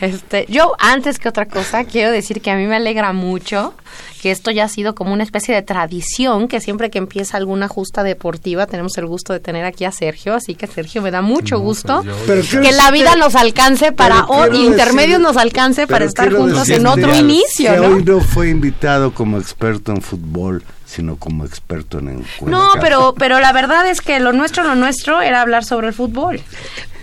Este, 0.00 0.46
yo 0.48 0.74
antes 0.78 1.18
que 1.18 1.28
otra 1.28 1.46
cosa 1.46 1.84
quiero 1.84 2.10
decir 2.10 2.40
que 2.40 2.50
a 2.50 2.56
mí 2.56 2.66
me 2.66 2.76
alegra 2.76 3.12
mucho 3.12 3.74
que 4.20 4.30
esto 4.30 4.52
ya 4.52 4.64
ha 4.64 4.68
sido 4.68 4.94
como 4.94 5.12
una 5.12 5.24
especie 5.24 5.52
de 5.52 5.62
tradición, 5.62 6.46
que 6.46 6.60
siempre 6.60 6.90
que 6.90 6.98
empieza 6.98 7.36
alguna 7.36 7.66
justa 7.66 8.04
deportiva 8.04 8.66
tenemos 8.66 8.96
el 8.96 9.06
gusto 9.06 9.32
de 9.32 9.40
tener 9.40 9.64
aquí 9.64 9.84
a 9.84 9.90
Sergio, 9.90 10.34
así 10.34 10.54
que 10.54 10.68
Sergio 10.68 11.02
me 11.02 11.10
da 11.10 11.22
mucho 11.22 11.58
gusto 11.58 12.04
pues 12.26 12.50
que 12.50 12.70
la 12.70 12.92
vida 12.92 13.16
nos 13.16 13.34
alcance 13.34 13.90
para, 13.90 14.26
o 14.26 14.46
intermedios 14.54 15.20
nos 15.20 15.36
alcance 15.36 15.88
para 15.88 16.04
estar 16.04 16.32
juntos 16.32 16.68
en 16.68 16.86
otro 16.86 17.14
inicio. 17.14 17.72
Que 17.72 17.80
hoy 17.80 18.04
no 18.04 18.20
fue 18.20 18.50
invitado 18.50 19.12
como 19.12 19.38
experto 19.38 19.90
en 19.90 20.00
fútbol 20.00 20.62
sino 20.92 21.16
como 21.16 21.46
experto 21.46 21.98
en 22.00 22.22
No, 22.42 22.72
pero, 22.80 23.14
pero 23.16 23.40
la 23.40 23.52
verdad 23.52 23.88
es 23.88 24.02
que 24.02 24.20
lo 24.20 24.32
nuestro, 24.32 24.62
lo 24.62 24.74
nuestro 24.74 25.22
era 25.22 25.40
hablar 25.40 25.64
sobre 25.64 25.88
el 25.88 25.94
fútbol. 25.94 26.40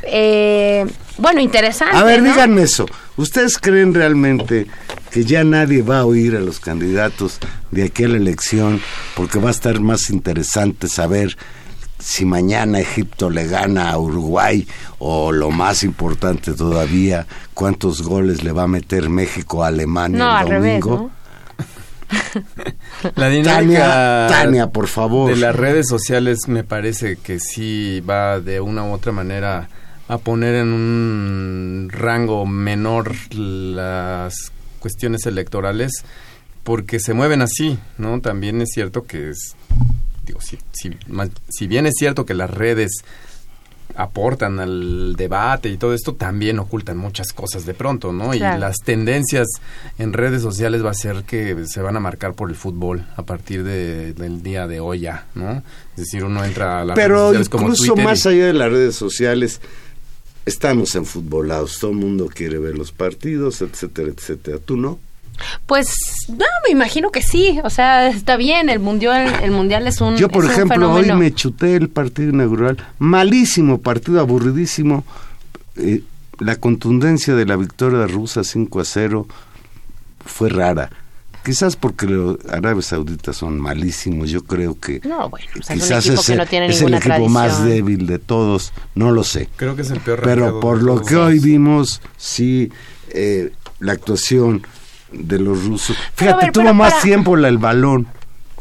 Eh, 0.04 0.86
bueno, 1.18 1.42
interesante. 1.42 1.98
A 1.98 2.04
ver, 2.04 2.22
díganme 2.22 2.62
eso. 2.62 2.86
¿Ustedes 3.18 3.58
creen 3.58 3.94
realmente 3.94 4.68
que 5.10 5.26
ya 5.26 5.44
nadie 5.44 5.82
va 5.82 6.00
a 6.00 6.06
oír 6.06 6.36
a 6.36 6.40
los 6.40 6.60
candidatos 6.60 7.40
de 7.72 7.84
aquella 7.84 8.16
elección 8.16 8.80
porque 9.16 9.40
va 9.40 9.50
a 9.50 9.52
estar 9.52 9.80
más 9.80 10.12
interesante 10.12 10.88
saber 10.88 11.36
si 11.98 12.26
mañana 12.26 12.80
Egipto 12.80 13.30
le 13.30 13.48
gana 13.48 13.90
a 13.90 13.98
Uruguay 13.98 14.68
o 15.00 15.32
lo 15.32 15.50
más 15.50 15.84
importante 15.84 16.54
todavía, 16.54 17.26
cuántos 17.54 18.04
goles 18.04 18.44
le 18.44 18.52
va 18.52 18.64
a 18.64 18.68
meter 18.68 19.10
México 19.10 19.64
a 19.64 19.68
Alemania 19.68 20.42
el 20.42 20.50
domingo? 20.50 21.12
La 23.16 23.30
dinámica 23.30 24.28
Tania, 24.30 24.68
por 24.68 24.88
favor. 24.88 25.30
de 25.30 25.38
las 25.38 25.56
redes 25.56 25.88
sociales 25.88 26.48
me 26.48 26.64
parece 26.64 27.18
que 27.18 27.40
sí 27.40 28.02
va 28.02 28.40
de 28.40 28.62
una 28.62 28.84
u 28.84 28.92
otra 28.92 29.12
manera 29.12 29.70
a 30.08 30.18
poner 30.18 30.56
en 30.56 30.74
un 30.74 31.90
rango 31.92 32.46
menor 32.46 33.16
las 33.36 34.52
cuestiones 34.80 35.26
electorales 35.26 36.04
porque 36.64 37.00
se 37.00 37.14
mueven 37.14 37.42
así, 37.42 37.80
¿no? 37.98 38.20
También 38.22 38.62
es 38.62 38.70
cierto 38.74 39.04
que 39.04 39.30
es, 39.30 39.56
digo, 40.26 40.40
si, 40.42 40.58
si 41.50 41.68
bien 41.68 41.86
es 41.86 41.94
cierto 41.98 42.26
que 42.26 42.34
las 42.34 42.50
redes 42.50 43.04
aportan 44.02 44.60
al 44.60 45.16
debate 45.18 45.68
y 45.70 45.78
todo 45.78 45.94
esto, 45.94 46.16
también 46.16 46.58
ocultan 46.60 46.98
muchas 46.98 47.34
cosas 47.34 47.66
de 47.66 47.74
pronto, 47.74 48.14
¿no? 48.14 48.32
Claro. 48.32 48.58
Y 48.58 48.60
las 48.62 48.78
tendencias 48.78 49.48
en 49.98 50.14
redes 50.14 50.42
sociales 50.42 50.84
va 50.86 50.92
a 50.92 50.94
ser 50.94 51.24
que 51.24 51.66
se 51.68 51.82
van 51.82 51.98
a 51.98 52.00
marcar 52.00 52.34
por 52.34 52.50
el 52.50 52.56
fútbol 52.56 53.06
a 53.18 53.24
partir 53.24 53.64
de- 53.64 54.14
del 54.14 54.42
día 54.42 54.68
de 54.68 54.80
hoy 54.80 55.02
ya, 55.02 55.26
¿no? 55.36 55.62
Es 55.96 56.06
decir, 56.06 56.24
uno 56.24 56.46
entra 56.46 56.80
a 56.82 56.86
las 56.86 56.96
redes 56.96 57.08
Pero 57.08 57.20
sociales 57.28 57.50
como 57.50 57.64
incluso 57.66 57.84
Twitter 57.88 58.04
y- 58.04 58.08
más 58.08 58.26
allá 58.26 58.46
de 58.46 58.54
las 58.54 58.72
redes 58.72 58.96
sociales, 58.96 59.60
estamos 60.46 60.96
enfutbolados. 60.96 61.78
Todo 61.80 61.92
el 61.92 61.98
mundo 61.98 62.30
quiere 62.34 62.58
ver 62.58 62.78
los 62.78 62.92
partidos, 62.92 63.62
etcétera, 63.62 64.10
etcétera. 64.10 64.58
¿Tú 64.64 64.78
no? 64.78 65.00
Pues 65.66 65.94
no, 66.28 66.46
me 66.66 66.72
imagino 66.72 67.10
que 67.12 67.22
sí, 67.22 67.60
o 67.64 67.70
sea, 67.70 68.08
está 68.08 68.38
bien, 68.38 68.70
el 68.70 68.80
mundial, 68.80 69.34
el 69.44 69.52
mundial 69.52 69.88
es 69.88 70.02
un 70.02 70.18
Yo, 70.18 70.30
por 70.30 70.44
es 70.46 70.50
un 70.52 70.56
ejemplo, 70.56 70.92
hoy 70.94 71.12
me 71.14 71.34
chuté 71.34 71.76
el 71.76 71.90
partido 71.90 72.30
inaugural. 72.30 72.78
Malísimo 73.00 73.80
partido, 73.80 74.20
aburridísimo. 74.20 75.04
Eh, 75.76 76.04
la 76.40 76.56
contundencia 76.56 77.36
de 77.36 77.46
la 77.46 77.56
victoria 77.58 78.08
rusa 78.08 78.44
5 78.44 78.80
a 78.80 78.86
0 78.86 79.28
fue 80.26 80.50
rara. 80.50 80.90
Quizás 81.44 81.78
porque 81.78 82.06
los 82.06 82.38
árabes 82.52 82.88
sauditas 82.88 83.38
son 83.38 83.60
malísimos. 83.60 84.30
Yo 84.30 84.44
creo 84.44 84.78
que 84.80 85.00
No, 85.06 85.30
bueno, 85.30 85.48
o 85.58 85.64
sea, 85.64 85.76
es 85.76 85.82
un 85.84 85.88
quizás 85.88 86.06
equipo 86.06 86.22
ese- 86.22 86.34
que 86.34 86.38
no 86.38 86.46
tiene 86.46 86.66
es 86.68 86.82
el 86.82 86.94
equipo 86.94 87.30
más 87.30 87.64
débil 87.64 88.06
de 88.08 88.20
todos. 88.20 88.74
No 88.94 89.12
lo 89.12 89.24
sé. 89.24 89.48
Creo 89.56 89.76
que 89.76 89.84
es 89.84 89.90
el 89.92 90.00
peor 90.02 90.22
Pero 90.22 90.60
por 90.60 90.84
lo 90.84 91.02
que 91.02 91.16
hoy 91.16 91.40
vimos, 91.40 92.02
sí, 92.18 92.72
eh, 93.12 93.52
la 93.80 93.94
actuación 93.94 94.64
de 95.12 95.40
los 95.40 95.66
rusos. 95.66 95.98
Fíjate, 96.16 96.46
ver, 96.46 96.52
tuvo 96.54 96.74
más 96.74 96.92
para- 96.94 97.04
tiempo 97.04 97.36
la- 97.36 97.48
el 97.50 97.58
balón 97.58 98.08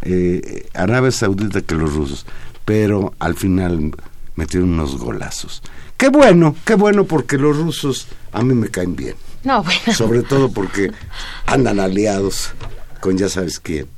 eh, 0.03 0.67
Arabia 0.75 1.11
Saudita 1.11 1.61
que 1.63 1.75
los 1.75 1.93
rusos, 1.95 2.25
pero 2.65 3.15
al 3.19 3.35
final 3.35 3.93
metieron 4.37 4.71
unos 4.71 4.97
golazos. 4.97 5.63
Qué 5.97 6.09
bueno, 6.09 6.55
qué 6.65 6.75
bueno 6.75 7.05
porque 7.05 7.37
los 7.39 7.57
rusos 7.57 8.07
a 8.33 8.43
mí 8.43 8.55
me 8.55 8.69
caen 8.69 8.95
bien, 8.95 9.17
No, 9.43 9.63
bueno. 9.65 9.81
sobre 9.93 10.23
todo 10.23 10.51
porque 10.53 10.93
andan 11.47 11.81
aliados 11.81 12.53
con 13.01 13.19
ya 13.19 13.29
sabes 13.29 13.59
quién. 13.59 13.89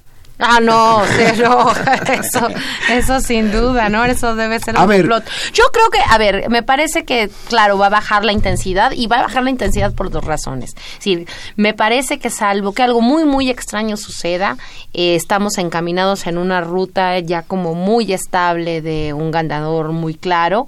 Ah, 0.40 0.60
no, 0.60 1.02
cero. 1.16 1.68
Eso, 2.10 2.48
eso 2.90 3.20
sin 3.20 3.52
duda, 3.52 3.88
¿no? 3.88 4.04
Eso 4.04 4.34
debe 4.34 4.58
ser 4.58 4.76
A 4.76 4.82
un 4.82 4.88
ver. 4.88 5.00
complot. 5.02 5.24
Yo 5.52 5.64
creo 5.72 5.90
que, 5.90 5.98
a 6.00 6.18
ver, 6.18 6.48
me 6.50 6.62
parece 6.62 7.04
que, 7.04 7.30
claro, 7.48 7.78
va 7.78 7.86
a 7.86 7.90
bajar 7.90 8.24
la 8.24 8.32
intensidad 8.32 8.92
y 8.92 9.06
va 9.06 9.18
a 9.18 9.22
bajar 9.22 9.42
la 9.42 9.50
intensidad 9.50 9.92
por 9.94 10.10
dos 10.10 10.24
razones. 10.24 10.74
Es 10.76 10.94
decir, 10.96 11.26
me 11.56 11.74
parece 11.74 12.18
que 12.18 12.30
salvo 12.30 12.72
que 12.72 12.82
algo 12.82 13.00
muy, 13.00 13.24
muy 13.24 13.50
extraño 13.50 13.96
suceda, 13.96 14.56
eh, 14.92 15.14
estamos 15.14 15.58
encaminados 15.58 16.26
en 16.26 16.38
una 16.38 16.60
ruta 16.60 17.18
ya 17.18 17.42
como 17.42 17.74
muy 17.74 18.12
estable 18.12 18.80
de 18.82 19.12
un 19.12 19.30
ganador 19.30 19.92
muy 19.92 20.14
claro. 20.14 20.66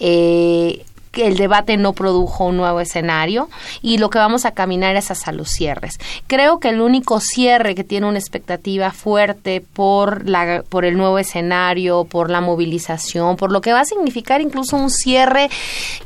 Eh, 0.00 0.84
que 1.14 1.26
el 1.26 1.36
debate 1.36 1.76
no 1.76 1.92
produjo 1.94 2.44
un 2.44 2.56
nuevo 2.58 2.80
escenario 2.80 3.48
y 3.80 3.98
lo 3.98 4.10
que 4.10 4.18
vamos 4.18 4.44
a 4.44 4.50
caminar 4.50 4.96
es 4.96 5.10
hacia 5.10 5.32
los 5.32 5.48
cierres. 5.48 5.98
Creo 6.26 6.58
que 6.58 6.68
el 6.68 6.80
único 6.80 7.20
cierre 7.20 7.74
que 7.74 7.84
tiene 7.84 8.06
una 8.06 8.18
expectativa 8.18 8.90
fuerte 8.90 9.62
por 9.62 10.28
la 10.28 10.62
por 10.68 10.84
el 10.84 10.96
nuevo 10.96 11.18
escenario, 11.18 12.04
por 12.04 12.30
la 12.30 12.40
movilización, 12.40 13.36
por 13.36 13.52
lo 13.52 13.60
que 13.60 13.72
va 13.72 13.80
a 13.80 13.84
significar 13.84 14.40
incluso 14.40 14.76
un 14.76 14.90
cierre 14.90 15.48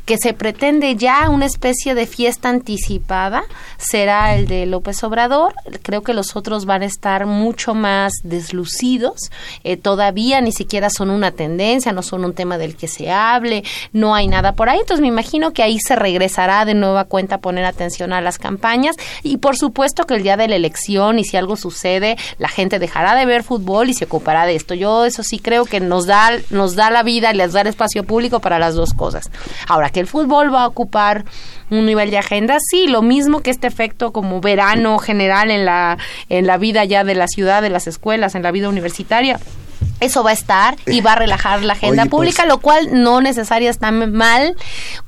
que 0.05 0.17
se 0.17 0.33
pretende 0.33 0.95
ya 0.95 1.29
una 1.29 1.45
especie 1.45 1.95
de 1.95 2.05
fiesta 2.05 2.49
anticipada 2.49 3.43
será 3.77 4.35
el 4.35 4.47
de 4.47 4.65
López 4.65 5.03
Obrador. 5.03 5.53
Creo 5.81 6.03
que 6.03 6.13
los 6.13 6.35
otros 6.35 6.65
van 6.65 6.83
a 6.83 6.85
estar 6.85 7.25
mucho 7.25 7.73
más 7.73 8.13
deslucidos. 8.23 9.31
Eh, 9.63 9.77
todavía 9.77 10.41
ni 10.41 10.51
siquiera 10.51 10.89
son 10.89 11.09
una 11.09 11.31
tendencia, 11.31 11.91
no 11.91 12.03
son 12.03 12.25
un 12.25 12.33
tema 12.33 12.57
del 12.57 12.75
que 12.75 12.87
se 12.87 13.11
hable, 13.11 13.63
no 13.93 14.13
hay 14.13 14.27
nada 14.27 14.53
por 14.53 14.69
ahí. 14.69 14.79
Entonces 14.79 14.98
me 14.99 15.07
imagino 15.07 15.51
que 15.51 15.63
ahí 15.63 15.79
se 15.79 15.95
regresará 15.95 16.65
de 16.65 16.73
nueva 16.73 17.05
cuenta 17.05 17.35
a 17.35 17.37
poner 17.39 17.65
atención 17.65 18.13
a 18.13 18.21
las 18.21 18.37
campañas 18.37 18.95
y 19.23 19.37
por 19.37 19.57
supuesto 19.57 20.05
que 20.05 20.15
el 20.15 20.23
día 20.23 20.37
de 20.37 20.47
la 20.47 20.55
elección 20.55 21.19
y 21.19 21.23
si 21.23 21.37
algo 21.37 21.55
sucede, 21.55 22.17
la 22.37 22.47
gente 22.47 22.79
dejará 22.79 23.15
de 23.15 23.25
ver 23.25 23.43
fútbol 23.43 23.89
y 23.89 23.93
se 23.93 24.05
ocupará 24.05 24.45
de 24.45 24.55
esto. 24.55 24.73
Yo 24.73 25.05
eso 25.05 25.23
sí 25.23 25.39
creo 25.39 25.65
que 25.65 25.79
nos 25.79 26.05
da, 26.05 26.31
nos 26.49 26.75
da 26.75 26.89
la 26.89 27.03
vida 27.03 27.33
les 27.33 27.53
da 27.53 27.61
el 27.61 27.67
espacio 27.67 28.03
público 28.03 28.39
para 28.39 28.59
las 28.59 28.75
dos 28.75 28.93
cosas. 28.93 29.31
Ahora, 29.67 29.89
que 29.89 29.99
el 29.99 30.07
fútbol 30.07 30.53
va 30.53 30.63
a 30.63 30.67
ocupar 30.67 31.25
un 31.69 31.85
nivel 31.85 32.11
de 32.11 32.17
agenda, 32.17 32.57
sí, 32.59 32.87
lo 32.87 33.01
mismo 33.01 33.41
que 33.41 33.51
este 33.51 33.67
efecto 33.67 34.11
como 34.11 34.41
verano 34.41 34.97
general 34.97 35.51
en 35.51 35.65
la, 35.65 35.97
en 36.29 36.47
la 36.47 36.57
vida 36.57 36.83
ya 36.85 37.03
de 37.03 37.15
la 37.15 37.27
ciudad, 37.27 37.61
de 37.61 37.69
las 37.69 37.87
escuelas, 37.87 38.35
en 38.35 38.43
la 38.43 38.51
vida 38.51 38.69
universitaria. 38.69 39.39
Eso 39.99 40.23
va 40.23 40.29
a 40.31 40.33
estar 40.33 40.75
y 40.85 41.01
va 41.01 41.13
a 41.13 41.15
relajar 41.15 41.63
la 41.63 41.73
agenda 41.73 42.03
Oye, 42.03 42.09
pues- 42.09 42.19
pública, 42.19 42.45
lo 42.45 42.59
cual 42.59 42.89
no 43.03 43.21
necesariamente 43.21 43.69
está 43.69 43.91
mal 43.91 44.55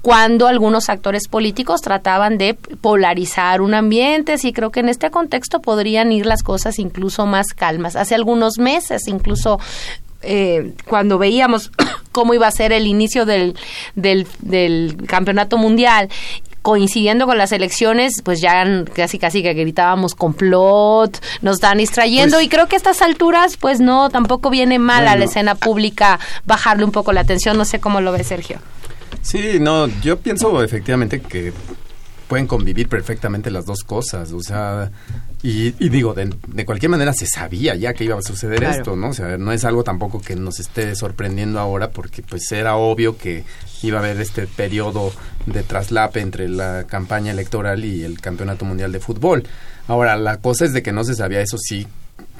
cuando 0.01 0.47
algunos 0.47 0.89
actores 0.89 1.27
políticos 1.27 1.81
trataban 1.81 2.37
de 2.37 2.53
polarizar 2.53 3.61
un 3.61 3.73
ambiente. 3.73 4.37
Sí, 4.37 4.51
creo 4.51 4.71
que 4.71 4.81
en 4.81 4.89
este 4.89 5.09
contexto 5.09 5.61
podrían 5.61 6.11
ir 6.11 6.25
las 6.25 6.43
cosas 6.43 6.79
incluso 6.79 7.25
más 7.25 7.47
calmas. 7.55 7.95
Hace 7.95 8.15
algunos 8.15 8.57
meses, 8.57 9.07
incluso 9.07 9.59
eh, 10.21 10.73
cuando 10.87 11.17
veíamos 11.17 11.71
cómo 12.11 12.33
iba 12.33 12.47
a 12.47 12.51
ser 12.51 12.71
el 12.73 12.85
inicio 12.87 13.25
del, 13.25 13.55
del, 13.95 14.27
del 14.39 14.97
campeonato 15.07 15.57
mundial 15.57 16.09
coincidiendo 16.61 17.25
con 17.25 17.37
las 17.37 17.51
elecciones, 17.51 18.21
pues 18.23 18.39
ya 18.41 18.63
casi 18.93 19.17
casi 19.17 19.41
que 19.41 19.53
gritábamos 19.53 20.13
complot, 20.15 21.19
nos 21.41 21.55
están 21.55 21.79
distrayendo 21.79 22.37
Pues- 22.37 22.45
y 22.45 22.49
creo 22.49 22.67
que 22.67 22.75
a 22.75 22.77
estas 22.77 23.01
alturas 23.01 23.57
pues 23.57 23.79
no, 23.79 24.09
tampoco 24.09 24.49
viene 24.49 24.77
mal 24.79 25.07
a 25.07 25.15
la 25.15 25.25
escena 25.25 25.55
pública 25.55 26.19
bajarle 26.45 26.85
un 26.85 26.91
poco 26.91 27.13
la 27.13 27.21
atención, 27.21 27.57
no 27.57 27.65
sé 27.65 27.79
cómo 27.79 28.01
lo 28.01 28.11
ve 28.11 28.23
Sergio. 28.23 28.59
Sí, 29.21 29.57
no, 29.59 29.87
yo 30.01 30.19
pienso 30.19 30.63
efectivamente 30.63 31.21
que 31.21 31.51
pueden 32.27 32.47
convivir 32.47 32.87
perfectamente 32.87 33.51
las 33.51 33.65
dos 33.65 33.83
cosas, 33.83 34.31
o 34.31 34.41
sea, 34.41 34.89
y, 35.43 35.73
y 35.83 35.89
digo, 35.89 36.13
de, 36.13 36.33
de 36.47 36.65
cualquier 36.65 36.89
manera 36.91 37.13
se 37.13 37.25
sabía 37.25 37.73
ya 37.75 37.93
que 37.93 38.03
iba 38.03 38.17
a 38.17 38.21
suceder 38.21 38.59
Claro. 38.59 38.75
esto, 38.77 38.95
¿no? 38.95 39.09
O 39.09 39.13
sea, 39.13 39.37
no 39.37 39.51
es 39.51 39.65
algo 39.65 39.83
tampoco 39.83 40.21
que 40.21 40.35
nos 40.35 40.59
esté 40.59 40.95
sorprendiendo 40.95 41.59
ahora 41.59 41.89
porque 41.89 42.21
pues 42.21 42.51
era 42.51 42.75
obvio 42.75 43.17
que 43.17 43.43
iba 43.81 43.97
a 43.99 44.01
haber 44.03 44.21
este 44.21 44.45
periodo 44.45 45.11
de 45.47 45.63
traslape 45.63 46.19
entre 46.19 46.47
la 46.47 46.85
campaña 46.87 47.31
electoral 47.31 47.83
y 47.85 48.03
el 48.03 48.21
Campeonato 48.21 48.65
Mundial 48.65 48.91
de 48.91 48.99
Fútbol. 48.99 49.43
Ahora, 49.87 50.15
la 50.15 50.37
cosa 50.37 50.65
es 50.65 50.73
de 50.73 50.83
que 50.83 50.91
no 50.91 51.03
se 51.03 51.15
sabía 51.15 51.41
eso 51.41 51.57
sí 51.57 51.87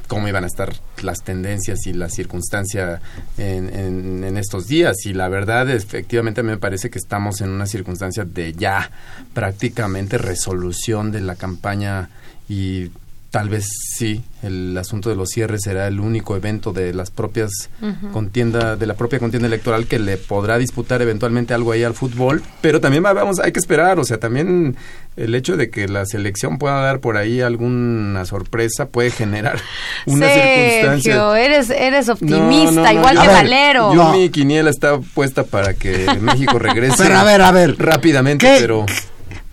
cómo 0.08 0.28
iban 0.28 0.44
a 0.44 0.48
estar 0.48 0.74
las 1.02 1.24
tendencias 1.24 1.88
y 1.88 1.94
la 1.94 2.10
circunstancia 2.10 3.02
en, 3.38 3.70
en- 3.74 4.24
en 4.26 4.38
estos 4.38 4.68
días. 4.68 4.98
Y 5.06 5.14
la 5.14 5.30
verdad, 5.30 5.70
efectivamente, 5.70 6.44
me 6.44 6.58
parece 6.58 6.90
que 6.90 7.00
estamos 7.00 7.40
en 7.42 7.50
una 7.50 7.66
circunstancia 7.66 8.26
de 8.26 8.52
ya 8.54 8.92
prácticamente 9.34 10.18
resolución 10.18 11.12
de 11.12 11.22
la 11.22 11.36
campaña 11.36 12.10
y 12.50 12.90
tal 13.32 13.48
vez 13.48 13.66
sí, 13.96 14.22
el 14.44 14.78
asunto 14.78 15.10
de 15.10 15.16
los 15.16 15.30
cierres 15.30 15.62
será 15.64 15.88
el 15.88 16.02
único 16.02 16.36
evento 16.36 16.74
de 16.74 16.94
las 16.94 17.12
propias 17.12 17.70
contienda, 18.12 18.76
de 18.76 18.86
la 18.86 18.96
propia 18.96 19.20
contienda 19.20 19.48
electoral 19.48 19.86
que 19.88 20.00
le 20.00 20.18
podrá 20.18 20.58
disputar 20.58 21.02
eventualmente 21.02 21.54
algo 21.54 21.72
ahí 21.72 21.84
al 21.84 21.94
fútbol, 21.94 22.44
pero 22.60 22.82
también 22.82 23.06
va- 23.06 23.14
vamos, 23.14 23.40
hay 23.40 23.54
que 23.54 23.60
esperar, 23.60 24.00
o 24.00 24.04
sea, 24.04 24.18
también 24.20 24.76
el 25.16 25.34
hecho 25.34 25.56
de 25.56 25.70
que 25.70 25.88
la 25.88 26.06
selección 26.06 26.58
pueda 26.58 26.82
dar 26.82 27.00
por 27.00 27.16
ahí 27.16 27.40
alguna 27.40 28.26
sorpresa 28.26 28.88
puede 28.88 29.12
generar 29.12 29.62
una 30.08 30.28
circunstancia. 30.28 31.14
Sergio, 31.14 31.36
eres, 31.36 31.70
eres 31.70 32.10
optimista, 32.10 32.72
no, 32.72 32.84
no, 32.84 32.92
igual 32.92 33.16
que 33.22 33.28
ver, 33.28 33.36
Valero. 33.44 33.94
Yo 33.94 34.04
No. 34.04 34.12
mi 34.14 34.30
quiniela 34.30 34.70
está 34.70 35.00
puesta 35.00 35.46
para 35.46 35.74
que 35.74 36.06
México 36.20 36.60
regrese. 36.60 36.96
Pero 36.98 37.18
a 37.18 37.24
ver, 37.24 37.42
a 37.42 37.52
ver. 37.54 37.78
rápidamente, 37.78 38.46
¿Qué? 38.46 38.58
pero 38.60 38.86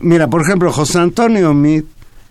Mira, 0.00 0.26
por 0.28 0.42
ejemplo, 0.42 0.72
José 0.72 0.98
Antonio 0.98 1.54
Mit 1.54 1.84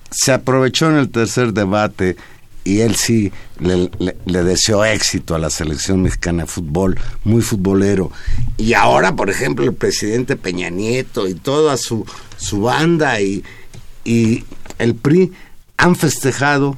se 0.10 0.32
aprovechó 0.32 0.90
en 0.90 0.98
el 0.98 1.10
tercer 1.10 1.54
debate 1.54 2.16
y 2.64 2.82
él 2.82 2.96
sí 2.96 3.32
le, 3.60 3.90
le- 4.00 4.18
le 4.26 4.44
deseó 4.44 4.84
éxito 4.84 5.36
a 5.36 5.40
la 5.40 5.50
selección 5.50 6.02
mexicana 6.02 6.44
de 6.44 6.48
fútbol, 6.50 7.00
muy 7.24 7.42
futbolero. 7.42 8.12
Y 8.58 8.74
ahora, 8.74 9.16
por 9.16 9.30
ejemplo, 9.30 9.64
el 9.66 9.74
presidente 9.74 10.36
Peña 10.36 10.70
Nieto 10.70 11.28
y 11.28 11.34
toda 11.34 11.78
su, 11.78 12.06
su 12.38 12.62
banda 12.62 13.22
y, 13.22 13.44
y 14.04 14.44
el 14.80 14.96
PRI 14.96 15.32
han 15.78 15.96
festejado 15.96 16.78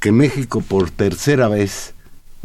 que 0.00 0.12
México 0.12 0.60
por 0.60 0.90
tercera 0.90 1.48
vez 1.48 1.94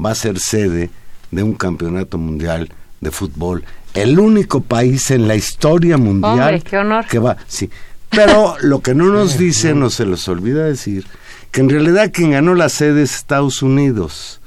va 0.03 0.11
a 0.11 0.15
ser 0.15 0.39
sede 0.39 0.89
de 1.31 1.43
un 1.43 1.53
campeonato 1.53 2.17
mundial 2.17 2.71
de 3.01 3.11
fútbol. 3.11 3.65
El 3.93 4.17
único 4.19 4.61
país 4.61 5.11
en 5.11 5.27
la 5.27 5.35
historia 5.35 5.97
mundial 5.97 6.39
Hombre, 6.39 6.61
qué 6.61 6.77
honor. 6.77 7.05
que 7.07 7.19
va, 7.19 7.35
sí. 7.47 7.69
Pero 8.11 8.57
lo 8.61 8.81
que 8.81 8.93
no 8.93 9.05
nos 9.05 9.37
dicen 9.37 9.81
o 9.83 9.89
se 9.89 10.05
les 10.05 10.27
olvida 10.27 10.65
decir 10.65 11.05
que 11.51 11.61
en 11.61 11.69
realidad 11.69 12.11
quien 12.13 12.31
ganó 12.31 12.55
la 12.55 12.69
sede 12.69 13.03
es 13.03 13.15
Estados 13.15 13.61
Unidos. 13.61 14.41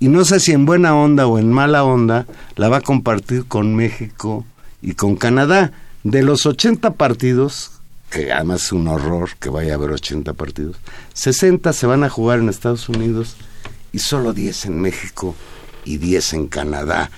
Y 0.00 0.08
no 0.08 0.24
sé 0.24 0.40
si 0.40 0.52
en 0.52 0.66
buena 0.66 0.94
onda 0.94 1.26
o 1.26 1.38
en 1.38 1.52
mala 1.52 1.84
onda 1.84 2.26
la 2.56 2.68
va 2.68 2.78
a 2.78 2.82
compartir 2.82 3.46
con 3.46 3.74
México 3.74 4.44
y 4.82 4.94
con 4.94 5.16
Canadá. 5.16 5.72
De 6.04 6.22
los 6.22 6.46
80 6.46 6.94
partidos, 6.94 7.72
que 8.10 8.32
además 8.32 8.64
es 8.64 8.72
un 8.72 8.86
horror 8.86 9.30
que 9.38 9.48
vaya 9.48 9.72
a 9.72 9.76
haber 9.76 9.90
80 9.90 10.32
partidos, 10.34 10.76
60 11.14 11.72
se 11.72 11.86
van 11.86 12.04
a 12.04 12.08
jugar 12.08 12.38
en 12.38 12.48
Estados 12.48 12.88
Unidos 12.88 13.36
y 13.92 13.98
solo 13.98 14.32
10 14.32 14.66
en 14.66 14.80
México 14.80 15.34
y 15.84 15.98
10 15.98 16.34
en 16.34 16.46
Canadá. 16.46 17.10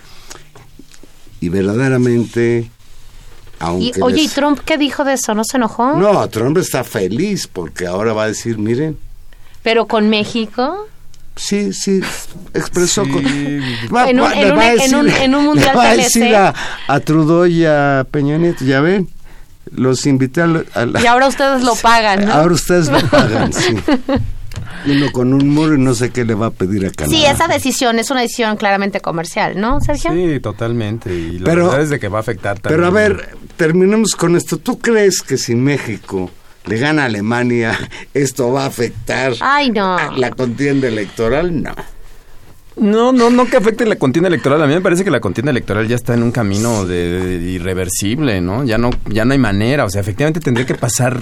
Y 1.40 1.48
verdaderamente, 1.50 2.70
aunque... 3.60 3.98
Y, 3.98 4.02
oye, 4.02 4.22
¿y 4.22 4.28
Trump 4.28 4.58
qué 4.64 4.76
dijo 4.76 5.04
de 5.04 5.12
eso? 5.14 5.34
¿No 5.34 5.44
se 5.44 5.56
enojó? 5.58 5.92
No, 5.94 6.28
Trump 6.28 6.58
está 6.58 6.82
feliz 6.82 7.46
porque 7.46 7.86
ahora 7.86 8.12
va 8.12 8.24
a 8.24 8.26
decir, 8.26 8.58
miren, 8.58 8.98
Pero 9.62 9.86
con 9.86 10.08
México. 10.10 10.88
sí, 11.36 11.72
sí, 11.72 12.00
expresó... 12.54 13.04
Sí. 13.04 13.10
con- 13.12 13.26
En 13.26 14.20
un- 14.20 14.30
le 14.30 14.40
en 14.48 14.52
un- 14.52 14.60
en 14.62 14.94
un- 14.96 15.08
en 15.08 15.34
un 15.36 15.44
mundial 15.44 15.76
va 15.78 15.90
a 15.90 15.96
decir 15.96 16.34
a, 16.34 16.52
a 16.88 17.00
Trudeau 17.00 17.46
y 17.46 17.64
a 17.64 18.04
Peña 18.10 18.36
Nieto, 18.38 18.64
ya 18.64 18.80
ven, 18.80 19.08
los 19.72 20.04
invité 20.06 20.40
a, 20.42 20.44
a 20.74 20.86
la- 20.86 21.00
Y 21.00 21.06
ahora 21.06 21.28
ustedes 21.28 21.62
lo 21.62 21.74
pagan, 21.76 22.24
¿no? 22.26 22.32
Ahora 22.32 22.54
ustedes 22.54 22.88
lo 22.88 23.00
pagan, 23.08 23.52
sí. 23.52 23.76
Uno 24.86 25.12
con 25.12 25.32
un 25.34 25.48
muro 25.48 25.74
y 25.74 25.78
no 25.78 25.94
sé 25.94 26.10
qué 26.10 26.24
le 26.24 26.34
va 26.34 26.46
a 26.46 26.50
pedir 26.50 26.86
a 26.86 26.90
Canadá. 26.90 27.16
Sí, 27.16 27.24
esa 27.24 27.48
decisión 27.48 27.98
es 27.98 28.10
una 28.10 28.20
decisión 28.22 28.56
claramente 28.56 29.00
comercial, 29.00 29.60
¿no, 29.60 29.80
Sergio? 29.80 30.12
Sí, 30.12 30.40
totalmente. 30.40 31.12
Y 31.14 31.38
la 31.38 31.44
Pero- 31.44 31.64
verdad 31.66 31.82
es 31.82 31.90
de 31.90 31.98
que 32.00 32.08
va 32.08 32.18
a 32.18 32.20
afectar 32.20 32.58
también. 32.60 32.80
Pero 32.80 32.86
a 32.86 32.90
ver, 32.90 33.28
terminemos 33.56 34.12
con 34.16 34.36
esto. 34.36 34.56
¿Tú 34.58 34.78
crees 34.78 35.22
que 35.22 35.36
si 35.36 35.54
México 35.54 36.30
le 36.66 36.78
gana 36.78 37.02
a 37.02 37.06
Alemania, 37.06 37.76
esto 38.14 38.52
va 38.52 38.64
a 38.64 38.66
afectar 38.66 39.34
Ay, 39.40 39.70
no. 39.70 39.96
a 39.96 40.16
la 40.16 40.30
contienda 40.30 40.88
electoral? 40.88 41.62
No. 41.62 41.74
No, 42.76 43.12
no, 43.12 43.28
no 43.28 43.44
que 43.46 43.58
afecte 43.58 43.84
la 43.84 43.96
contienda 43.96 44.28
electoral. 44.28 44.62
A 44.62 44.66
mí 44.66 44.72
me 44.72 44.80
parece 44.80 45.04
que 45.04 45.10
la 45.10 45.20
contienda 45.20 45.50
electoral 45.50 45.86
ya 45.86 45.96
está 45.96 46.14
en 46.14 46.22
un 46.22 46.30
camino 46.32 46.86
de, 46.86 47.38
de 47.38 47.50
irreversible, 47.50 48.40
¿no? 48.40 48.64
Ya 48.64 48.78
no, 48.78 48.88
ya 49.06 49.24
no 49.26 49.32
hay 49.32 49.38
manera. 49.38 49.84
O 49.84 49.90
sea, 49.90 50.00
efectivamente 50.00 50.40
tendría 50.40 50.64
que 50.64 50.76
pasar 50.76 51.20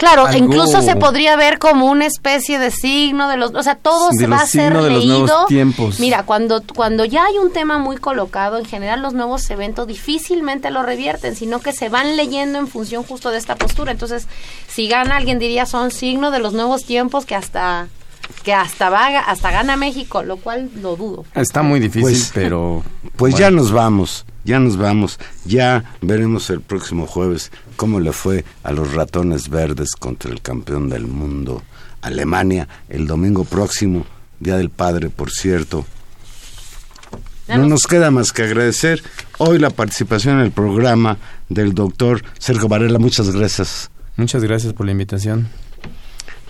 Claro, 0.00 0.26
algo- 0.26 0.38
incluso 0.44 0.82
se 0.82 0.96
podría 0.96 1.36
ver 1.36 1.58
como 1.60 1.86
una 1.86 2.06
especie 2.06 2.58
de 2.58 2.70
signo 2.72 3.28
de 3.28 3.36
los, 3.36 3.54
o 3.54 3.62
sea, 3.62 3.76
todo 3.76 4.08
De 4.10 4.16
se 4.16 4.26
va 4.26 4.38
a 4.38 4.46
ser 4.46 4.72
de 4.74 4.90
los 4.90 5.04
leído. 5.04 5.18
nuevos 5.26 5.46
tiempos. 5.46 6.00
Mira, 6.00 6.24
cuando 6.24 6.62
cuando 6.74 7.04
ya 7.04 7.24
hay 7.26 7.36
un 7.38 7.52
tema 7.52 7.78
muy 7.78 7.96
colocado, 7.98 8.56
en 8.58 8.64
general 8.64 9.02
los 9.02 9.12
nuevos 9.14 9.48
eventos 9.50 9.86
difícilmente 9.86 10.70
lo 10.70 10.82
revierten, 10.82 11.36
sino 11.36 11.60
que 11.60 11.72
se 11.72 11.88
van 11.88 12.16
leyendo 12.16 12.58
en 12.58 12.66
función 12.66 13.04
justo 13.04 13.30
de 13.30 13.38
esta 13.38 13.56
postura. 13.56 13.92
Entonces, 13.92 14.26
si 14.68 14.88
gana 14.88 15.16
alguien 15.16 15.38
diría 15.38 15.66
son 15.66 15.90
signo 15.90 16.30
de 16.30 16.38
los 16.40 16.52
nuevos 16.54 16.84
tiempos 16.84 17.26
que 17.26 17.34
hasta 17.34 17.88
que 18.42 18.52
hasta 18.54 18.90
va 18.90 19.06
hasta 19.20 19.50
gana 19.50 19.76
México, 19.76 20.22
lo 20.22 20.36
cual 20.38 20.70
lo 20.80 20.96
dudo. 20.96 21.24
Está 21.34 21.62
muy 21.62 21.80
difícil, 21.80 22.02
Pues- 22.02 22.30
pero... 22.34 22.82
Pues 23.16 23.32
bueno. 23.32 23.46
ya 23.46 23.50
nos 23.50 23.70
vamos, 23.72 24.24
ya 24.44 24.58
nos 24.58 24.78
vamos. 24.78 25.18
Ya 25.44 25.84
veremos 26.00 26.48
el 26.48 26.62
próximo 26.62 27.06
jueves 27.06 27.50
cómo 27.76 28.00
le 28.00 28.12
fue 28.12 28.44
a 28.62 28.72
los 28.72 28.94
ratones 28.94 29.50
verdes 29.50 29.90
contra 29.98 30.30
el 30.30 30.40
campeón 30.40 30.88
del 30.88 31.06
mundo, 31.06 31.62
Alemania, 32.00 32.66
el 32.88 33.06
domingo 33.06 33.44
próximo, 33.44 34.06
Día 34.38 34.56
del 34.56 34.70
Padre, 34.70 35.10
por 35.10 35.30
cierto. 35.30 35.84
No 37.48 37.58
nos- 37.58 37.68
nos 37.68 37.82
queda 37.82 38.10
más 38.10 38.32
que 38.32 38.42
agradecer 38.44 39.02
hoy 39.38 39.58
la 39.58 39.70
participación 39.70 40.36
en 40.38 40.44
el 40.46 40.52
programa 40.52 41.18
del 41.50 41.74
doctor 41.74 42.22
Sergio 42.38 42.68
Varela. 42.68 42.98
Muchas 42.98 43.30
gracias. 43.30 43.90
Muchas 44.16 44.42
gracias 44.42 44.72
por 44.72 44.86
la 44.86 44.92
invitación. 44.92 45.48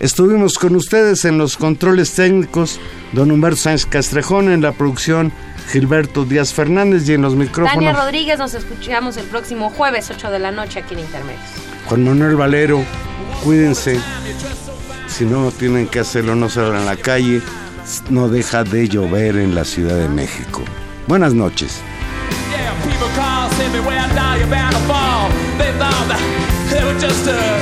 Estuvimos 0.01 0.57
con 0.57 0.75
ustedes 0.75 1.25
en 1.25 1.37
los 1.37 1.57
controles 1.57 2.15
técnicos, 2.15 2.79
don 3.11 3.29
Humberto 3.29 3.57
Sánchez 3.57 3.85
Castrejón, 3.85 4.51
en 4.51 4.63
la 4.63 4.71
producción 4.71 5.31
Gilberto 5.71 6.25
Díaz 6.25 6.55
Fernández 6.55 7.07
y 7.07 7.13
en 7.13 7.21
los 7.21 7.33
Tania 7.33 7.45
micrófonos 7.45 7.95
Rodríguez, 7.95 8.39
nos 8.39 8.55
escuchamos 8.55 9.17
el 9.17 9.25
próximo 9.25 9.69
jueves 9.69 10.09
8 10.09 10.31
de 10.31 10.39
la 10.39 10.49
noche 10.49 10.79
aquí 10.79 10.95
en 10.95 11.01
Intermedios. 11.01 11.43
Juan 11.85 12.03
Manuel 12.03 12.35
Valero. 12.35 12.83
Cuídense. 13.43 13.99
Si 15.05 15.23
no 15.23 15.51
tienen 15.51 15.87
que 15.87 15.99
hacerlo, 15.99 16.33
no 16.33 16.49
salgan 16.49 16.81
a 16.81 16.85
la 16.85 16.95
calle. 16.95 17.39
No 18.09 18.27
deja 18.27 18.63
de 18.63 18.89
llover 18.89 19.35
en 19.35 19.53
la 19.53 19.65
Ciudad 19.65 19.97
de 19.97 20.09
México. 20.09 20.63
Buenas 21.05 21.35
noches. 21.35 21.79
Yeah, 26.71 27.60